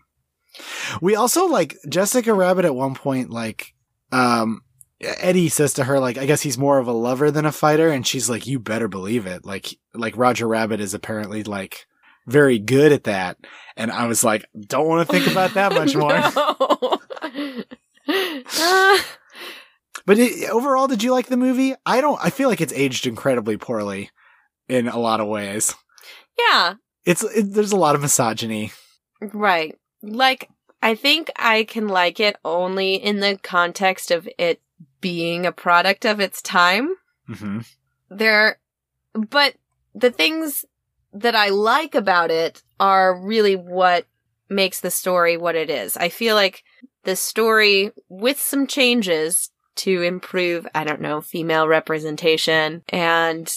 We 1.01 1.15
also 1.15 1.47
like 1.47 1.75
Jessica 1.89 2.33
Rabbit 2.33 2.65
at 2.65 2.75
one 2.75 2.95
point, 2.95 3.29
like, 3.29 3.73
um, 4.11 4.61
Eddie 5.01 5.49
says 5.49 5.73
to 5.73 5.83
her, 5.83 5.99
like, 5.99 6.17
I 6.17 6.25
guess 6.25 6.41
he's 6.41 6.57
more 6.57 6.79
of 6.79 6.87
a 6.87 6.93
lover 6.93 7.29
than 7.31 7.45
a 7.45 7.51
fighter. 7.51 7.89
And 7.89 8.07
she's 8.07 8.29
like, 8.29 8.47
you 8.47 8.59
better 8.59 8.87
believe 8.87 9.25
it. 9.25 9.45
Like, 9.45 9.77
like 9.93 10.15
Roger 10.15 10.47
Rabbit 10.47 10.79
is 10.79 10.93
apparently 10.93 11.43
like 11.43 11.85
very 12.25 12.57
good 12.59 12.91
at 12.91 13.03
that. 13.03 13.37
And 13.75 13.91
I 13.91 14.07
was 14.07 14.23
like, 14.23 14.45
don't 14.57 14.87
want 14.87 15.07
to 15.07 15.13
think 15.13 15.27
about 15.29 15.53
that 15.55 15.73
much 15.73 15.95
more. 15.97 16.11
But 20.05 20.19
it, 20.19 20.49
overall, 20.51 20.87
did 20.87 21.01
you 21.01 21.11
like 21.11 21.27
the 21.27 21.37
movie? 21.37 21.73
I 21.83 21.99
don't, 21.99 22.19
I 22.23 22.29
feel 22.29 22.47
like 22.47 22.61
it's 22.61 22.73
aged 22.73 23.07
incredibly 23.07 23.57
poorly 23.57 24.11
in 24.67 24.87
a 24.87 24.97
lot 24.99 25.19
of 25.19 25.27
ways. 25.27 25.73
yeah, 26.37 26.75
It's, 27.05 27.23
it, 27.23 27.53
there's 27.53 27.71
a 27.71 27.77
lot 27.77 27.95
of 27.95 28.01
misogyny. 28.01 28.71
right. 29.21 29.77
Like, 30.01 30.49
I 30.81 30.95
think 30.95 31.31
I 31.35 31.63
can 31.63 31.87
like 31.87 32.19
it 32.19 32.35
only 32.45 32.95
in 32.95 33.19
the 33.19 33.39
context 33.41 34.11
of 34.11 34.27
it 34.37 34.61
being 35.01 35.45
a 35.45 35.51
product 35.51 36.05
of 36.05 36.19
its 36.19 36.41
time. 36.41 36.95
hmm 37.27 37.59
there 38.09 38.59
but 39.13 39.55
the 39.95 40.11
things 40.11 40.65
that 41.13 41.35
I 41.35 41.49
like 41.49 41.95
about 41.95 42.29
it 42.29 42.61
are 42.79 43.19
really 43.19 43.55
what 43.55 44.05
makes 44.49 44.81
the 44.81 44.91
story 44.91 45.37
what 45.37 45.55
it 45.55 45.69
is. 45.69 45.95
I 45.97 46.09
feel 46.09 46.35
like 46.35 46.63
the 47.03 47.15
story 47.15 47.91
with 48.09 48.39
some 48.39 48.67
changes 48.67 49.49
to 49.77 50.01
improve, 50.03 50.67
I 50.75 50.83
don't 50.83 51.01
know, 51.01 51.21
female 51.21 51.67
representation 51.67 52.83
and 52.89 53.51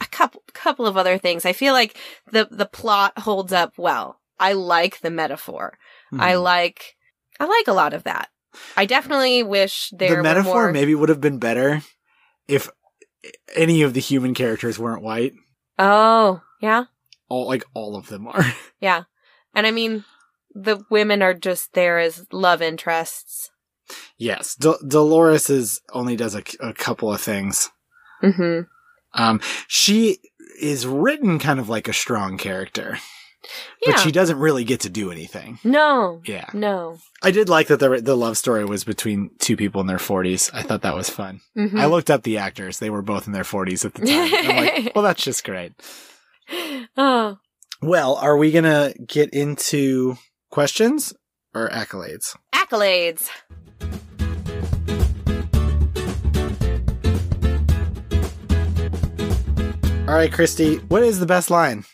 a 0.00 0.06
couple 0.06 0.42
couple 0.52 0.86
of 0.86 0.96
other 0.96 1.18
things. 1.18 1.44
I 1.44 1.52
feel 1.52 1.72
like 1.72 1.96
the 2.32 2.48
the 2.50 2.66
plot 2.66 3.18
holds 3.20 3.52
up 3.52 3.74
well. 3.78 4.20
I 4.38 4.52
like 4.54 5.00
the 5.00 5.10
metaphor. 5.10 5.78
I 6.12 6.32
Mm-hmm. 6.32 6.42
like 6.42 6.96
I 7.38 7.44
like 7.46 7.68
a 7.68 7.72
lot 7.72 7.94
of 7.94 8.04
that. 8.04 8.28
I 8.76 8.84
definitely 8.86 9.42
wish 9.42 9.90
there 9.96 10.16
the 10.16 10.22
metaphor 10.22 10.64
more 10.64 10.72
maybe 10.72 10.94
would 10.94 11.08
have 11.08 11.20
been 11.20 11.38
better 11.38 11.82
if 12.48 12.68
any 13.54 13.82
of 13.82 13.94
the 13.94 14.00
human 14.00 14.34
characters 14.34 14.78
weren't 14.78 15.02
white. 15.02 15.32
Oh, 15.78 16.42
yeah. 16.60 16.84
All 17.28 17.46
like 17.46 17.64
all 17.74 17.96
of 17.96 18.08
them 18.08 18.26
are. 18.26 18.44
Yeah. 18.80 19.04
And 19.54 19.66
I 19.66 19.70
mean, 19.72 20.04
the 20.54 20.82
women 20.90 21.22
are 21.22 21.34
just 21.34 21.74
there 21.74 21.98
as 21.98 22.26
love 22.32 22.60
interests. 22.62 23.50
yes, 24.18 24.54
D- 24.56 24.74
Dolores 24.86 25.50
is 25.50 25.80
only 25.92 26.16
does 26.16 26.34
a, 26.34 26.42
a 26.60 26.72
couple 26.72 27.12
of 27.12 27.20
things. 27.20 27.70
Mm-hmm. 28.22 28.62
Um, 29.14 29.40
she 29.68 30.18
is 30.60 30.86
written 30.86 31.38
kind 31.38 31.58
of 31.60 31.68
like 31.68 31.88
a 31.88 31.92
strong 31.92 32.36
character, 32.38 32.98
Yeah. 33.82 33.92
but 33.92 34.00
she 34.00 34.12
doesn't 34.12 34.38
really 34.38 34.64
get 34.64 34.80
to 34.80 34.88
do 34.90 35.10
anything. 35.10 35.58
no. 35.64 36.20
Yeah, 36.26 36.46
No. 36.52 36.98
I 37.22 37.30
did 37.30 37.48
like 37.48 37.66
that 37.68 37.80
the 37.80 38.00
the 38.00 38.16
love 38.16 38.36
story 38.38 38.64
was 38.64 38.84
between 38.84 39.30
two 39.38 39.56
people 39.56 39.80
in 39.80 39.86
their 39.86 39.98
forties. 39.98 40.50
I 40.54 40.62
thought 40.62 40.82
that 40.82 40.94
was 40.94 41.10
fun. 41.10 41.40
Mhm. 41.56 41.78
I 41.80 41.86
looked 41.86 42.10
up 42.10 42.22
the 42.22 42.38
actors; 42.38 42.78
they 42.78 42.90
were 42.90 43.02
both 43.02 43.26
in 43.26 43.32
their 43.32 43.44
forties 43.44 43.84
at 43.84 43.94
the 43.94 44.06
time. 44.06 44.32
I'm 44.34 44.56
like, 44.84 44.92
well, 44.94 45.04
that's 45.04 45.22
just 45.24 45.44
great. 45.44 45.72
oh. 46.96 47.38
Well, 47.82 48.16
are 48.16 48.36
we 48.36 48.52
gonna 48.52 48.92
get 49.06 49.30
into 49.30 50.18
questions 50.50 51.14
or 51.54 51.68
accolades? 51.70 52.36
Accolades. 52.54 53.28
All 60.10 60.16
right, 60.16 60.32
Christy, 60.32 60.78
what 60.88 61.04
is 61.04 61.20
the 61.20 61.24
best 61.24 61.50
line? 61.50 61.84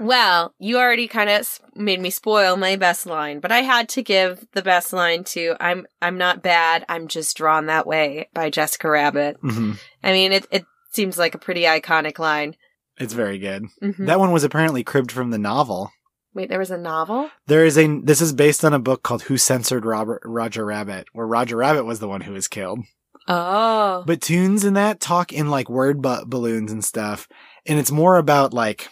Well, 0.00 0.52
you 0.58 0.76
already 0.76 1.06
kind 1.06 1.30
of 1.30 1.60
made 1.76 2.00
me 2.00 2.10
spoil 2.10 2.56
my 2.56 2.74
best 2.74 3.06
line, 3.06 3.38
but 3.38 3.52
I 3.52 3.58
had 3.58 3.88
to 3.90 4.02
give 4.02 4.44
the 4.54 4.60
best 4.60 4.92
line 4.92 5.22
to 5.22 5.54
"I'm 5.60 5.86
I'm 6.02 6.18
not 6.18 6.42
bad, 6.42 6.84
I'm 6.88 7.06
just 7.06 7.36
drawn 7.36 7.66
that 7.66 7.86
way" 7.86 8.28
by 8.34 8.50
Jessica 8.50 8.90
Rabbit. 8.90 9.40
Mm-hmm. 9.40 9.74
I 10.02 10.12
mean, 10.12 10.32
it 10.32 10.48
it 10.50 10.64
seems 10.90 11.16
like 11.16 11.36
a 11.36 11.38
pretty 11.38 11.62
iconic 11.62 12.18
line. 12.18 12.56
It's 12.98 13.14
very 13.14 13.38
good. 13.38 13.66
Mhm. 13.80 14.06
That 14.06 14.18
one 14.18 14.32
was 14.32 14.42
apparently 14.42 14.82
cribbed 14.82 15.12
from 15.12 15.30
the 15.30 15.38
novel. 15.38 15.92
Wait, 16.34 16.48
there 16.48 16.58
was 16.58 16.72
a 16.72 16.76
novel. 16.76 17.30
There 17.46 17.64
is 17.64 17.78
a. 17.78 18.00
This 18.00 18.20
is 18.20 18.32
based 18.32 18.64
on 18.64 18.74
a 18.74 18.80
book 18.80 19.04
called 19.04 19.22
"Who 19.22 19.38
Censored 19.38 19.84
Robert 19.84 20.22
Roger 20.24 20.66
Rabbit," 20.66 21.06
where 21.12 21.24
Roger 21.24 21.58
Rabbit 21.58 21.84
was 21.84 22.00
the 22.00 22.08
one 22.08 22.22
who 22.22 22.32
was 22.32 22.48
killed. 22.48 22.80
Oh. 23.26 24.04
But 24.06 24.20
toons 24.20 24.64
in 24.64 24.74
that 24.74 25.00
talk 25.00 25.32
in 25.32 25.48
like 25.50 25.68
word 25.70 26.02
bu- 26.02 26.26
balloons 26.26 26.70
and 26.72 26.84
stuff, 26.84 27.26
and 27.66 27.78
it's 27.78 27.90
more 27.90 28.16
about 28.16 28.52
like 28.52 28.88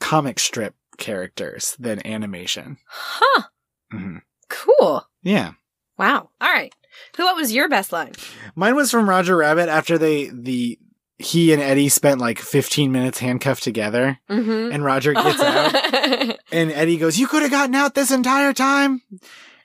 comic 0.00 0.38
strip 0.40 0.74
characters 0.98 1.76
than 1.78 2.04
animation. 2.06 2.78
Huh. 2.88 3.42
hmm 3.90 4.16
Cool. 4.48 5.06
Yeah, 5.22 5.52
Wow. 5.98 6.30
All 6.40 6.52
right. 6.52 6.74
Who? 7.16 7.24
What 7.24 7.36
was 7.36 7.52
your 7.52 7.68
best 7.68 7.92
line? 7.92 8.12
mine 8.56 8.74
was 8.74 8.90
from 8.90 9.08
Roger 9.08 9.36
Rabbit 9.36 9.68
after 9.68 9.96
they 9.98 10.26
the 10.32 10.78
he 11.18 11.52
and 11.52 11.62
Eddie 11.62 11.88
spent 11.88 12.20
like 12.20 12.38
15 12.40 12.90
minutes 12.90 13.20
handcuffed 13.20 13.62
together, 13.62 14.18
Mm-hmm. 14.28 14.72
and 14.72 14.84
Roger 14.84 15.12
gets 15.14 15.40
out, 15.42 16.36
and 16.50 16.72
Eddie 16.72 16.96
goes, 16.98 17.18
"You 17.18 17.28
could 17.28 17.42
have 17.42 17.50
gotten 17.52 17.74
out 17.76 17.94
this 17.94 18.10
entire 18.10 18.52
time." 18.52 19.02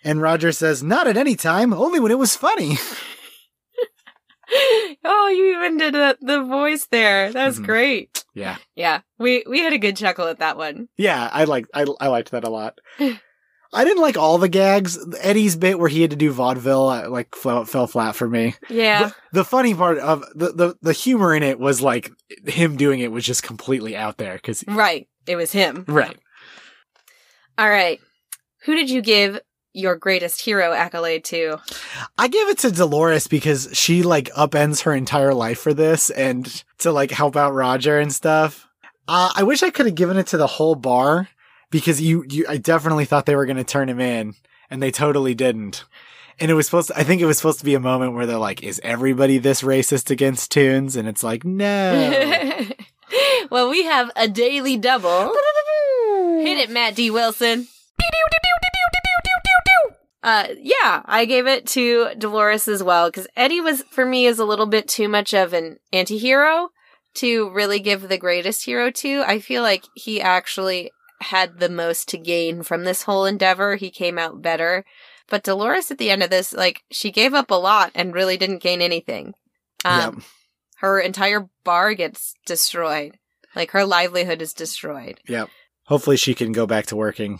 And 0.03 0.21
Roger 0.21 0.51
says, 0.51 0.83
"Not 0.83 1.07
at 1.07 1.17
any 1.17 1.35
time, 1.35 1.73
only 1.73 1.99
when 1.99 2.11
it 2.11 2.19
was 2.19 2.35
funny." 2.35 2.77
oh, 5.03 5.27
you 5.35 5.57
even 5.57 5.77
did 5.77 5.93
the, 5.93 6.17
the 6.21 6.43
voice 6.43 6.87
there. 6.91 7.31
That 7.33 7.45
was 7.47 7.59
Mhm. 7.59 7.65
great. 7.65 8.23
Yeah. 8.33 8.57
Yeah, 8.75 9.01
we 9.19 9.43
we 9.49 9.59
had 9.59 9.73
a 9.73 9.77
good 9.79 9.97
chuckle 9.97 10.27
at 10.27 10.39
that 10.39 10.57
one. 10.57 10.87
Yeah, 10.97 11.29
I 11.31 11.45
like 11.45 11.65
I 11.73 11.85
I 11.99 12.07
liked 12.07 12.31
that 12.31 12.43
a 12.43 12.49
lot. 12.49 12.77
I 13.73 13.83
didn't 13.83 14.01
like 14.01 14.15
all 14.17 14.37
the 14.37 14.47
gags. 14.47 14.97
Eddie's 15.19 15.57
bit 15.57 15.77
where 15.77 15.89
he 15.89 16.01
had 16.01 16.11
to 16.11 16.15
do 16.15 16.31
vaudeville 16.31 16.87
uh, 16.87 17.09
like 17.09 17.35
fell, 17.35 17.65
fell 17.65 17.85
flat 17.85 18.15
for 18.15 18.29
me. 18.29 18.55
Yeah. 18.69 19.07
The, 19.07 19.15
the 19.39 19.43
funny 19.43 19.73
part 19.75 19.97
of 19.97 20.23
the, 20.33 20.53
the 20.53 20.75
the 20.81 20.93
humor 20.93 21.35
in 21.35 21.43
it 21.43 21.59
was 21.59 21.81
like 21.81 22.09
him 22.45 22.77
doing 22.77 23.01
it 23.01 23.11
was 23.11 23.25
just 23.25 23.43
completely 23.43 23.95
out 23.97 24.17
there 24.17 24.35
because 24.35 24.63
right. 24.67 25.07
It 25.27 25.35
was 25.35 25.51
him. 25.51 25.83
right. 25.89 26.17
All 27.57 27.69
right. 27.69 27.99
Who 28.63 28.75
did 28.75 28.89
you 28.89 29.01
give 29.01 29.39
your 29.77 29.95
greatest 29.95 30.41
hero 30.41 30.73
accolade 30.73 31.23
to? 31.25 31.59
I 32.17 32.27
give 32.27 32.49
it 32.49 32.57
to 32.59 32.71
Dolores 32.71 33.27
because 33.27 33.69
she 33.73 34.03
like 34.03 34.29
upends 34.31 34.83
her 34.83 34.93
entire 34.93 35.33
life 35.33 35.59
for 35.59 35.73
this 35.73 36.09
and 36.09 36.63
to 36.79 36.91
like 36.91 37.11
help 37.11 37.35
out 37.35 37.53
Roger 37.53 37.99
and 37.99 38.11
stuff. 38.11 38.67
Uh, 39.07 39.31
I 39.35 39.43
wish 39.43 39.63
I 39.63 39.69
could 39.69 39.85
have 39.85 39.95
given 39.95 40.17
it 40.17 40.27
to 40.27 40.37
the 40.37 40.47
whole 40.47 40.75
bar 40.75 41.29
because 41.69 42.01
you, 42.01 42.25
you, 42.27 42.45
I 42.49 42.57
definitely 42.57 43.05
thought 43.05 43.25
they 43.25 43.35
were 43.35 43.45
going 43.45 43.57
to 43.57 43.63
turn 43.63 43.87
him 43.87 43.99
in 43.99 44.33
and 44.69 44.81
they 44.81 44.91
totally 44.91 45.35
didn't. 45.35 45.85
And 46.39 46.51
it 46.51 46.55
was 46.55 46.65
supposed 46.65 46.89
to, 46.89 46.97
I 46.97 47.03
think 47.03 47.21
it 47.21 47.25
was 47.25 47.37
supposed 47.37 47.59
to 47.59 47.65
be 47.65 47.75
a 47.75 47.79
moment 47.79 48.13
where 48.13 48.25
they're 48.25 48.37
like, 48.37 48.63
is 48.63 48.81
everybody 48.83 49.37
this 49.37 49.61
racist 49.61 50.09
against 50.09 50.51
toons? 50.51 50.95
And 50.95 51.07
it's 51.07 51.23
like, 51.23 51.45
no. 51.45 52.65
well, 53.49 53.69
we 53.69 53.83
have 53.85 54.11
a 54.15 54.27
daily 54.27 54.77
double. 54.77 55.23
Hit 56.41 56.57
it, 56.57 56.69
Matt 56.69 56.95
D. 56.95 57.09
Wilson. 57.09 57.67
Uh, 60.23 60.47
yeah, 60.59 61.01
I 61.05 61.25
gave 61.25 61.47
it 61.47 61.67
to 61.67 62.09
Dolores 62.17 62.67
as 62.67 62.81
well 62.83 63.09
because 63.09 63.27
Eddie 63.35 63.61
was 63.61 63.83
for 63.91 64.05
me 64.05 64.25
is 64.25 64.39
a 64.39 64.45
little 64.45 64.65
bit 64.65 64.87
too 64.87 65.07
much 65.07 65.33
of 65.33 65.53
an 65.53 65.77
anti-hero 65.93 66.69
to 67.15 67.49
really 67.51 67.79
give 67.79 68.07
the 68.09 68.17
greatest 68.17 68.65
hero 68.65 68.91
to. 68.91 69.23
I 69.25 69.39
feel 69.39 69.61
like 69.63 69.85
he 69.95 70.21
actually 70.21 70.91
had 71.21 71.59
the 71.59 71.69
most 71.69 72.09
to 72.09 72.17
gain 72.17 72.63
from 72.63 72.83
this 72.83 73.03
whole 73.03 73.25
endeavor. 73.25 73.75
He 73.75 73.89
came 73.89 74.17
out 74.17 74.41
better. 74.41 74.85
But 75.29 75.43
Dolores 75.43 75.91
at 75.91 75.97
the 75.97 76.09
end 76.09 76.23
of 76.23 76.29
this, 76.29 76.53
like, 76.53 76.83
she 76.91 77.11
gave 77.11 77.33
up 77.33 77.51
a 77.51 77.55
lot 77.55 77.91
and 77.95 78.13
really 78.13 78.37
didn't 78.37 78.61
gain 78.61 78.81
anything. 78.81 79.33
Um, 79.83 79.99
Yep. 79.99 80.13
her 80.77 80.99
entire 80.99 81.49
bar 81.63 81.93
gets 81.95 82.33
destroyed. 82.45 83.17
Like 83.55 83.71
her 83.71 83.83
livelihood 83.85 84.41
is 84.41 84.53
destroyed. 84.53 85.19
Yep. 85.27 85.49
Hopefully 85.85 86.17
she 86.17 86.33
can 86.33 86.51
go 86.51 86.65
back 86.67 86.85
to 86.87 86.95
working 86.95 87.39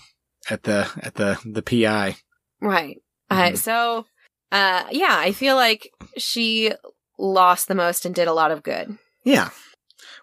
at 0.49 0.63
the, 0.63 0.89
at 1.01 1.15
the, 1.15 1.38
the 1.45 1.61
PI. 1.61 2.17
Right. 2.62 2.97
Uh, 3.30 3.49
Mhm. 3.51 3.58
so, 3.58 4.05
uh, 4.51 4.86
yeah, 4.91 5.16
I 5.18 5.32
feel 5.32 5.55
like 5.55 5.89
she 6.18 6.72
lost 7.20 7.68
the 7.68 7.76
most 7.76 8.05
and 8.05 8.16
did 8.16 8.28
a 8.28 8.34
lot 8.34 8.51
of 8.51 8.64
good. 8.64 8.97
Yeah. 9.24 9.49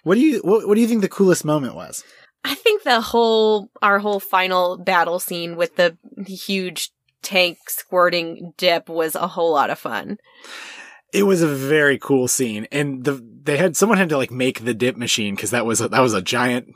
What 0.03 0.14
do 0.14 0.20
you, 0.20 0.41
what, 0.41 0.66
what 0.66 0.74
do 0.74 0.80
you 0.80 0.87
think 0.89 1.03
the 1.03 1.09
coolest 1.09 1.45
moment 1.45 1.74
was? 1.74 2.05
I 2.45 2.55
think 2.55 2.82
the 2.82 3.01
whole, 3.01 3.70
our 3.82 3.99
whole 3.99 4.20
final 4.20 4.76
battle 4.76 5.18
scene 5.18 5.57
with 5.57 5.76
the 5.76 5.97
huge 6.26 6.91
tank 7.22 7.59
squirting 7.68 8.53
dip 8.59 8.89
was 8.89 9.14
a 9.14 9.28
whole 9.28 9.53
lot 9.53 9.70
of 9.70 9.78
fun. 9.78 10.18
It 11.12 11.22
was 11.22 11.43
a 11.43 11.49
very 11.49 11.97
cool 11.99 12.26
scene, 12.28 12.66
and 12.72 13.05
the 13.05 13.24
they 13.45 13.57
had 13.57 13.76
someone 13.76 13.99
had 13.99 14.09
to 14.09 14.16
like 14.16 14.32
make 14.32 14.64
the 14.64 14.74
dip 14.74 14.97
machine 14.97 15.37
because 15.37 15.53
that 15.53 15.64
was 15.64 15.80
a, 15.80 15.89
that 15.89 16.01
was 16.01 16.12
a 16.12 16.20
giant 16.20 16.66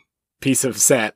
piece 0.41 0.63
of 0.65 0.79
set, 0.81 1.15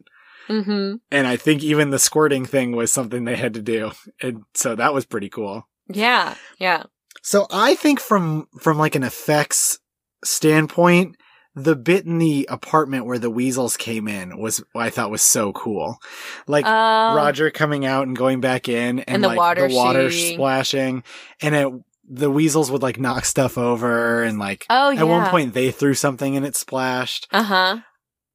Mm-hmm. 0.53 0.95
and 1.11 1.27
I 1.27 1.37
think 1.37 1.63
even 1.63 1.91
the 1.91 1.99
squirting 1.99 2.45
thing 2.45 2.73
was 2.77 2.93
something 2.93 3.25
they 3.25 3.37
had 3.37 3.55
to 3.55 3.63
do, 3.63 3.93
and 4.21 4.43
so 4.55 4.75
that 4.77 4.93
was 4.95 5.05
pretty 5.07 5.29
cool. 5.29 5.67
Yeah. 5.89 6.35
Yeah. 6.59 6.85
So 7.23 7.47
I 7.51 7.75
think 7.75 8.01
from 8.01 8.47
from 8.61 8.79
like 8.79 8.95
an 8.95 9.03
effects 9.03 9.79
standpoint, 10.25 11.17
the 11.55 11.77
bit 11.77 12.07
in 12.07 12.19
the 12.19 12.47
apartment 12.51 13.07
where 13.07 13.19
the 13.19 13.31
weasels 13.31 13.77
came 13.77 14.09
in 14.09 14.39
was 14.39 14.63
I 14.75 14.91
thought 14.91 15.11
was 15.11 15.23
so 15.23 15.53
cool. 15.53 15.99
Like 16.47 16.65
Oh. 16.67 17.15
Roger 17.15 17.51
coming 17.51 17.85
out 17.85 18.07
and 18.07 18.17
going 18.17 18.41
back 18.41 18.69
in 18.69 19.01
and, 19.01 19.09
And 19.09 19.25
the 19.25 19.29
like 19.29 19.37
water 19.39 19.69
the 19.69 19.75
water 19.75 20.11
shooting. 20.11 20.37
splashing 20.37 21.05
and 21.41 21.55
it 21.55 21.69
the 22.09 22.31
weasels 22.31 22.71
would 22.71 22.83
like 22.83 22.99
knock 22.99 23.25
stuff 23.25 23.57
over 23.57 24.23
and 24.23 24.39
like 24.39 24.67
Oh 24.71 24.91
yeah. 24.91 25.01
at 25.01 25.09
one 25.09 25.29
point 25.29 25.55
they 25.55 25.71
threw 25.71 25.95
something 25.95 26.37
and 26.37 26.45
it 26.47 26.57
splashed. 26.57 27.29
Uh 27.31 27.43
huh. 27.43 27.79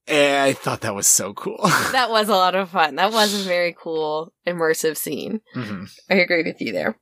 And 0.08 0.43
I 0.43 0.53
thought 0.53 0.82
that 0.82 0.95
was 0.95 1.08
so 1.08 1.34
cool. 1.34 1.60
That 1.91 2.10
was 2.10 2.30
a 2.30 2.34
lot 2.36 2.55
of 2.55 2.70
fun. 2.70 2.95
That 2.95 3.12
was 3.12 3.34
a 3.34 3.47
very 3.47 3.76
cool 3.78 4.32
immersive 4.47 4.97
scene. 4.97 5.41
Mhm. 5.55 5.89
I 6.10 6.16
agree 6.16 6.43
with 6.43 6.62
you 6.62 6.72
there. 6.72 6.97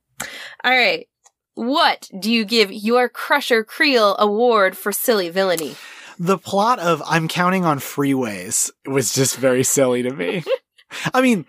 All 0.64 0.70
right. 0.70 1.06
What 1.54 2.08
do 2.18 2.32
you 2.32 2.44
give 2.44 2.70
your 2.72 3.08
Crusher 3.08 3.64
Creel 3.64 4.16
award 4.18 4.76
for 4.76 4.92
silly 4.92 5.28
villainy? 5.30 5.76
The 6.18 6.38
plot 6.38 6.78
of 6.78 7.02
I'm 7.06 7.28
counting 7.28 7.64
on 7.64 7.78
freeways 7.78 8.70
was 8.86 9.12
just 9.12 9.36
very 9.36 9.62
silly 9.62 10.02
to 10.02 10.10
me. 10.10 10.42
I 11.14 11.20
mean, 11.20 11.46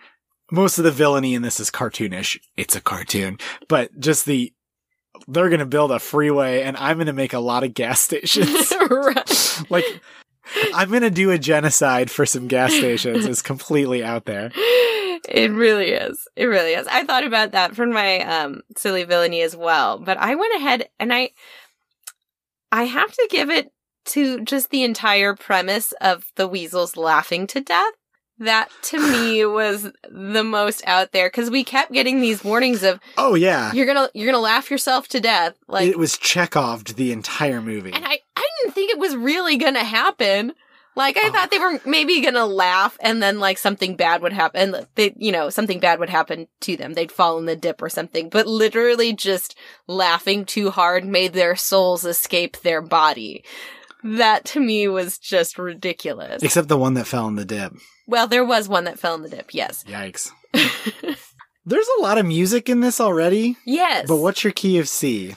most 0.50 0.78
of 0.78 0.84
the 0.84 0.90
villainy 0.90 1.34
in 1.34 1.42
this 1.42 1.60
is 1.60 1.70
cartoonish. 1.70 2.38
It's 2.56 2.76
a 2.76 2.80
cartoon, 2.80 3.38
but 3.68 3.98
just 3.98 4.24
the 4.26 4.52
they're 5.26 5.48
going 5.48 5.58
to 5.60 5.66
build 5.66 5.90
a 5.90 5.98
freeway 5.98 6.62
and 6.62 6.76
I'm 6.76 6.98
going 6.98 7.06
to 7.08 7.12
make 7.12 7.32
a 7.32 7.38
lot 7.40 7.64
of 7.64 7.74
gas 7.74 8.00
stations. 8.08 8.72
Right. 8.90 9.62
like 9.68 9.84
I'm 10.74 10.90
to 11.02 11.10
do 11.10 11.30
a 11.30 11.38
genocide 11.38 12.10
for 12.10 12.26
some 12.26 12.48
gas 12.48 12.72
stations 12.72 13.26
is 13.26 13.42
completely 13.42 14.02
out 14.04 14.24
there. 14.24 14.50
It 15.28 15.50
really 15.52 15.90
is. 15.90 16.26
It 16.36 16.46
really 16.46 16.72
is. 16.72 16.86
I 16.86 17.04
thought 17.04 17.24
about 17.24 17.52
that 17.52 17.74
for 17.74 17.86
my 17.86 18.20
um 18.20 18.62
silly 18.76 19.04
villainy 19.04 19.42
as 19.42 19.54
well, 19.54 19.98
but 19.98 20.16
I 20.16 20.34
went 20.34 20.54
ahead 20.56 20.88
and 20.98 21.12
I 21.12 21.30
I 22.72 22.84
have 22.84 23.12
to 23.12 23.28
give 23.30 23.50
it 23.50 23.72
to 24.06 24.42
just 24.44 24.70
the 24.70 24.84
entire 24.84 25.34
premise 25.34 25.92
of 26.00 26.32
the 26.36 26.48
weasels 26.48 26.96
laughing 26.96 27.46
to 27.48 27.60
death. 27.60 27.92
That 28.40 28.68
to 28.82 28.98
me 29.00 29.44
was 29.44 29.90
the 30.08 30.44
most 30.44 30.82
out 30.86 31.12
there 31.12 31.28
because 31.28 31.50
we 31.50 31.64
kept 31.64 31.92
getting 31.92 32.20
these 32.20 32.44
warnings 32.44 32.82
of 32.84 33.00
Oh 33.16 33.34
yeah. 33.34 33.72
you're 33.72 33.86
gonna 33.86 34.08
you're 34.14 34.26
gonna 34.26 34.38
laugh 34.42 34.70
yourself 34.70 35.08
to 35.08 35.20
death. 35.20 35.54
Like 35.66 35.88
it 35.88 35.98
was 35.98 36.16
Chekhoved 36.16 36.96
the 36.96 37.10
entire 37.12 37.60
movie. 37.60 37.92
And 37.92 38.04
I, 38.04 38.18
I 38.36 38.48
didn't 38.62 38.74
think 38.74 38.90
it 38.92 38.98
was 38.98 39.16
really 39.16 39.56
gonna 39.56 39.82
happen. 39.84 40.52
Like 40.94 41.16
I 41.16 41.28
Oh. 41.28 41.32
thought 41.32 41.50
they 41.50 41.58
were 41.58 41.80
maybe 41.84 42.20
gonna 42.20 42.46
laugh 42.46 42.96
and 43.00 43.22
then 43.22 43.38
like 43.40 43.58
something 43.58 43.94
bad 43.96 44.20
would 44.22 44.32
happen. 44.32 44.74
They, 44.96 45.14
you 45.16 45.30
know, 45.32 45.48
something 45.50 45.78
bad 45.80 45.98
would 46.00 46.10
happen 46.10 46.48
to 46.60 46.76
them. 46.76 46.94
They'd 46.94 47.12
fall 47.12 47.38
in 47.38 47.46
the 47.46 47.54
dip 47.56 47.80
or 47.82 47.88
something. 47.88 48.28
But 48.28 48.46
literally 48.46 49.12
just 49.12 49.56
laughing 49.86 50.44
too 50.44 50.70
hard 50.70 51.04
made 51.04 51.32
their 51.34 51.54
souls 51.56 52.04
escape 52.04 52.58
their 52.62 52.82
body. 52.82 53.44
That 54.02 54.44
to 54.46 54.60
me 54.60 54.88
was 54.88 55.18
just 55.18 55.58
ridiculous. 55.58 56.42
Except 56.42 56.68
the 56.68 56.78
one 56.78 56.94
that 56.94 57.06
fell 57.06 57.28
in 57.28 57.36
the 57.36 57.44
dip. 57.44 57.74
well, 58.06 58.26
there 58.26 58.44
was 58.44 58.68
one 58.68 58.84
that 58.84 58.98
fell 58.98 59.14
in 59.14 59.22
the 59.22 59.28
dip, 59.28 59.52
yes. 59.52 59.84
Yikes. 59.84 60.30
There's 61.66 61.88
a 61.98 62.02
lot 62.02 62.16
of 62.16 62.24
music 62.24 62.68
in 62.68 62.80
this 62.80 63.00
already, 63.00 63.56
yes. 63.66 64.06
but 64.08 64.16
what's 64.16 64.42
your 64.42 64.54
key 64.54 64.78
of 64.78 64.88
C? 64.88 65.34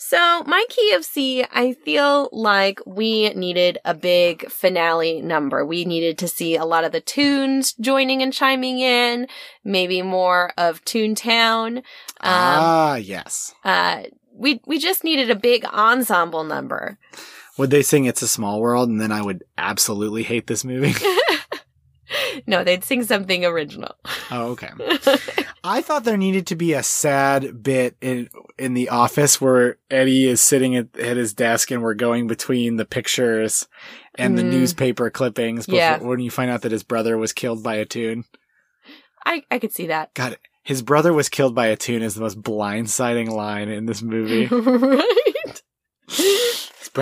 So, 0.00 0.42
my 0.46 0.64
key 0.68 0.92
of 0.94 1.04
C, 1.04 1.44
I 1.52 1.74
feel 1.84 2.28
like 2.32 2.80
we 2.86 3.28
needed 3.34 3.78
a 3.84 3.94
big 3.94 4.50
finale 4.50 5.20
number. 5.20 5.66
We 5.66 5.84
needed 5.84 6.16
to 6.18 6.28
see 6.28 6.56
a 6.56 6.64
lot 6.64 6.84
of 6.84 6.92
the 6.92 7.00
toons 7.00 7.74
joining 7.74 8.22
and 8.22 8.32
chiming 8.32 8.78
in, 8.78 9.28
maybe 9.64 10.02
more 10.02 10.52
of 10.56 10.84
Toontown. 10.84 11.78
Um, 11.78 11.82
ah, 12.22 12.94
yes. 12.96 13.54
uh, 13.64 14.04
we, 14.32 14.60
we 14.66 14.78
just 14.78 15.04
needed 15.04 15.30
a 15.30 15.36
big 15.36 15.64
ensemble 15.66 16.42
number. 16.42 16.96
Would 17.58 17.70
they 17.70 17.82
sing 17.82 18.04
It's 18.06 18.22
a 18.22 18.28
Small 18.28 18.60
World 18.60 18.88
and 18.88 19.00
then 19.00 19.12
I 19.12 19.20
would 19.20 19.44
absolutely 19.58 20.22
hate 20.22 20.46
this 20.46 20.64
movie? 20.64 20.94
No, 22.46 22.64
they'd 22.64 22.84
sing 22.84 23.02
something 23.02 23.44
original. 23.44 23.94
oh, 24.30 24.52
okay. 24.52 24.70
I 25.64 25.82
thought 25.82 26.04
there 26.04 26.16
needed 26.16 26.46
to 26.46 26.56
be 26.56 26.72
a 26.72 26.82
sad 26.82 27.62
bit 27.62 27.96
in 28.00 28.30
in 28.58 28.72
the 28.74 28.88
office 28.88 29.40
where 29.40 29.76
Eddie 29.90 30.26
is 30.26 30.40
sitting 30.40 30.74
at, 30.76 30.96
at 30.98 31.16
his 31.18 31.34
desk 31.34 31.70
and 31.70 31.82
we're 31.82 31.94
going 31.94 32.26
between 32.26 32.76
the 32.76 32.86
pictures 32.86 33.66
and 34.14 34.38
the 34.38 34.42
Mm. 34.42 34.50
newspaper 34.52 35.10
clippings 35.10 35.66
before 35.66 35.78
Yeah. 35.78 35.98
when 35.98 36.20
you 36.20 36.30
find 36.30 36.50
out 36.50 36.62
that 36.62 36.72
his 36.72 36.82
brother 36.84 37.18
was 37.18 37.32
killed 37.34 37.62
by 37.62 37.74
a 37.74 37.84
toon. 37.84 38.24
I, 39.26 39.42
I 39.50 39.58
could 39.58 39.72
see 39.72 39.88
that. 39.88 40.14
God, 40.14 40.38
his 40.62 40.80
brother 40.80 41.12
was 41.12 41.28
killed 41.28 41.54
by 41.54 41.66
a 41.66 41.76
toon 41.76 42.02
is 42.02 42.14
the 42.14 42.22
most 42.22 42.40
blindsiding 42.40 43.28
line 43.28 43.68
in 43.68 43.84
this 43.84 44.00
movie. 44.00 44.46
right? 44.50 45.27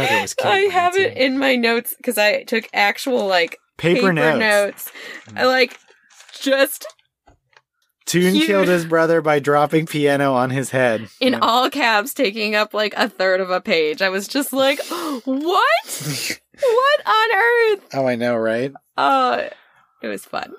His 0.00 0.08
brother 0.08 0.22
was 0.22 0.34
killed. 0.38 0.54
I 0.54 0.66
by 0.68 0.72
have 0.72 0.96
it 0.96 1.14
tune. 1.14 1.16
in 1.22 1.38
my 1.38 1.56
notes 1.56 1.94
because 1.96 2.18
I 2.18 2.42
took 2.44 2.68
actual 2.74 3.26
like 3.26 3.58
paper, 3.76 4.12
notes. 4.12 4.38
notes. 4.38 4.92
I 5.36 5.44
like 5.46 5.78
just 6.40 6.86
Toon 8.06 8.34
Huge. 8.36 8.46
killed 8.46 8.68
his 8.68 8.84
brother 8.84 9.20
by 9.20 9.40
dropping 9.40 9.86
piano 9.86 10.32
on 10.34 10.50
his 10.50 10.70
head. 10.70 11.08
in 11.20 11.32
Yeah. 11.32 11.38
all 11.42 11.68
caps 11.70 12.14
taking 12.14 12.54
up 12.54 12.72
like 12.72 12.94
a 12.96 13.08
third 13.08 13.40
of 13.40 13.50
a 13.50 13.60
page. 13.60 14.00
I 14.00 14.10
was 14.10 14.28
just 14.28 14.52
like, 14.52 14.78
what? 15.24 15.24
what 16.60 17.06
on 17.06 17.36
earth? 17.36 17.88
oh, 17.94 18.06
I 18.06 18.14
know, 18.14 18.36
right? 18.36 18.72
Oh, 18.96 19.48
it 20.02 20.06
was 20.06 20.24
fun. 20.24 20.52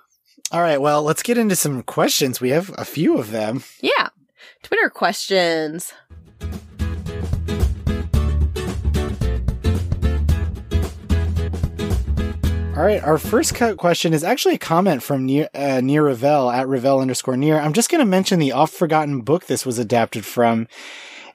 All 0.52 0.62
right, 0.62 0.80
well, 0.82 1.04
let's 1.04 1.24
get 1.24 1.38
into 1.38 1.56
some 1.56 1.84
questions. 1.84 2.40
We 2.42 2.50
have 2.50 2.72
a 2.78 2.86
few 2.86 3.18
of 3.18 3.32
them. 3.32 3.64
Yeah. 3.82 4.10
Twitter 4.64 4.90
questions. 4.90 5.94
All 12.78 12.84
right, 12.84 13.04
our 13.04 13.18
first 13.18 13.56
question 13.56 14.14
is 14.14 14.24
actually 14.24 14.54
a 14.54 14.60
comment 14.60 15.02
from 15.02 15.26
near 15.26 15.50
uh, 15.56 15.82
near 15.82 16.06
Ravel 16.06 16.52
at 16.52 16.68
Ravel 16.68 17.00
underscore 17.00 17.36
near. 17.36 17.60
I'm 17.60 17.74
just 17.74 17.90
going 17.90 18.02
to 18.02 18.06
mention 18.06 18.38
the 18.38 18.52
oft 18.52 18.72
forgotten 18.72 19.22
book 19.22 19.48
this 19.48 19.66
was 19.66 19.80
adapted 19.80 20.24
from, 20.24 20.68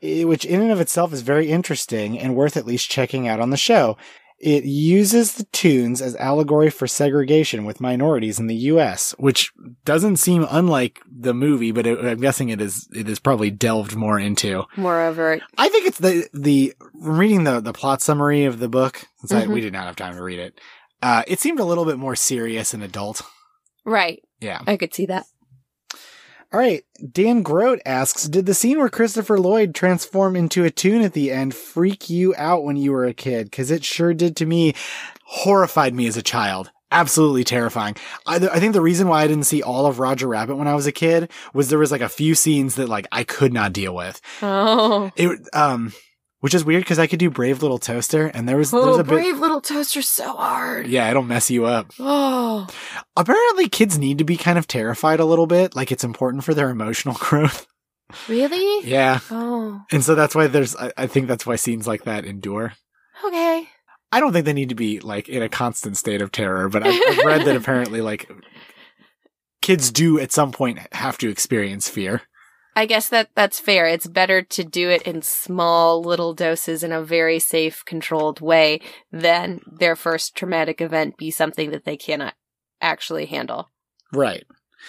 which 0.00 0.44
in 0.44 0.62
and 0.62 0.70
of 0.70 0.80
itself 0.80 1.12
is 1.12 1.22
very 1.22 1.50
interesting 1.50 2.16
and 2.16 2.36
worth 2.36 2.56
at 2.56 2.64
least 2.64 2.92
checking 2.92 3.26
out 3.26 3.40
on 3.40 3.50
the 3.50 3.56
show. 3.56 3.96
It 4.38 4.64
uses 4.64 5.34
the 5.34 5.42
toons 5.46 6.00
as 6.00 6.14
allegory 6.16 6.70
for 6.70 6.86
segregation 6.86 7.64
with 7.64 7.80
minorities 7.80 8.38
in 8.38 8.46
the 8.46 8.56
U.S., 8.56 9.12
which 9.18 9.52
doesn't 9.84 10.16
seem 10.18 10.46
unlike 10.48 11.00
the 11.08 11.34
movie, 11.34 11.72
but 11.72 11.88
it, 11.88 11.98
I'm 12.04 12.20
guessing 12.20 12.50
it 12.50 12.60
is 12.60 12.88
it 12.94 13.08
is 13.08 13.18
probably 13.18 13.50
delved 13.50 13.96
more 13.96 14.18
into. 14.18 14.62
Moreover, 14.76 15.40
I 15.58 15.68
think 15.68 15.88
it's 15.88 15.98
the 15.98 16.28
the 16.32 16.72
reading 16.94 17.42
the 17.42 17.60
the 17.60 17.72
plot 17.72 18.00
summary 18.00 18.44
of 18.44 18.60
the 18.60 18.68
book. 18.68 19.08
Since 19.24 19.32
I, 19.32 19.46
we 19.48 19.60
did 19.60 19.72
not 19.72 19.86
have 19.86 19.96
time 19.96 20.14
to 20.14 20.22
read 20.22 20.38
it. 20.38 20.60
Uh, 21.02 21.22
it 21.26 21.40
seemed 21.40 21.60
a 21.60 21.64
little 21.64 21.84
bit 21.84 21.98
more 21.98 22.16
serious 22.16 22.72
and 22.72 22.82
adult. 22.82 23.22
right. 23.84 24.22
Yeah. 24.40 24.60
I 24.66 24.76
could 24.76 24.94
see 24.94 25.06
that. 25.06 25.26
All 26.52 26.60
right. 26.60 26.84
Dan 27.12 27.42
Grote 27.42 27.80
asks, 27.86 28.28
did 28.28 28.44
the 28.46 28.54
scene 28.54 28.78
where 28.78 28.90
Christopher 28.90 29.40
Lloyd 29.40 29.74
transform 29.74 30.36
into 30.36 30.64
a 30.64 30.70
toon 30.70 31.02
at 31.02 31.14
the 31.14 31.30
end 31.30 31.54
freak 31.54 32.10
you 32.10 32.34
out 32.36 32.62
when 32.62 32.76
you 32.76 32.92
were 32.92 33.06
a 33.06 33.14
kid? 33.14 33.50
Cause 33.50 33.70
it 33.70 33.84
sure 33.84 34.12
did 34.12 34.36
to 34.36 34.46
me. 34.46 34.74
Horrified 35.24 35.94
me 35.94 36.06
as 36.06 36.16
a 36.16 36.22
child. 36.22 36.70
Absolutely 36.90 37.42
terrifying. 37.42 37.96
I, 38.26 38.36
I 38.36 38.60
think 38.60 38.74
the 38.74 38.82
reason 38.82 39.08
why 39.08 39.22
I 39.22 39.26
didn't 39.26 39.44
see 39.44 39.62
all 39.62 39.86
of 39.86 39.98
Roger 39.98 40.28
Rabbit 40.28 40.56
when 40.56 40.68
I 40.68 40.74
was 40.74 40.86
a 40.86 40.92
kid 40.92 41.30
was 41.54 41.70
there 41.70 41.78
was 41.78 41.90
like 41.90 42.02
a 42.02 42.08
few 42.08 42.34
scenes 42.34 42.74
that 42.74 42.88
like 42.88 43.06
I 43.10 43.24
could 43.24 43.54
not 43.54 43.72
deal 43.72 43.94
with. 43.94 44.20
Oh. 44.42 45.10
It, 45.16 45.40
um, 45.54 45.94
which 46.42 46.54
is 46.54 46.64
weird 46.64 46.82
because 46.82 46.98
I 46.98 47.06
could 47.06 47.18
do 47.18 47.30
Brave 47.30 47.62
Little 47.62 47.78
Toaster 47.78 48.26
and 48.26 48.48
there 48.48 48.56
was, 48.56 48.70
there 48.70 48.80
Oh, 48.80 48.88
was 48.90 48.98
a 48.98 49.04
bit. 49.04 49.10
brave 49.10 49.38
little 49.38 49.60
toaster 49.60 50.02
so 50.02 50.36
hard. 50.36 50.86
Yeah, 50.88 51.08
it'll 51.08 51.22
mess 51.22 51.50
you 51.50 51.64
up. 51.64 51.92
Oh. 51.98 52.66
Apparently, 53.16 53.68
kids 53.68 53.96
need 53.96 54.18
to 54.18 54.24
be 54.24 54.36
kind 54.36 54.58
of 54.58 54.66
terrified 54.66 55.20
a 55.20 55.24
little 55.24 55.46
bit. 55.46 55.74
Like 55.76 55.90
it's 55.92 56.04
important 56.04 56.44
for 56.44 56.52
their 56.52 56.68
emotional 56.68 57.14
growth. 57.18 57.66
Really? 58.28 58.86
yeah. 58.88 59.20
Oh. 59.30 59.80
And 59.90 60.04
so 60.04 60.14
that's 60.14 60.34
why 60.34 60.46
there's, 60.48 60.76
I, 60.76 60.92
I 60.96 61.06
think 61.06 61.28
that's 61.28 61.46
why 61.46 61.56
scenes 61.56 61.86
like 61.86 62.02
that 62.04 62.24
endure. 62.24 62.72
Okay. 63.24 63.68
I 64.10 64.20
don't 64.20 64.32
think 64.32 64.44
they 64.44 64.52
need 64.52 64.68
to 64.68 64.74
be 64.74 65.00
like 65.00 65.28
in 65.28 65.42
a 65.42 65.48
constant 65.48 65.96
state 65.96 66.20
of 66.20 66.32
terror, 66.32 66.68
but 66.68 66.82
I've, 66.86 67.00
I've 67.08 67.24
read 67.24 67.44
that 67.46 67.56
apparently 67.62 68.00
like 68.02 68.28
kids 69.62 69.90
do 69.90 70.18
at 70.18 70.32
some 70.32 70.52
point 70.52 70.80
have 70.92 71.16
to 71.18 71.30
experience 71.30 71.88
fear. 71.88 72.22
I 72.74 72.86
guess 72.86 73.08
that 73.10 73.30
that's 73.34 73.60
fair. 73.60 73.86
It's 73.86 74.06
better 74.06 74.42
to 74.42 74.64
do 74.64 74.88
it 74.88 75.02
in 75.02 75.22
small 75.22 76.02
little 76.02 76.32
doses 76.32 76.82
in 76.82 76.92
a 76.92 77.02
very 77.02 77.38
safe, 77.38 77.84
controlled 77.84 78.40
way 78.40 78.80
than 79.10 79.60
their 79.66 79.94
first 79.94 80.34
traumatic 80.34 80.80
event 80.80 81.16
be 81.18 81.30
something 81.30 81.70
that 81.70 81.84
they 81.84 81.96
cannot 81.96 82.34
actually 82.80 83.26
handle. 83.26 83.70
Right. 84.12 84.44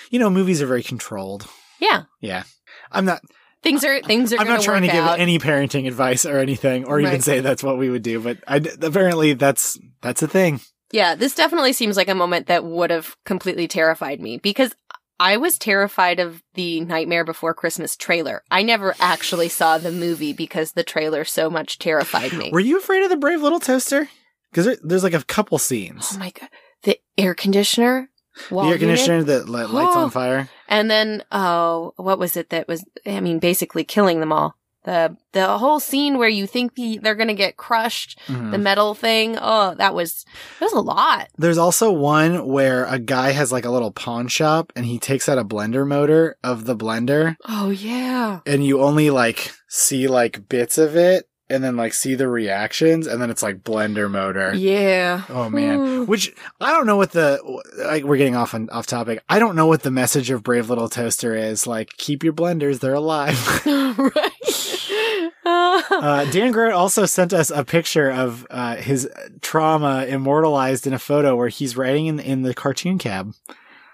You 0.10 0.20
know, 0.20 0.30
movies 0.30 0.62
are 0.62 0.68
very 0.68 0.84
controlled. 0.84 1.48
Yeah. 1.80 2.04
Yeah. 2.22 2.44
I'm 2.92 3.06
not, 3.06 3.22
Things 3.64 3.86
are 3.86 4.02
things 4.02 4.34
are 4.34 4.40
I'm 4.40 4.48
not 4.48 4.62
trying 4.62 4.82
to 4.82 4.88
give 4.90 5.04
out. 5.04 5.20
any 5.22 5.40
parenting 5.40 5.88
advice 5.88 6.26
or 6.26 6.38
anything, 6.40 6.84
or 6.84 7.00
even 7.00 7.22
say 7.22 7.40
that's 7.40 7.64
what 7.64 7.78
we 7.78 7.90
would 7.90 8.04
do, 8.04 8.20
but 8.20 8.40
I, 8.46 8.58
apparently 8.82 9.34
that's, 9.34 9.80
that's 10.02 10.22
a 10.22 10.28
thing. 10.28 10.60
Yeah, 10.92 11.16
this 11.16 11.34
definitely 11.34 11.72
seems 11.72 11.96
like 11.96 12.10
a 12.10 12.14
moment 12.14 12.48
that 12.48 12.66
would 12.66 12.92
have 12.92 13.16
completely 13.24 13.70
terrified 13.70 14.20
me 14.20 14.38
because 14.38 14.76
I 15.20 15.38
was 15.38 15.58
terrified 15.58 16.20
of 16.20 16.42
the 16.56 16.82
Nightmare 16.82 17.24
Before 17.24 17.54
Christmas 17.54 17.96
trailer. 17.96 18.44
I 18.52 18.64
never 18.64 18.96
actually 19.00 19.50
saw 19.50 19.78
the 19.78 19.92
movie 19.92 20.34
because 20.34 20.72
the 20.74 20.84
trailer 20.84 21.24
so 21.24 21.50
much 21.50 21.80
terrified 21.80 22.34
me. 22.34 22.50
Were 22.52 22.60
you 22.60 22.78
afraid 22.78 23.04
of 23.04 23.10
the 23.10 23.18
Brave 23.18 23.42
Little 23.42 23.60
Toaster? 23.60 24.10
because 24.52 24.66
there, 24.66 24.78
there's 24.84 25.04
like 25.04 25.14
a 25.14 25.24
couple 25.24 25.58
scenes. 25.58 26.12
Oh 26.14 26.20
my 26.20 26.32
god, 26.32 26.50
the 26.84 27.00
air 27.18 27.34
conditioner. 27.34 28.10
the 28.50 28.58
air 28.58 28.64
unit? 28.66 28.80
conditioner 28.80 29.24
that 29.24 29.48
li- 29.50 29.64
lights 29.66 29.96
Oh. 29.96 30.04
on 30.06 30.10
fire. 30.12 30.50
and 30.68 30.90
then 30.92 31.24
oh, 31.32 31.94
what 31.98 32.20
was 32.20 32.36
it 32.38 32.50
that 32.50 32.68
was? 32.68 32.84
I 33.06 33.20
mean, 33.20 33.40
basically 33.40 33.84
killing 33.84 34.20
them 34.20 34.32
all. 34.32 34.56
The 34.84 35.16
the 35.32 35.48
whole 35.58 35.80
scene 35.80 36.18
where 36.18 36.28
you 36.30 36.46
think 36.46 36.76
the, 36.76 37.00
they're 37.02 37.16
gonna 37.16 37.34
get 37.34 37.56
crushed, 37.58 38.20
Mhm. 38.28 38.52
the 38.52 38.58
metal 38.58 38.94
thing. 38.94 39.38
Oh, 39.42 39.76
that 39.76 39.96
was 39.96 40.26
that 40.60 40.66
was 40.66 40.74
a 40.74 40.82
lot. 40.82 41.30
There's 41.38 41.58
also 41.58 41.92
one 41.92 42.46
where 42.48 42.86
a 42.86 43.00
guy 43.00 43.32
has 43.32 43.52
like 43.52 43.66
a 43.66 43.70
little 43.72 43.92
pawn 43.92 44.28
shop 44.28 44.74
and 44.76 44.86
he 44.86 45.00
takes 45.00 45.30
out 45.30 45.38
a 45.38 45.46
blender 45.46 45.88
motor 45.88 46.36
of 46.44 46.66
the 46.66 46.76
blender 46.76 47.36
Oh 47.48 47.70
yeah. 47.70 48.42
and 48.46 48.66
you 48.66 48.82
only 48.82 49.10
like 49.10 49.52
see 49.70 50.08
like 50.08 50.50
bits 50.50 50.78
of 50.78 50.96
it 50.96 51.28
and 51.54 51.64
then 51.64 51.78
like 51.78 51.94
see 51.94 52.16
the 52.16 52.28
reactions 52.28 53.08
and 53.08 53.22
then 53.22 53.30
it's 53.30 53.44
like 53.44 53.64
blender 53.64 54.10
motor. 54.10 54.54
Yeah. 54.54 55.24
Oh 55.30 55.50
man. 55.50 56.06
Which 56.08 56.34
I 56.60 56.72
don't 56.72 56.86
know 56.86 56.98
what 56.98 57.12
the 57.12 57.40
like 57.78 58.04
we're 58.04 58.18
getting 58.18 58.36
off 58.36 58.54
on 58.54 58.70
off 58.70 58.86
topic. 58.86 59.24
I 59.30 59.40
don't 59.40 59.56
know 59.56 59.68
what 59.68 59.84
the 59.84 59.92
message 59.92 60.30
of 60.30 60.44
Brave 60.44 60.70
Little 60.70 60.90
Toaster 60.90 61.36
is. 61.36 61.66
Like 61.68 61.96
keep 61.98 62.24
your 62.24 62.34
blenders, 62.34 62.80
they're 62.80 62.94
alive. 62.94 63.38
right. 63.66 65.32
Uh, 65.46 66.26
Dan 66.32 66.52
Garrett 66.52 66.74
also 66.74 67.06
sent 67.06 67.34
us 67.34 67.50
a 67.50 67.64
picture 67.64 68.10
of 68.10 68.46
uh, 68.50 68.76
his 68.76 69.10
trauma 69.42 70.06
immortalized 70.06 70.88
in 70.88 70.94
a 70.94 71.00
photo 71.00 71.36
where 71.36 71.50
he's 71.50 71.78
riding 71.78 72.08
in 72.08 72.20
in 72.20 72.42
the 72.42 72.54
cartoon 72.54 72.98
cab 72.98 73.34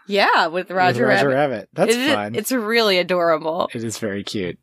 yeah, 0.09 0.47
with 0.47 0.71
Roger, 0.71 1.05
with 1.05 1.15
Roger 1.15 1.29
Rabbit. 1.29 1.35
Rabbit. 1.35 1.69
That's 1.73 1.95
It 1.95 2.13
fun. 2.13 2.35
It's 2.35 2.51
really 2.51 2.97
adorable. 2.97 3.69
It 3.73 3.83
is 3.83 3.99
very 3.99 4.23
cute. 4.23 4.57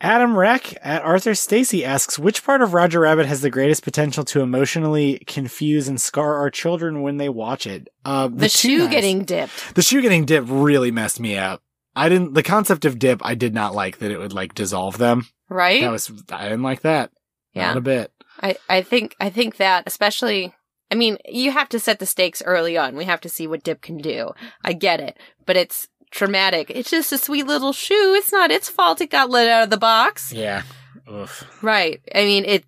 Adam 0.00 0.36
Reck 0.36 0.74
at 0.80 1.02
Arthur 1.02 1.34
Stacy 1.34 1.84
asks, 1.84 2.18
which 2.18 2.44
part 2.44 2.62
of 2.62 2.72
Roger 2.72 3.00
Rabbit 3.00 3.26
has 3.26 3.40
the 3.40 3.50
greatest 3.50 3.82
potential 3.82 4.24
to 4.26 4.40
emotionally 4.42 5.18
confuse 5.26 5.88
and 5.88 6.00
scar 6.00 6.36
our 6.36 6.50
children 6.50 7.02
when 7.02 7.16
they 7.16 7.28
watch 7.28 7.66
it? 7.66 7.88
Uh, 8.04 8.28
The, 8.32 8.48
shoe 8.48 8.78
tunas. 8.78 8.90
getting 8.90 9.24
dipped. 9.24 9.74
the 9.74 9.82
shoe 9.82 10.00
getting 10.00 10.24
dipped 10.24 10.48
really 10.48 10.90
messed 10.92 11.18
me 11.18 11.36
up. 11.36 11.62
I 11.96 12.08
didn't, 12.08 12.34
the 12.34 12.44
concept 12.44 12.84
of 12.84 12.98
dip, 13.00 13.20
I 13.24 13.34
did 13.34 13.54
not 13.54 13.74
like 13.74 13.98
that 13.98 14.12
it 14.12 14.18
would 14.18 14.32
like 14.32 14.54
dissolve 14.54 14.98
them. 14.98 15.26
Right? 15.48 15.80
That 15.80 15.90
was, 15.90 16.12
I 16.30 16.44
didn't 16.44 16.62
like 16.62 16.82
that. 16.82 17.10
yeah. 17.52 17.68
Not 17.68 17.76
a 17.78 17.80
bit. 17.80 18.12
I, 18.40 18.54
I 18.68 18.82
think 18.82 19.16
I 19.18 19.30
think 19.30 19.56
that 19.56 19.82
especially 19.86 20.54
I 20.92 20.94
mean, 20.94 21.18
you 21.26 21.50
have 21.50 21.68
to 21.70 21.80
set 21.80 21.98
the 21.98 22.06
stakes 22.06 22.40
early 22.46 22.78
on. 22.78 22.94
We 22.94 23.04
have 23.04 23.20
to 23.22 23.28
see 23.28 23.46
what 23.48 23.64
Dip 23.64 23.80
can 23.82 23.98
do. 23.98 24.30
I 24.64 24.72
get 24.74 25.00
it. 25.00 25.18
But 25.44 25.56
it's 25.56 25.88
traumatic. 26.10 26.70
It's 26.70 26.90
just 26.90 27.12
a 27.12 27.18
sweet 27.18 27.46
little 27.46 27.72
shoe. 27.72 28.14
It's 28.16 28.32
not 28.32 28.50
its 28.50 28.68
fault 28.68 29.00
it 29.00 29.10
got 29.10 29.30
let 29.30 29.48
out 29.48 29.64
of 29.64 29.70
the 29.70 29.76
box. 29.76 30.32
Yeah. 30.32 30.62
Oof. 31.10 31.46
Right. 31.62 32.00
I 32.14 32.24
mean, 32.24 32.44
it 32.44 32.64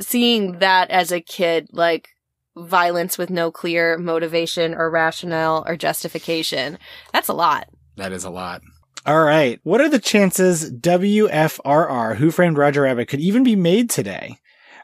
seeing 0.00 0.58
that 0.60 0.90
as 0.90 1.12
a 1.12 1.20
kid 1.20 1.68
like 1.72 2.08
violence 2.56 3.16
with 3.18 3.30
no 3.30 3.50
clear 3.50 3.98
motivation 3.98 4.74
or 4.74 4.90
rationale 4.90 5.64
or 5.66 5.76
justification. 5.76 6.78
That's 7.12 7.28
a 7.28 7.34
lot. 7.34 7.68
That 7.96 8.12
is 8.12 8.24
a 8.24 8.30
lot. 8.30 8.62
All 9.06 9.24
right. 9.24 9.60
What 9.62 9.80
are 9.80 9.88
the 9.88 9.98
chances 9.98 10.70
WFRR, 10.70 12.16
Who 12.16 12.30
Framed 12.30 12.58
Roger 12.58 12.82
Rabbit, 12.82 13.08
could 13.08 13.20
even 13.20 13.42
be 13.42 13.56
made 13.56 13.88
today? 13.88 14.36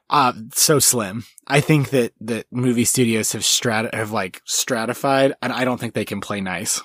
Uh, 0.09 0.33
so 0.55 0.79
slim. 0.79 1.25
I 1.47 1.61
think 1.61 1.91
that, 1.91 2.13
that 2.21 2.47
movie 2.51 2.85
studios 2.85 3.33
have 3.33 3.43
strat, 3.43 3.93
have 3.93 4.13
like 4.13 4.41
stratified 4.45 5.35
and 5.43 5.53
I 5.53 5.65
don't 5.65 5.79
think 5.79 5.95
they 5.95 6.05
can 6.05 6.21
play 6.21 6.41
nice. 6.41 6.81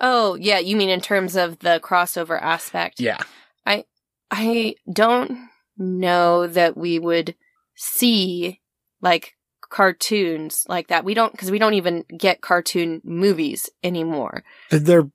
Oh, 0.00 0.34
yeah, 0.36 0.58
you 0.58 0.76
mean 0.76 0.88
in 0.90 1.00
terms 1.00 1.36
of 1.36 1.58
the 1.60 1.80
crossover 1.82 2.40
aspect. 2.40 3.00
Yeah. 3.00 3.18
I 3.66 3.84
I 4.30 4.74
don't 4.92 5.38
know 5.76 6.46
that 6.46 6.76
we 6.76 6.98
would 6.98 7.34
see 7.76 8.60
like 9.02 9.34
cartoons 9.70 10.64
like 10.68 10.88
that. 10.88 11.04
We 11.04 11.14
don't, 11.14 11.32
because 11.32 11.50
we 11.50 11.58
don't 11.58 11.74
even 11.74 12.04
get 12.16 12.40
cartoon 12.40 13.00
movies 13.04 13.70
anymore. 13.84 14.42
They're 14.70 15.08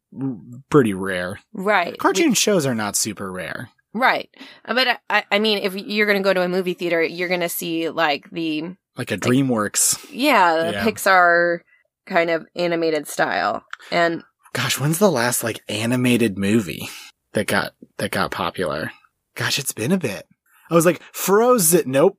pretty 0.70 0.94
rare. 0.94 1.40
Right. 1.54 1.98
Cartoon 1.98 2.34
shows 2.34 2.66
are 2.66 2.76
not 2.76 2.96
super 2.96 3.32
rare. 3.32 3.70
We- 3.94 4.02
right. 4.02 4.30
Uh, 4.66 4.74
but 4.74 4.88
I- 4.88 4.98
I, 5.10 5.24
I 5.32 5.40
mean, 5.40 5.60
if 5.60 5.76
you're 5.76 6.06
going 6.08 6.18
to 6.22 6.24
go 6.24 6.34
to 6.34 6.42
a 6.44 6.50
movie 6.50 6.74
theater, 6.74 7.02
you're 7.04 7.28
going 7.30 7.42
to 7.42 7.50
see 7.50 7.90
like 7.90 8.30
the, 8.32 8.76
Like 8.98 9.12
a 9.12 9.18
DreamWorks. 9.18 10.08
yeah, 10.12 10.64
the 10.64 10.72
Yeah. 10.74 10.84
Pixar 10.86 11.60
kind 12.06 12.30
of 12.30 12.46
animated 12.56 13.08
style. 13.08 13.64
And 13.92 14.24
Gosh, 14.56 14.80
when's 14.80 15.00
the 15.00 15.12
last 15.12 15.44
like 15.44 15.62
animated 15.68 16.38
movie 16.38 16.88
that 17.34 17.46
got, 17.46 17.74
that 17.98 18.12
got 18.12 18.32
popular? 18.32 18.90
Gosh, 19.36 19.60
it's 19.60 19.74
been 19.74 19.92
a 19.92 19.98
bit. 19.98 20.26
I 20.70 20.74
was 20.74 20.86
like, 20.86 21.02
Frozen. 21.12 21.92
Nope. 21.92 22.18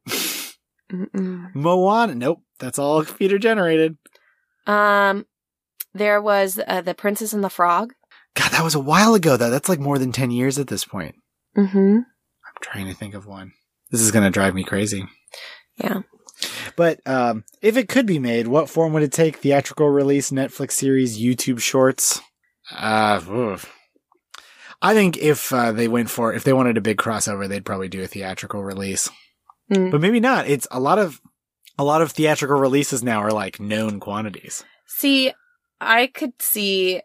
mm-mm. 0.93 1.47
Moana. 1.55 2.14
Nope. 2.14 2.43
That's 2.59 2.78
all 2.78 3.07
computer 3.07 3.39
generated. 3.39 3.97
um, 4.66 5.24
there 5.95 6.20
was 6.20 6.61
uh, 6.66 6.82
the 6.82 6.93
Princess 6.93 7.32
and 7.32 7.43
the 7.43 7.49
Frog. 7.49 7.95
God, 8.34 8.53
that 8.53 8.62
was 8.62 8.74
a 8.74 8.80
while 8.80 9.14
ago 9.14 9.39
though. 9.39 9.49
That's 9.49 9.70
like 9.70 9.80
more 9.80 9.99
than 9.99 10.12
10 10.12 10.30
years 10.30 10.59
at 10.59 10.66
this 10.66 10.84
point. 10.84 11.14
Mm-hmm. 11.57 11.97
I'm 12.01 12.61
trying 12.61 12.87
to 12.89 12.95
think 12.95 13.14
of 13.14 13.26
one. 13.26 13.53
This 13.91 14.03
is 14.03 14.11
going 14.11 14.24
to 14.24 14.30
drive 14.30 14.55
me 14.55 14.62
crazy. 14.62 15.07
Yeah. 15.78 16.03
But 16.76 17.01
um, 17.07 17.45
if 17.62 17.78
it 17.78 17.89
could 17.89 18.05
be 18.05 18.18
made, 18.18 18.47
what 18.47 18.68
form 18.68 18.93
would 18.93 19.03
it 19.03 19.12
take? 19.12 19.37
Theatrical 19.39 19.89
release, 19.89 20.30
Netflix 20.30 20.72
series, 20.72 21.18
YouTube 21.18 21.61
shorts? 21.61 22.20
Uh, 22.71 23.21
oof. 23.31 23.73
I 24.83 24.95
think 24.95 25.17
if 25.17 25.53
uh, 25.53 25.73
they 25.73 25.89
went 25.89 26.11
for, 26.11 26.33
if 26.33 26.45
they 26.45 26.53
wanted 26.53 26.77
a 26.77 26.83
big 26.83 26.99
crossover, 26.99 27.49
they'd 27.49 27.64
probably 27.64 27.89
do 27.89 28.03
a 28.03 28.07
theatrical 28.07 28.62
release. 28.62 29.09
Mm. 29.73 29.91
But 29.91 30.01
maybe 30.01 30.21
not. 30.21 30.47
It's 30.47 30.67
a 30.71 30.81
lot 30.81 30.99
of, 30.99 31.21
a 31.79 31.85
lot 31.85 32.03
of 32.03 32.12
theatrical 32.12 32.59
releases 32.59 33.03
now 33.03 33.21
are 33.21 33.33
like 33.33 33.59
known 33.61 34.01
quantities. 34.01 34.64
See, 34.87 35.33
I 35.81 36.07
could 36.09 36.35
see 36.41 37.03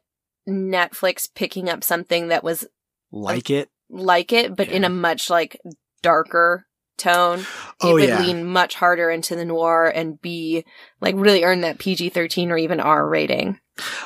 Netflix 0.47 1.27
picking 1.33 1.69
up 1.69 1.83
something 1.83 2.27
that 2.29 2.43
was 2.43 2.65
Like 3.11 3.49
it. 3.49 3.69
like 3.89 4.31
it, 4.33 4.55
but 4.55 4.69
in 4.69 4.83
a 4.83 4.89
much 4.89 5.29
like 5.29 5.59
darker 6.01 6.65
tone. 6.97 7.45
Oh, 7.81 7.89
it 7.89 7.93
would 7.93 8.09
yeah. 8.09 8.21
lean 8.21 8.45
much 8.45 8.75
harder 8.75 9.09
into 9.09 9.35
the 9.35 9.45
noir 9.45 9.87
and 9.87 10.21
be 10.21 10.65
like 10.99 11.15
really 11.17 11.43
earn 11.43 11.61
that 11.61 11.79
PG 11.79 12.09
thirteen 12.09 12.51
or 12.51 12.57
even 12.57 12.79
R 12.79 13.07
rating. 13.07 13.59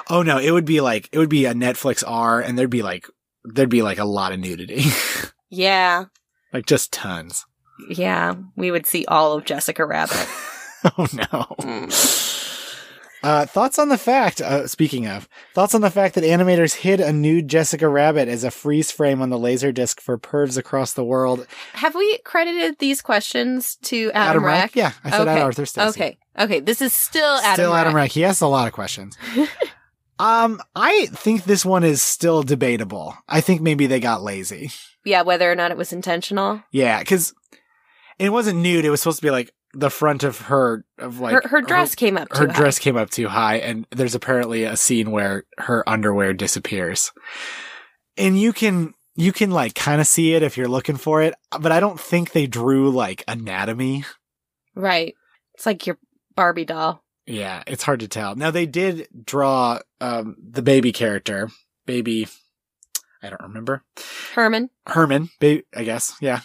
Oh 0.09 0.21
no, 0.21 0.38
it 0.38 0.51
would 0.51 0.65
be 0.65 0.81
like, 0.81 1.09
it 1.11 1.17
would 1.17 1.29
be 1.29 1.45
a 1.45 1.53
Netflix 1.53 2.03
R 2.05 2.39
and 2.39 2.57
there'd 2.57 2.69
be 2.69 2.83
like, 2.83 3.07
there'd 3.43 3.69
be 3.69 3.81
like 3.81 3.99
a 3.99 4.05
lot 4.05 4.31
of 4.31 4.39
nudity. 4.39 4.83
Yeah. 5.51 6.05
like 6.51 6.65
just 6.65 6.91
tons. 6.91 7.45
Yeah. 7.88 8.33
We 8.57 8.71
would 8.71 8.86
see 8.86 9.05
all 9.05 9.33
of 9.33 9.45
Jessica 9.45 9.86
Rabbit. 9.86 10.27
Oh 10.97 11.07
no. 11.13 11.55
Mm. 11.61 11.91
Uh, 13.26 13.43
thoughts 13.43 13.80
on 13.80 13.89
the 13.89 13.97
fact, 13.97 14.39
uh, 14.39 14.67
speaking 14.67 15.07
of, 15.07 15.28
thoughts 15.55 15.73
on 15.73 15.82
the 15.82 15.89
fact 15.89 16.13
that 16.13 16.23
animators 16.23 16.76
hid 16.76 16.99
a 16.99 17.11
nude 17.11 17.47
Jessica 17.47 17.89
Rabbit 17.89 18.28
as 18.28 18.43
a 18.43 18.51
freeze 18.51 18.91
frame 18.91 19.19
on 19.19 19.32
the 19.32 19.39
laser 19.39 19.71
disc 19.71 19.99
for 19.99 20.15
pervs 20.15 20.59
across 20.59 20.93
the 20.93 21.03
world. 21.03 21.47
Have 21.73 21.95
we 21.95 22.19
credited 22.19 22.78
these 22.78 23.01
questions 23.01 23.78
to 23.78 24.11
Adam, 24.11 24.45
Rack? 24.45 24.61
Rack? 24.61 24.76
Yeah, 24.76 24.91
I 25.03 25.09
said 25.09 25.28
okay. 25.28 25.41
Arthur 25.41 25.65
Stacy. 25.65 25.89
Okay. 25.89 26.17
Okay. 26.38 26.59
This 26.59 26.84
is 26.84 26.93
still 26.93 27.38
Adam 27.38 27.53
Still 27.55 27.73
Adam 27.73 27.95
Rack. 27.95 28.03
Rack. 28.03 28.11
He 28.11 28.23
asks 28.23 28.41
a 28.41 28.47
lot 28.47 28.67
of 28.67 28.73
questions. 28.73 29.17
um, 30.19 30.61
I 30.76 31.07
think 31.07 31.45
this 31.45 31.65
one 31.65 31.84
is 31.84 32.03
still 32.03 32.43
debatable. 32.43 33.17
I 33.28 33.41
think 33.41 33.59
maybe 33.59 33.88
they 33.88 33.99
got 33.99 34.21
lazy. 34.21 34.69
Yeah. 35.03 35.23
Whether 35.23 35.51
or 35.51 35.55
not 35.55 35.71
it 35.71 35.78
was 35.78 35.91
intentional. 35.91 36.61
Yeah, 36.69 36.99
because 36.99 37.34
it 38.19 38.30
wasn't 38.30 38.59
nude. 38.59 38.86
It 38.86 38.91
was 38.91 39.01
supposed 39.01 39.17
to 39.17 39.26
be 39.26 39.32
like 39.32 39.51
the 39.76 39.89
front 39.89 40.23
of 40.23 40.39
her, 40.41 40.86
of 40.97 41.19
like 41.19 41.34
her, 41.43 41.49
her 41.49 41.61
dress 41.61 41.95
came 41.95 42.17
up. 42.17 42.30
her 42.32 42.45
too 42.47 42.51
high. 42.51 42.57
dress 42.57 42.80
came 42.80 42.97
up 42.97 43.09
too 43.09 43.28
high 43.28 43.57
and 43.57 43.86
there's 43.91 44.15
apparently 44.15 44.63
a 44.63 44.78
scene 44.78 45.11
where 45.11 45.43
her 45.57 45.88
underwear 45.88 46.34
disappears 46.34 47.11
and 48.17 48.39
you 48.39 48.53
can 48.53 48.93
you 49.15 49.32
can 49.32 49.51
like 49.51 49.76
kind 49.76 49.99
of 50.01 50.07
see 50.07 50.34
it 50.34 50.43
if 50.43 50.57
you're 50.57 50.67
looking 50.67 50.97
for 50.97 51.21
it 51.21 51.34
but 51.59 51.71
i 51.71 51.80
don't 51.80 51.99
think 51.99 52.32
they 52.32 52.47
drew 52.47 52.89
like 52.89 53.23
anatomy 53.28 54.03
Right. 54.78 55.15
It's 55.53 55.65
like 55.65 55.88
your 55.88 55.97
Barbie 56.36 56.65
doll. 56.65 57.01
yeah 57.26 57.63
it's 57.67 57.84
hard 57.84 57.99
to 58.01 58.07
tell 58.07 58.36
now 58.36 58.51
they 58.51 58.65
did 58.65 59.07
draw 59.26 59.80
um 60.01 60.36
the 60.41 60.61
baby 60.61 60.91
character 60.91 61.49
baby 61.86 62.28
i 63.23 63.30
don't 63.30 63.41
remember 63.41 63.84
Herman. 64.34 64.69
herman 64.88 65.30
baby 65.39 65.63
i 65.76 65.84
guess 65.84 66.13
yeah 66.21 66.41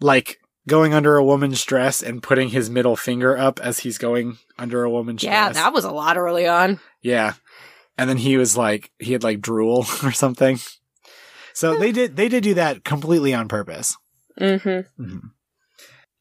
like 0.00 0.38
going 0.68 0.94
under 0.94 1.16
a 1.16 1.24
woman's 1.24 1.64
dress 1.64 2.02
and 2.02 2.22
putting 2.22 2.50
his 2.50 2.70
middle 2.70 2.96
finger 2.96 3.36
up 3.36 3.60
as 3.60 3.80
he's 3.80 3.98
going 3.98 4.38
under 4.58 4.84
a 4.84 4.90
woman's 4.90 5.22
Yeah, 5.22 5.46
dress 5.46 5.56
Yeah, 5.56 5.62
that 5.64 5.72
was 5.72 5.84
a 5.84 5.90
lot 5.90 6.16
early 6.16 6.46
on. 6.46 6.80
Yeah. 7.00 7.34
And 7.98 8.08
then 8.08 8.16
he 8.16 8.36
was 8.36 8.56
like, 8.56 8.90
he 8.98 9.12
had 9.12 9.22
like 9.22 9.40
drool 9.40 9.86
or 10.02 10.12
something. 10.12 10.58
So 11.54 11.78
they 11.78 11.92
did, 11.92 12.16
they 12.16 12.28
did 12.28 12.42
do 12.42 12.54
that 12.54 12.84
completely 12.84 13.34
on 13.34 13.48
purpose. 13.48 13.96
Mm-hmm. 14.40 15.18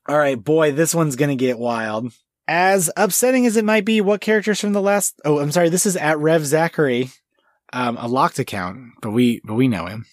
All 0.08 0.18
right, 0.18 0.42
boy, 0.42 0.72
this 0.74 0.94
one's 0.94 1.16
going 1.16 1.30
to 1.30 1.36
get 1.36 1.58
wild. 1.58 2.12
As 2.48 2.92
upsetting 2.98 3.46
as 3.46 3.56
it 3.56 3.64
might 3.64 3.86
be, 3.86 4.02
what 4.02 4.20
characters 4.20 4.60
from 4.60 4.74
the 4.74 4.82
last, 4.82 5.22
oh, 5.24 5.39
I'm 5.39 5.52
sorry, 5.52 5.70
this 5.70 5.86
is 5.86 5.96
at 5.96 6.20
Rev 6.20 6.46
Zachary, 6.46 7.12
um, 7.72 7.98
a 7.98 8.08
locked 8.08 8.39
account, 8.39 8.94
but 9.02 9.12
we, 9.12 9.39
but 9.46 9.54
we 9.54 9.70
know 9.70 9.86
him. 9.86 10.06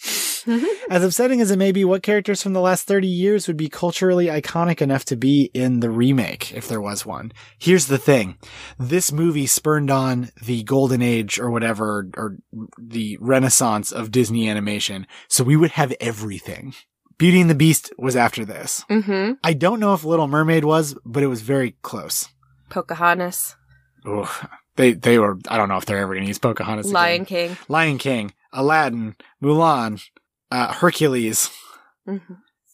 As 0.91 1.05
upsetting 1.05 1.41
as 1.41 1.51
it 1.51 1.59
may 1.59 1.73
be, 1.73 1.85
what 1.85 2.03
characters 2.03 2.43
from 2.43 2.53
the 2.53 2.61
last 2.61 2.87
30 2.87 3.07
years 3.07 3.47
would 3.47 3.57
be 3.57 3.69
culturally 3.69 4.27
iconic 4.27 4.81
enough 4.81 5.05
to 5.07 5.17
be 5.17 5.51
in 5.55 5.81
the 5.81 5.91
remake, 5.91 6.53
if 6.55 6.69
there 6.69 6.81
was 6.81 7.05
one? 7.07 7.33
Here's 7.59 7.87
the 7.87 7.99
thing. 7.99 8.39
This 8.79 9.13
movie 9.13 9.47
spurned 9.47 9.91
on 9.91 10.31
the 10.43 10.63
golden 10.63 11.03
age 11.03 11.39
or 11.39 11.51
whatever, 11.51 12.09
or 12.17 12.37
the 12.79 13.19
renaissance 13.21 13.93
of 13.93 14.11
Disney 14.11 14.49
animation. 14.49 15.07
So 15.29 15.45
we 15.45 15.57
would 15.57 15.73
have 15.73 15.95
everything. 16.01 16.75
Beauty 17.19 17.41
and 17.41 17.51
the 17.51 17.55
Beast 17.55 17.93
was 17.99 18.15
after 18.15 18.45
this. 18.45 18.85
mm-hmm. 18.89 19.33
I 19.43 19.53
don't 19.53 19.81
know 19.81 19.93
if 19.93 20.05
Little 20.05 20.29
Mermaid 20.29 20.65
was, 20.65 20.95
but 21.05 21.23
it 21.23 21.27
was 21.27 21.43
very 21.43 21.73
close. 21.83 22.29
Pocahontas, 22.71 23.57
Ooh, 24.07 24.29
they, 24.77 24.93
they 24.93 25.19
were, 25.19 25.39
I 25.49 25.57
don't 25.57 25.69
know 25.69 25.77
if 25.77 25.85
they're 25.87 25.99
ever 25.99 26.15
going 26.15 26.23
to 26.23 26.29
use 26.29 26.39
Pocahontas 26.39 26.87
again. 26.87 26.95
Lion 26.95 27.25
King. 27.25 27.57
Lion 27.69 27.99
King, 27.99 28.33
Aladdin, 28.53 29.17
Mulan, 29.43 30.01
uh, 30.51 30.73
Hercules, 30.73 31.51
hmm 32.07 32.17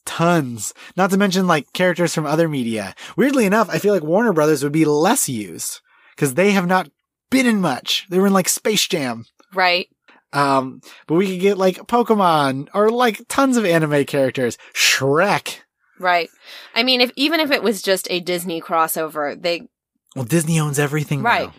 tons. 0.06 0.74
Not 0.98 1.10
to 1.10 1.16
mention 1.16 1.46
like 1.46 1.72
characters 1.72 2.14
from 2.14 2.26
other 2.26 2.46
media. 2.46 2.94
Weirdly 3.16 3.46
enough, 3.46 3.70
I 3.70 3.78
feel 3.78 3.94
like 3.94 4.02
Warner 4.02 4.34
Brothers 4.34 4.62
would 4.62 4.70
be 4.72 4.84
less 4.84 5.30
used 5.30 5.80
because 6.14 6.34
they 6.34 6.52
have 6.52 6.66
not 6.66 6.90
been 7.30 7.46
in 7.46 7.58
much. 7.60 8.06
They 8.10 8.18
were 8.18 8.26
in 8.26 8.34
like 8.34 8.50
Space 8.50 8.86
Jam. 8.86 9.24
Right. 9.54 9.88
Um, 10.34 10.82
but 11.06 11.14
we 11.14 11.26
could 11.28 11.40
get 11.40 11.56
like 11.56 11.76
Pokemon 11.86 12.68
or 12.74 12.90
like 12.90 13.22
tons 13.28 13.56
of 13.56 13.64
anime 13.64 14.04
characters. 14.04 14.58
Shrek. 14.74 15.60
Right. 15.98 16.28
I 16.74 16.82
mean, 16.82 17.00
if 17.00 17.10
even 17.16 17.40
if 17.40 17.50
it 17.50 17.62
was 17.62 17.80
just 17.80 18.06
a 18.10 18.20
Disney 18.20 18.60
crossover, 18.60 19.40
they 19.40 19.68
Well, 20.14 20.26
Disney 20.26 20.60
owns 20.60 20.78
everything. 20.78 21.22
now. 21.22 21.54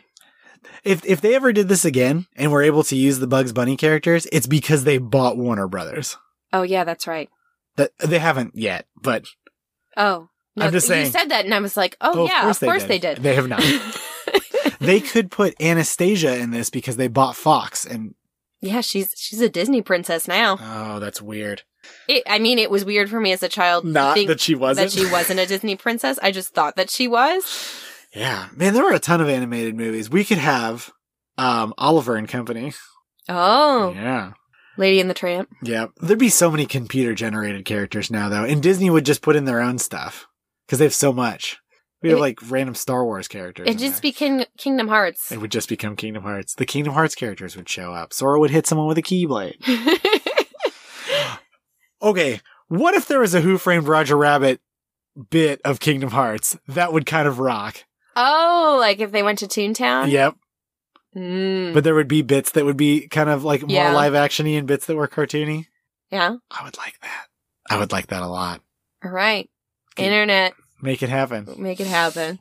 If 0.85 1.03
if 1.05 1.19
they 1.19 1.35
ever 1.35 1.51
did 1.51 1.67
this 1.67 1.83
again 1.83 2.27
and 2.35 2.51
were 2.51 2.61
able 2.63 2.83
to 2.83 2.95
use 2.95 3.19
the 3.19 3.27
Bugs 3.27 3.51
Bunny 3.51 3.75
characters, 3.75 4.27
it's 4.31 4.47
because 4.47 4.83
they 4.83 4.97
bought 4.99 5.37
Warner 5.37 5.67
Brothers. 5.67 6.17
Oh 6.53 6.61
yeah, 6.61 6.83
that's 6.83 7.07
right. 7.07 7.29
That 7.75 7.91
they 7.99 8.19
haven't 8.19 8.55
yet, 8.55 8.85
but 9.01 9.25
Oh. 9.97 10.29
No, 10.57 10.65
I'm 10.67 10.71
just 10.71 10.87
you 10.87 10.93
saying. 10.95 11.11
said 11.11 11.29
that 11.31 11.43
and 11.43 11.53
I 11.53 11.59
was 11.59 11.75
like, 11.75 11.97
oh, 11.99 12.27
yeah, 12.27 12.49
of 12.49 12.57
course, 12.61 12.85
they, 12.85 12.97
did. 12.97 13.17
They 13.17 13.35
have 13.35 13.49
not. 13.49 13.61
they 14.79 15.01
could 15.01 15.29
put 15.29 15.53
Anastasia 15.61 16.37
in 16.37 16.51
this 16.51 16.69
because 16.69 16.95
they 16.95 17.09
bought 17.09 17.35
Fox, 17.35 17.85
and 17.85 18.15
yeah, 18.61 18.79
she's 18.79 19.13
she's 19.17 19.41
a 19.41 19.49
Disney 19.49 19.81
princess 19.81 20.29
now. 20.29 20.57
oh, 20.61 20.99
that's 21.01 21.21
weird. 21.21 21.63
It, 22.07 22.23
I 22.25 22.39
mean, 22.39 22.57
it 22.57 22.71
was 22.71 22.85
weird 22.85 23.09
for 23.09 23.19
me 23.19 23.33
as 23.33 23.43
a 23.43 23.49
child 23.49 23.83
Not 23.83 24.13
think 24.15 24.29
that 24.29 24.39
she 24.39 24.55
wasn't. 24.55 24.91
that 24.91 24.97
she 24.97 25.11
wasn't 25.11 25.41
a 25.41 25.45
Disney 25.45 25.75
princess. 25.75 26.17
I 26.23 26.31
just 26.31 26.53
thought 26.53 26.77
that 26.77 26.89
she 26.89 27.07
was. 27.09 27.43
yeah, 28.15 28.47
man, 28.55 28.73
there 28.73 28.83
were 28.83 28.93
a 28.93 28.99
ton 28.99 29.21
of 29.21 29.29
animated 29.29 29.75
movies. 29.75 30.09
We 30.09 30.23
could 30.23 30.37
have 30.37 30.91
um, 31.37 31.73
Oliver 31.77 32.15
and 32.15 32.27
Company. 32.27 32.73
Oh, 33.29 33.91
Yeah. 33.95 34.33
Lady 34.77 34.99
and 34.99 35.09
the 35.09 35.13
Tramp. 35.13 35.49
Yeah, 35.63 35.85
there'd 36.01 36.19
be 36.19 36.27
so 36.29 36.51
many 36.51 36.65
computer 36.65 37.13
generated 37.15 37.63
characters 37.63 38.11
now, 38.11 38.27
though, 38.27 38.43
and 38.43 38.61
Disney 38.61 38.89
would 38.89 39.05
just 39.05 39.21
put 39.21 39.37
in 39.37 39.45
their 39.45 39.61
own 39.61 39.77
stuff 39.77 40.27
because 40.67 40.79
they 40.79 40.85
have 40.85 40.93
so 40.93 41.13
much. 41.13 41.57
We 42.01 42.09
have 42.09 42.17
It- 42.17 42.21
like 42.21 42.39
random 42.51 42.75
Star 42.75 43.05
Wars 43.05 43.29
characters. 43.29 43.67
It 43.67 43.71
in 43.71 43.77
just 43.77 43.95
there. 43.95 44.01
became 44.11 44.43
Kingdom 44.57 44.89
Hearts. 44.89 45.31
It 45.31 45.39
would 45.39 45.51
just 45.51 45.69
become 45.69 45.95
Kingdom 45.95 46.23
Hearts. 46.23 46.53
The 46.55 46.65
Kingdom 46.65 46.93
Hearts 46.93 47.15
characters 47.15 47.55
would 47.55 47.69
show 47.69 47.93
up. 47.93 48.11
Sora 48.11 48.37
would 48.39 48.51
hit 48.51 48.67
someone 48.67 48.87
with 48.87 48.97
a 48.97 49.01
keyblade. 49.01 49.55
Okay, 52.01 52.39
what 52.67 52.93
if 52.93 53.07
there 53.07 53.19
was 53.19 53.33
a 53.33 53.41
Who 53.41 53.57
Framed 53.57 53.87
Roger 53.87 54.15
Rabbit 54.17 54.59
bit 55.31 55.59
of 55.65 55.79
Kingdom 55.79 56.11
Hearts? 56.11 56.55
That 56.67 56.93
would 56.93 57.05
kind 57.05 57.27
of 57.27 57.39
rock. 57.39 57.83
Oh, 58.15 58.77
like 58.79 58.99
if 58.99 59.11
they 59.11 59.23
went 59.23 59.39
to 59.39 59.47
Toontown. 59.47 60.09
Yep. 60.11 60.35
Mm, 61.15 61.73
But 61.73 61.83
there 61.83 61.95
would 61.95 62.07
be 62.09 62.21
bits 62.21 62.51
that 62.51 62.65
would 62.65 62.77
be 62.77 63.07
kind 63.07 63.29
of 63.29 63.43
like 63.43 63.61
more 63.61 63.69
Yeah. 63.71 63.93
live 63.93 64.13
actiony 64.13 64.57
and 64.57 64.67
bits 64.67 64.85
that 64.85 64.95
were 64.95 65.07
cartoony. 65.07 65.67
yeah. 66.11 66.35
I 66.51 66.63
would 66.63 66.77
like 66.77 66.99
that. 67.01 67.25
I 67.69 67.77
would 67.79 67.91
like 67.91 68.07
that 68.07 68.21
a 68.21 68.27
lot. 68.27 68.61
All 69.03 69.11
right. 69.11 69.49
Internet, 69.97 70.53
Make 70.81 71.01
it 71.01 71.09
happen. 71.09 71.47
make 71.57 71.79
it 71.79 71.87
happen. 71.87 72.39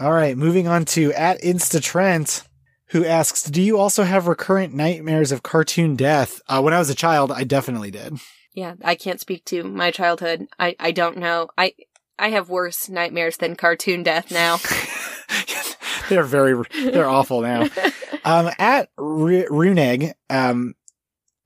All 0.00 0.12
right, 0.12 0.36
moving 0.36 0.66
on 0.66 0.84
to 0.86 1.12
at 1.12 1.40
InstaTrent, 1.42 2.42
who 2.88 3.04
asks, 3.04 3.44
"Do 3.44 3.60
you 3.62 3.78
also 3.78 4.02
have 4.04 4.26
recurrent 4.26 4.72
nightmares 4.74 5.30
of 5.30 5.42
cartoon 5.42 5.96
death?" 5.96 6.40
Uh, 6.48 6.60
when 6.62 6.72
I 6.74 6.78
was 6.78 6.90
a 6.90 6.94
child, 6.94 7.30
I 7.30 7.44
definitely 7.44 7.90
did. 7.90 8.16
Yeah, 8.54 8.74
I 8.82 8.94
can't 8.94 9.20
speak 9.20 9.44
to 9.46 9.62
my 9.64 9.90
childhood. 9.90 10.46
I 10.58 10.74
I 10.80 10.90
don't 10.92 11.18
know. 11.18 11.48
I 11.58 11.74
I 12.18 12.30
have 12.30 12.48
worse 12.48 12.88
nightmares 12.88 13.36
than 13.38 13.56
cartoon 13.56 14.02
death 14.02 14.30
now. 14.30 14.58
they're 16.08 16.22
very, 16.22 16.62
they're 16.90 17.08
awful 17.08 17.40
now. 17.40 17.68
Um, 18.26 18.50
at 18.58 18.88
R- 18.96 19.04
Runeg, 19.50 20.14
um, 20.30 20.74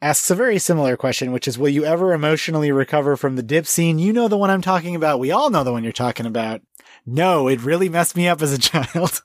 asks 0.00 0.30
a 0.30 0.36
very 0.36 0.60
similar 0.60 0.96
question, 0.96 1.32
which 1.32 1.48
is, 1.48 1.58
will 1.58 1.68
you 1.68 1.84
ever 1.84 2.12
emotionally 2.12 2.70
recover 2.70 3.16
from 3.16 3.34
the 3.34 3.42
dip 3.42 3.66
scene? 3.66 3.98
You 3.98 4.12
know 4.12 4.28
the 4.28 4.38
one 4.38 4.48
I'm 4.48 4.62
talking 4.62 4.94
about. 4.94 5.18
We 5.18 5.32
all 5.32 5.50
know 5.50 5.64
the 5.64 5.72
one 5.72 5.82
you're 5.82 5.92
talking 5.92 6.24
about. 6.24 6.60
No, 7.04 7.48
it 7.48 7.62
really 7.62 7.88
messed 7.88 8.14
me 8.14 8.28
up 8.28 8.42
as 8.42 8.52
a 8.52 8.58
child. 8.58 9.22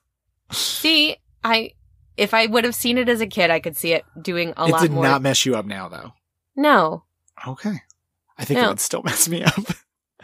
see, 0.51 1.17
I 1.43 1.73
if 2.17 2.33
I 2.33 2.47
would 2.47 2.63
have 2.63 2.73
seen 2.73 2.97
it 2.97 3.07
as 3.07 3.21
a 3.21 3.27
kid, 3.27 3.51
I 3.51 3.59
could 3.59 3.77
see 3.77 3.93
it 3.93 4.03
doing 4.19 4.53
a 4.57 4.65
lot. 4.65 4.69
more. 4.71 4.79
it 4.79 4.81
did 4.81 4.91
not 4.93 5.21
mess 5.21 5.45
you 5.45 5.55
up 5.55 5.65
now, 5.67 5.89
though. 5.89 6.13
no. 6.55 7.03
Okay. 7.47 7.81
I 8.35 8.45
think 8.45 8.59
it 8.59 8.67
would 8.67 8.79
still 8.79 9.03
mess 9.05 9.29
me 9.29 9.43
up. 9.43 9.53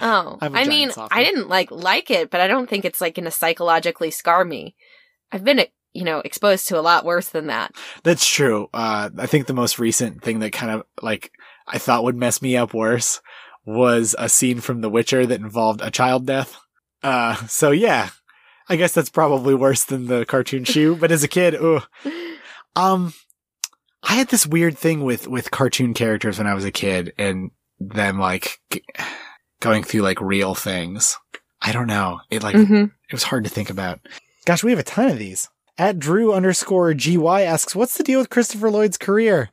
Oh, 0.01 0.37
I 0.41 0.45
have 0.45 0.55
a 0.55 0.57
I 0.57 0.65
mean, 0.65 0.91
I 1.11 1.23
didn't 1.23 1.49
like 1.49 1.71
like 1.71 2.09
it, 2.11 2.29
but 2.29 2.41
I 2.41 2.47
don't 2.47 2.69
think 2.69 2.85
it's 2.85 3.01
like 3.01 3.15
going 3.15 3.25
to 3.25 3.31
psychologically 3.31 4.11
scar 4.11 4.45
me. 4.45 4.75
I've 5.31 5.43
been, 5.43 5.65
you 5.93 6.03
know, 6.03 6.19
exposed 6.19 6.67
to 6.69 6.79
a 6.79 6.81
lot 6.81 7.05
worse 7.05 7.29
than 7.29 7.47
that. 7.47 7.73
That's 8.03 8.27
true. 8.27 8.69
Uh, 8.73 9.09
I 9.17 9.25
think 9.25 9.47
the 9.47 9.53
most 9.53 9.79
recent 9.79 10.23
thing 10.23 10.39
that 10.39 10.51
kind 10.51 10.71
of 10.71 10.83
like 11.01 11.31
I 11.67 11.77
thought 11.77 12.03
would 12.03 12.15
mess 12.15 12.41
me 12.41 12.57
up 12.57 12.73
worse 12.73 13.21
was 13.65 14.15
a 14.17 14.29
scene 14.29 14.61
from 14.61 14.81
The 14.81 14.89
Witcher 14.89 15.25
that 15.25 15.41
involved 15.41 15.81
a 15.81 15.91
child 15.91 16.25
death. 16.25 16.57
Uh, 17.03 17.35
so 17.47 17.71
yeah, 17.71 18.09
I 18.67 18.75
guess 18.75 18.93
that's 18.93 19.09
probably 19.09 19.55
worse 19.55 19.83
than 19.83 20.07
the 20.07 20.25
cartoon 20.25 20.63
shoe. 20.63 20.95
But 20.99 21.11
as 21.11 21.23
a 21.23 21.27
kid, 21.27 21.55
ooh, 21.55 21.81
um, 22.75 23.13
I 24.03 24.15
had 24.15 24.29
this 24.29 24.47
weird 24.47 24.77
thing 24.77 25.03
with 25.03 25.27
with 25.27 25.51
cartoon 25.51 25.93
characters 25.93 26.37
when 26.37 26.47
I 26.47 26.53
was 26.53 26.65
a 26.65 26.71
kid, 26.71 27.13
and 27.17 27.51
them 27.79 28.19
like 28.19 28.59
g- 28.71 28.83
going 29.59 29.83
through 29.83 30.01
like 30.01 30.21
real 30.21 30.55
things. 30.55 31.17
I 31.61 31.71
don't 31.71 31.87
know. 31.87 32.21
It 32.29 32.43
like 32.43 32.55
hmm 32.55 32.85
it 33.09 33.13
was 33.13 33.23
hard 33.23 33.43
to 33.43 33.49
think 33.49 33.69
about. 33.69 33.99
Gosh, 34.45 34.63
we 34.63 34.71
have 34.71 34.79
a 34.79 34.83
ton 34.83 35.09
of 35.09 35.17
these. 35.17 35.49
At 35.77 35.97
Drew 35.97 36.33
underscore 36.33 36.93
GY 36.93 37.41
asks, 37.41 37.75
what's 37.75 37.97
the 37.97 38.03
deal 38.03 38.19
with 38.19 38.29
Christopher 38.29 38.69
Lloyd's 38.69 38.97
career? 38.97 39.49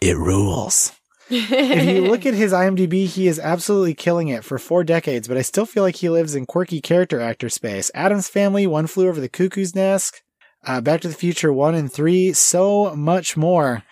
It 0.00 0.16
rules. 0.16 0.92
If 1.30 1.84
you 1.84 2.02
look 2.02 2.26
at 2.26 2.34
his 2.34 2.52
IMDb, 2.52 3.06
he 3.06 3.28
is 3.28 3.38
absolutely 3.38 3.94
killing 3.94 4.28
it 4.28 4.44
for 4.44 4.58
four 4.58 4.82
decades, 4.82 5.28
but 5.28 5.36
I 5.36 5.42
still 5.42 5.64
feel 5.66 5.82
like 5.82 5.96
he 5.96 6.08
lives 6.08 6.34
in 6.34 6.46
quirky 6.46 6.80
character 6.80 7.20
actor 7.20 7.48
space. 7.48 7.90
Addams 7.94 8.28
Family, 8.28 8.66
One 8.66 8.86
Flew 8.86 9.08
Over 9.08 9.20
the 9.20 9.28
Cuckoo's 9.28 9.74
Nest, 9.74 10.22
uh, 10.66 10.80
Back 10.80 11.02
to 11.02 11.08
the 11.08 11.14
Future 11.14 11.52
1 11.52 11.74
and 11.74 11.92
3, 11.92 12.32
so 12.32 12.96
much 12.96 13.36
more. 13.36 13.84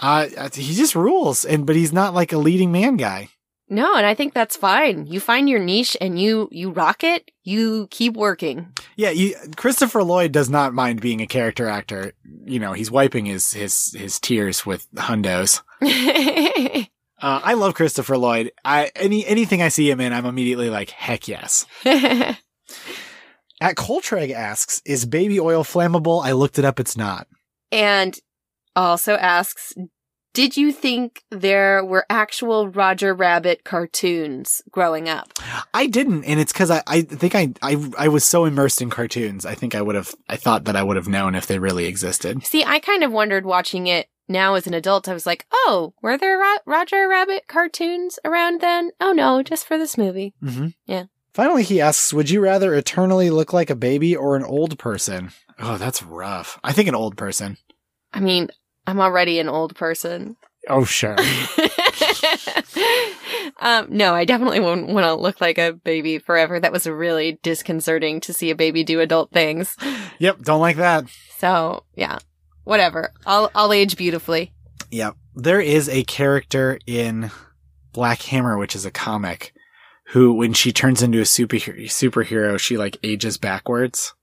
Uh, 0.00 0.28
he 0.54 0.74
just 0.74 0.94
rules, 0.94 1.44
and 1.44 1.66
but 1.66 1.74
he's 1.74 1.92
not 1.92 2.14
like 2.14 2.32
a 2.32 2.38
leading 2.38 2.70
man 2.70 2.96
guy. 2.96 3.30
No, 3.68 3.94
and 3.94 4.06
I 4.06 4.14
think 4.14 4.34
that's 4.34 4.56
fine. 4.56 5.06
You 5.06 5.20
find 5.20 5.48
your 5.48 5.60
niche 5.60 5.96
and 6.00 6.18
you 6.20 6.48
you 6.50 6.70
rock 6.70 7.04
it. 7.04 7.30
You 7.42 7.88
keep 7.90 8.14
working. 8.14 8.72
Yeah, 8.96 9.10
you, 9.10 9.34
Christopher 9.56 10.02
Lloyd 10.02 10.32
does 10.32 10.50
not 10.50 10.74
mind 10.74 11.00
being 11.00 11.20
a 11.20 11.26
character 11.26 11.68
actor. 11.68 12.12
You 12.44 12.58
know, 12.58 12.72
he's 12.72 12.90
wiping 12.90 13.26
his 13.26 13.52
his 13.52 13.92
his 13.96 14.18
tears 14.20 14.64
with 14.66 14.90
hundos. 14.94 15.62
Uh, 17.20 17.40
I 17.42 17.54
love 17.54 17.74
Christopher 17.74 18.16
Lloyd. 18.16 18.52
I 18.64 18.92
any 18.94 19.26
anything 19.26 19.60
I 19.60 19.70
see 19.70 19.90
him 19.90 20.00
in, 20.00 20.12
I'm 20.12 20.24
immediately 20.24 20.70
like, 20.70 20.90
heck 20.90 21.26
yes. 21.26 21.66
At 21.84 22.36
Coltreg 23.74 24.30
asks, 24.30 24.80
"Is 24.86 25.04
baby 25.04 25.40
oil 25.40 25.64
flammable?" 25.64 26.24
I 26.24 26.30
looked 26.30 26.60
it 26.60 26.64
up. 26.64 26.78
It's 26.78 26.96
not. 26.96 27.26
and 27.72 28.16
also 28.76 29.14
asks, 29.16 29.74
did 30.32 30.56
you 30.56 30.72
think 30.72 31.24
there 31.30 31.84
were 31.84 32.06
actual 32.08 32.68
Roger 32.68 33.14
Rabbit 33.14 33.64
cartoons 33.64 34.62
growing 34.70 35.08
up? 35.08 35.32
I 35.74 35.86
didn't, 35.86 36.24
and 36.24 36.38
it's 36.38 36.52
because 36.52 36.70
I, 36.70 36.82
I 36.86 37.02
think 37.02 37.34
I, 37.34 37.52
I 37.62 37.90
I 37.98 38.08
was 38.08 38.24
so 38.24 38.44
immersed 38.44 38.80
in 38.80 38.90
cartoons. 38.90 39.44
I 39.44 39.54
think 39.54 39.74
I 39.74 39.82
would 39.82 39.96
have. 39.96 40.14
I 40.28 40.36
thought 40.36 40.64
that 40.64 40.76
I 40.76 40.82
would 40.82 40.96
have 40.96 41.08
known 41.08 41.34
if 41.34 41.46
they 41.46 41.58
really 41.58 41.86
existed. 41.86 42.44
See, 42.44 42.64
I 42.64 42.78
kind 42.78 43.02
of 43.02 43.12
wondered 43.12 43.44
watching 43.44 43.86
it 43.86 44.08
now 44.28 44.54
as 44.54 44.66
an 44.66 44.74
adult. 44.74 45.08
I 45.08 45.14
was 45.14 45.26
like, 45.26 45.46
oh, 45.52 45.94
were 46.02 46.18
there 46.18 46.38
Ro- 46.38 46.58
Roger 46.66 47.08
Rabbit 47.08 47.48
cartoons 47.48 48.18
around 48.24 48.60
then? 48.60 48.90
Oh 49.00 49.12
no, 49.12 49.42
just 49.42 49.66
for 49.66 49.78
this 49.78 49.98
movie. 49.98 50.34
Mm-hmm. 50.42 50.68
Yeah. 50.86 51.04
Finally, 51.34 51.62
he 51.62 51.80
asks, 51.80 52.12
"Would 52.12 52.30
you 52.30 52.40
rather 52.40 52.74
eternally 52.74 53.30
look 53.30 53.52
like 53.52 53.70
a 53.70 53.76
baby 53.76 54.14
or 54.14 54.36
an 54.36 54.44
old 54.44 54.78
person?" 54.78 55.30
Oh, 55.58 55.76
that's 55.78 56.02
rough. 56.02 56.58
I 56.62 56.72
think 56.72 56.88
an 56.88 56.94
old 56.94 57.16
person. 57.16 57.56
I 58.12 58.20
mean, 58.20 58.48
I'm 58.88 59.00
already 59.00 59.38
an 59.38 59.48
old 59.50 59.76
person. 59.76 60.36
Oh, 60.68 60.84
sure. 60.84 61.16
um, 63.60 63.86
no, 63.90 64.14
I 64.14 64.24
definitely 64.24 64.60
won't 64.60 64.88
want 64.88 65.04
to 65.04 65.14
look 65.14 65.40
like 65.40 65.58
a 65.58 65.72
baby 65.72 66.18
forever. 66.18 66.58
That 66.60 66.72
was 66.72 66.86
really 66.86 67.38
disconcerting 67.42 68.20
to 68.20 68.32
see 68.32 68.50
a 68.50 68.54
baby 68.54 68.84
do 68.84 69.00
adult 69.00 69.30
things. 69.30 69.76
yep, 70.18 70.38
don't 70.40 70.60
like 70.60 70.76
that. 70.76 71.04
So 71.36 71.84
yeah, 71.94 72.18
whatever. 72.64 73.12
I'll 73.26 73.50
I'll 73.54 73.72
age 73.72 73.96
beautifully. 73.96 74.52
Yep. 74.90 75.16
there 75.34 75.60
is 75.60 75.88
a 75.88 76.04
character 76.04 76.78
in 76.86 77.30
Black 77.92 78.22
Hammer, 78.22 78.56
which 78.56 78.74
is 78.74 78.86
a 78.86 78.90
comic, 78.90 79.52
who 80.08 80.32
when 80.32 80.52
she 80.54 80.72
turns 80.72 81.02
into 81.02 81.18
a 81.18 81.22
superhero, 81.24 81.84
superhero 81.84 82.58
she 82.58 82.76
like 82.78 82.96
ages 83.02 83.36
backwards, 83.36 84.14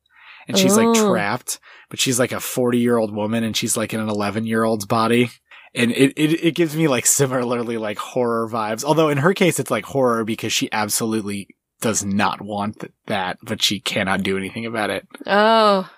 and 0.48 0.58
she's 0.58 0.76
like 0.78 0.88
Oh. 0.98 1.12
trapped. 1.12 1.60
But 1.96 2.02
she's 2.02 2.20
like 2.20 2.34
a 2.34 2.42
forty 2.42 2.80
year 2.80 2.98
old 2.98 3.16
woman, 3.16 3.46
and 3.46 3.56
she's 3.56 3.78
like 3.78 3.94
in 3.94 4.02
an 4.02 4.10
eleven 4.10 4.46
year 4.46 4.66
old's 4.66 4.86
body. 4.86 5.30
And 5.74 5.92
it, 5.94 6.12
it 6.18 6.46
it 6.46 6.52
gives 6.56 6.76
me 6.76 6.90
like 6.90 7.06
similarly 7.22 7.78
like 7.78 7.98
horror 7.98 8.50
vibes. 8.52 8.84
Although 8.84 9.08
in 9.08 9.20
her 9.20 9.34
case 9.34 9.60
it's 9.62 9.72
like 9.72 9.86
horror 9.86 10.26
because 10.26 10.52
she 10.52 10.70
absolutely 10.74 11.48
does 11.80 12.04
not 12.04 12.42
want 12.42 12.84
that, 13.06 13.38
but 13.44 13.64
she 13.64 13.80
cannot 13.80 14.24
do 14.24 14.36
anything 14.36 14.66
about 14.66 14.90
it. 14.90 15.08
Oh, 15.26 15.90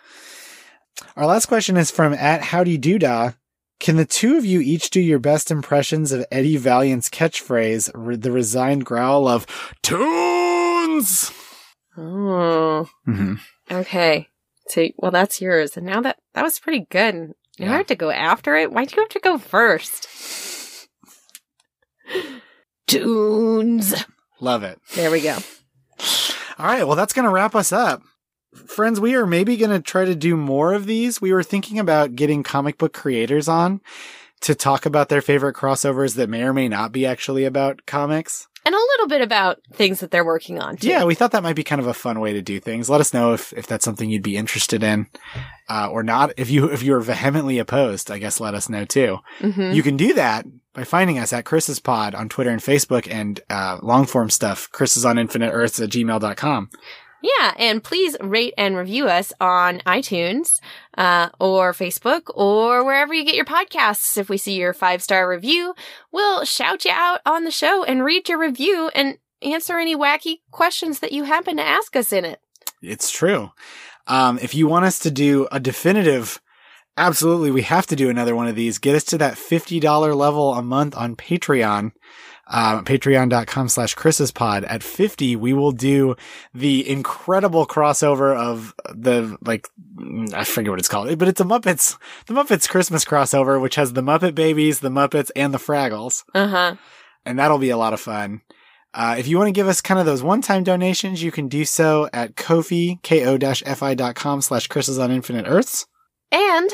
Our 1.16 1.26
last 1.26 1.48
question 1.48 1.78
is 1.78 1.90
from 1.90 2.14
at 2.14 2.44
Howdy 2.44 2.78
Doodah. 2.78 3.36
Can 3.80 3.96
the 3.96 4.06
two 4.06 4.38
of 4.38 4.46
you 4.46 4.60
each 4.62 4.92
do 4.92 5.02
your 5.02 5.18
best 5.18 5.50
impressions 5.50 6.12
of 6.12 6.28
Eddie 6.32 6.58
Valiant's 6.58 7.10
catchphrase, 7.10 7.90
re- 7.96 8.18
the 8.18 8.32
resigned 8.32 8.86
growl 8.86 9.28
of 9.28 9.48
Toons? 9.82 11.32
oh, 11.98 12.88
Mm-hmm. 13.08 13.34
okay. 13.72 14.28
So, 14.70 14.88
well, 14.98 15.12
that's 15.12 15.42
yours, 15.42 15.78
and 15.78 15.86
now 15.86 16.02
that 16.02 16.18
that 16.34 16.44
was 16.44 16.60
pretty 16.60 16.88
good. 16.90 17.16
You 17.58 17.66
Yeah. 17.66 17.74
I 17.74 17.78
have 17.78 17.88
to 17.88 17.96
go 17.96 18.12
after 18.12 18.56
it. 18.56 18.72
Why'd 18.72 18.92
you 18.92 19.02
have 19.02 19.10
to 19.10 19.20
go 19.20 19.38
first? 19.38 20.88
Toons. 22.88 24.06
Love 24.40 24.64
it. 24.64 24.80
There 24.96 25.12
we 25.12 25.22
go. 25.22 25.38
All 26.60 26.66
right, 26.66 26.86
well, 26.86 26.96
that's 26.96 27.14
going 27.14 27.26
to 27.26 27.32
wrap 27.32 27.56
us 27.56 27.72
up. 27.72 28.02
Friends, 28.54 29.00
we 29.00 29.16
are 29.16 29.26
maybe 29.28 29.58
going 29.58 29.72
to 29.72 29.80
try 29.82 30.06
to 30.06 30.16
do 30.16 30.36
more 30.38 30.74
of 30.74 30.86
these. 30.86 31.22
We 31.22 31.34
were 31.34 31.44
thinking 31.44 31.80
about 31.80 32.16
getting 32.16 32.44
comic 32.44 32.78
book 32.78 32.94
creators 32.94 33.48
on 33.48 33.82
to 34.42 34.56
talk 34.56 34.86
about 34.86 35.10
their 35.10 35.22
favorite 35.22 35.56
crossovers 35.56 36.16
that 36.16 36.30
may 36.30 36.44
or 36.44 36.54
may 36.54 36.68
not 36.68 36.92
be 36.92 37.06
actually 37.06 37.44
about 37.44 37.86
comics. 37.86 38.48
And 38.68 38.76
a 38.76 38.78
little 38.78 39.08
bit 39.08 39.22
about 39.22 39.60
things 39.72 40.02
that 40.02 40.12
they're 40.12 40.26
working 40.26 40.60
on. 40.60 40.76
Too. 40.76 40.90
Yeah, 40.90 41.06
we 41.06 41.16
thought 41.16 41.32
that 41.32 41.42
might 41.42 41.56
be 41.56 41.64
kind 41.64 41.80
of 41.80 41.88
a 41.88 41.94
fun 41.94 42.20
way 42.20 42.34
to 42.34 42.42
do 42.42 42.60
things. 42.60 42.90
Let 42.90 43.00
us 43.00 43.14
know 43.14 43.32
if, 43.32 43.54
if 43.54 43.66
that's 43.66 43.86
something 43.86 44.10
you'd 44.10 44.22
be 44.24 44.36
interested 44.36 44.84
in, 44.84 45.08
uh, 45.70 45.88
or 45.90 46.04
not. 46.04 46.34
If 46.36 46.50
you, 46.50 46.70
if 46.70 46.84
you're 46.84 47.00
vehemently 47.00 47.60
opposed, 47.60 48.12
I 48.12 48.18
guess 48.18 48.42
let 48.42 48.54
us 48.56 48.68
know 48.68 48.84
too. 48.84 49.20
Mhm. 49.40 49.74
You 49.74 49.84
can 49.84 49.96
do 49.96 50.14
that 50.16 50.46
by 50.74 50.84
finding 50.84 51.18
us 51.18 51.32
at 51.32 51.46
Chris's 51.46 51.80
Pod 51.80 52.14
on 52.14 52.28
Twitter 52.28 52.50
and 52.50 52.62
Facebook 52.62 53.08
and, 53.10 53.40
uh, 53.50 53.78
long 53.82 54.06
form 54.06 54.30
stuff, 54.30 54.68
Chris 54.74 54.98
is 54.98 55.06
on 55.06 55.18
infinite 55.18 55.52
earths 55.52 55.80
at 55.80 55.90
gmail.com. 55.90 56.70
Yeah, 57.22 57.54
and 57.58 57.84
please 57.84 58.16
rate 58.22 58.54
and 58.58 58.78
review 58.78 59.08
us 59.08 59.34
on 59.40 59.80
iTunes 59.80 60.60
uh, 60.98 61.30
or 61.40 61.74
Facebook 61.74 62.24
or 62.36 62.84
wherever 62.84 63.14
you 63.14 63.26
get 63.26 63.36
your 63.36 63.46
podcasts. 63.46 64.18
If 64.18 64.30
we 64.30 64.38
see 64.38 64.54
your 64.54 64.74
five 64.74 65.02
star 65.02 65.28
review, 65.28 65.74
we'll 66.12 66.46
shout 66.46 66.86
you 66.86 66.92
out 66.94 67.22
on 67.26 67.44
the 67.44 67.52
show 67.52 67.84
and 67.84 68.04
read 68.04 68.30
your 68.30 68.40
review 68.40 68.92
and 68.94 69.18
answer 69.42 69.80
any 69.80 69.96
wacky 69.96 70.42
questions 70.52 71.00
that 71.00 71.12
you 71.12 71.24
happen 71.24 71.58
to 71.58 71.64
ask 71.64 71.96
us 71.96 72.14
in 72.14 72.26
it. 72.26 72.40
It's 72.82 73.10
true. 73.10 73.52
Um, 74.06 74.40
if 74.42 74.54
you 74.54 74.68
want 74.68 74.86
us 74.86 75.00
to 75.00 75.12
do 75.12 75.48
a 75.52 75.60
definitive, 75.60 76.40
absolutely, 76.98 77.52
we 77.52 77.64
have 77.64 77.88
to 77.88 77.96
do 77.96 78.10
another 78.10 78.36
one 78.36 78.48
of 78.48 78.56
these. 78.56 78.78
Get 78.78 78.96
us 78.96 79.04
to 79.06 79.18
that 79.18 79.36
$50 79.36 80.16
level 80.16 80.54
a 80.54 80.62
month 80.62 80.96
on 80.96 81.16
Patreon. 81.16 81.92
Uh, 82.50 82.82
patreon.com 82.82 83.68
slash 83.68 83.94
Chris's 83.94 84.32
pod. 84.32 84.64
At 84.64 84.82
50, 84.84 85.36
we 85.36 85.54
will 85.54 85.72
do 85.74 86.16
the 86.54 86.90
incredible 86.90 87.68
crossover 87.68 88.36
of 88.36 88.74
the, 88.94 89.38
like, 89.46 89.68
I 90.34 90.44
forget 90.46 90.70
what 90.70 90.80
it's 90.80 90.88
called, 90.88 91.18
but 91.18 91.28
it's 91.28 91.42
a 91.42 91.46
Muppets, 91.46 91.98
the 92.28 92.34
Muppets 92.34 92.70
Christmas 92.70 93.04
crossover, 93.04 93.60
which 93.62 93.76
has 93.76 93.94
the 93.94 94.02
Muppet 94.02 94.34
Babies, 94.34 94.80
the 94.80 94.90
Muppets, 94.90 95.30
and 95.36 95.54
the 95.54 95.58
Fraggles. 95.58 96.24
Uh 96.34 96.48
huh. 96.48 96.76
And 97.26 97.38
that'll 97.38 97.58
be 97.58 97.70
a 97.70 97.78
lot 97.78 97.94
of 97.94 98.00
fun. 98.00 98.42
Uh, 98.94 99.16
if 99.20 99.28
you 99.28 99.38
want 99.38 99.48
to 99.48 99.52
give 99.52 99.68
us 99.68 99.82
kind 99.82 100.00
of 100.00 100.06
those 100.06 100.24
one-time 100.24 100.64
donations, 100.64 101.22
you 101.22 101.32
can 101.32 101.48
do 101.48 101.66
so 101.66 102.10
at 102.14 102.36
Kofi, 102.36 103.04
ko-fi.com 103.04 104.42
slash 104.42 104.68
Chris's 104.68 104.98
on 104.98 105.12
Infinite 105.12 105.46
Earths. 105.48 105.86
And 106.32 106.70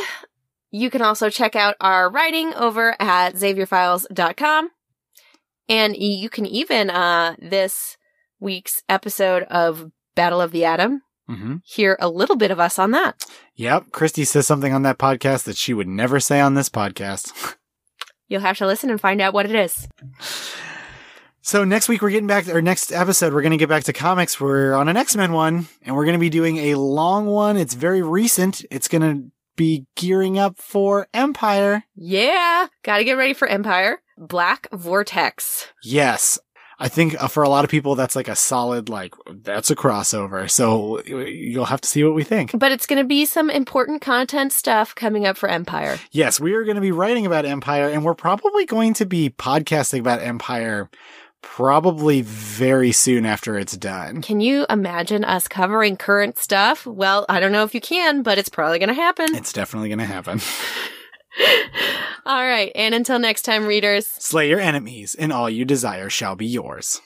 you 0.72 0.90
can 0.90 1.02
also 1.02 1.30
check 1.30 1.56
out 1.56 1.76
our 1.82 2.10
writing 2.10 2.54
over 2.54 2.96
at 3.00 3.34
xavierfiles.com. 3.36 4.70
And 5.70 5.96
you 5.96 6.30
can 6.30 6.46
even, 6.46 6.90
uh, 6.90 7.36
this 7.40 7.98
week's 8.40 8.84
episode 8.90 9.44
of 9.44 9.92
Battle 10.16 10.42
of 10.42 10.52
the 10.52 10.66
Atom, 10.66 11.02
Mm-hmm. 11.30 11.56
hear 11.64 11.96
a 12.02 12.10
little 12.10 12.36
bit 12.36 12.52
of 12.52 12.60
us 12.60 12.78
on 12.78 12.92
that. 12.92 13.24
Yep. 13.56 13.92
Christy 13.94 14.26
says 14.26 14.46
something 14.46 14.74
on 14.74 14.82
that 14.84 14.98
podcast 14.98 15.46
that 15.46 15.56
she 15.56 15.74
would 15.74 15.88
never 15.88 16.20
say 16.20 16.42
on 16.42 16.54
this 16.56 16.68
podcast. 16.68 17.56
You'll 18.28 18.42
have 18.42 18.58
to 18.58 18.68
listen 18.68 18.90
and 18.90 19.00
find 19.00 19.22
out 19.22 19.34
what 19.34 19.46
it 19.50 19.56
is. 19.56 19.88
so 21.42 21.64
next 21.64 21.88
week 21.88 22.02
we're 22.02 22.10
getting 22.10 22.28
back, 22.28 22.50
or 22.50 22.62
next 22.62 22.92
episode, 22.92 23.34
we're 23.34 23.42
going 23.42 23.52
to 23.52 23.58
get 23.58 23.70
back 23.70 23.86
to 23.86 23.94
comics. 23.94 24.40
We're 24.42 24.74
on 24.74 24.90
an 24.90 24.98
X-Men 24.98 25.32
one 25.32 25.68
and 25.82 25.96
we're 25.96 26.04
going 26.04 26.16
to 26.16 26.20
be 26.20 26.30
doing 26.30 26.58
a 26.58 26.76
long 26.76 27.26
one. 27.26 27.56
It's 27.56 27.74
very 27.74 28.02
recent. 28.02 28.66
It's 28.70 28.90
going 28.90 29.02
to 29.02 29.32
be 29.56 29.86
gearing 29.96 30.38
up 30.38 30.58
for 30.58 31.08
Empyre. 31.14 31.84
Yeah. 31.96 32.68
Gotta 32.84 33.04
get 33.06 33.14
ready 33.14 33.34
for 33.34 33.48
Empyre. 33.48 33.96
Black 34.18 34.68
Vortex. 34.72 35.68
Yes. 35.84 36.40
I 36.80 36.90
think 36.90 37.22
uh, 37.22 37.28
for 37.28 37.44
a 37.44 37.50
lot 37.50 37.64
of 37.64 37.72
people, 37.72 37.96
that's 37.96 38.16
like 38.16 38.28
a 38.28 38.36
solid, 38.36 38.90
like, 38.90 39.14
that's 39.28 39.70
a 39.70 39.76
crossover. 39.76 40.50
So 40.50 41.02
you'll 41.04 41.66
have 41.66 41.82
to 41.82 41.88
see 41.88 42.04
what 42.04 42.14
we 42.14 42.24
think. 42.24 42.58
But 42.58 42.72
it's 42.72 42.86
gonna 42.86 43.04
be 43.04 43.26
some 43.26 43.50
important 43.50 44.02
content 44.02 44.52
stuff 44.52 44.96
coming 44.96 45.26
up 45.26 45.38
for 45.38 45.48
Empyre. 45.48 46.00
Yes, 46.12 46.40
we 46.40 46.54
are 46.54 46.64
going 46.64 46.76
to 46.76 46.82
be 46.82 46.92
writing 46.92 47.26
about 47.26 47.46
Empyre 47.46 47.94
and 47.94 48.04
we're 48.04 48.16
probably 48.16 48.66
going 48.66 48.94
to 48.96 49.06
be 49.06 49.30
podcasting 49.30 50.00
about 50.00 50.22
Empyre 50.22 50.90
probably 51.42 52.22
very 52.22 52.92
soon 52.92 53.26
after 53.26 53.58
it's 53.60 53.78
done. 53.78 54.22
Can 54.22 54.40
you 54.40 54.66
imagine 54.70 55.24
us 55.24 55.48
covering 55.48 55.98
current 55.98 56.38
stuff? 56.38 56.88
Well, 56.88 57.26
I 57.30 57.40
don't 57.40 57.52
know 57.52 57.64
if 57.64 57.76
you 57.76 57.82
can, 57.82 58.24
but 58.24 58.38
it's 58.38 58.50
probably 58.50 58.80
gonna 58.80 58.94
happen. 58.94 59.36
It's 59.36 59.54
definitely 59.54 59.90
going 59.90 60.00
to 60.00 60.06
happen. 60.06 60.40
All 62.26 62.44
right. 62.44 62.72
And 62.76 62.96
until 62.96 63.20
next 63.20 63.42
time, 63.44 63.66
readers. 63.66 64.08
Slay 64.08 64.50
your 64.50 64.60
enemies 64.60 65.16
and 65.16 65.34
all 65.34 65.50
you 65.50 65.66
desire 65.66 66.10
shall 66.10 66.36
be 66.36 66.46
yours. 66.46 67.02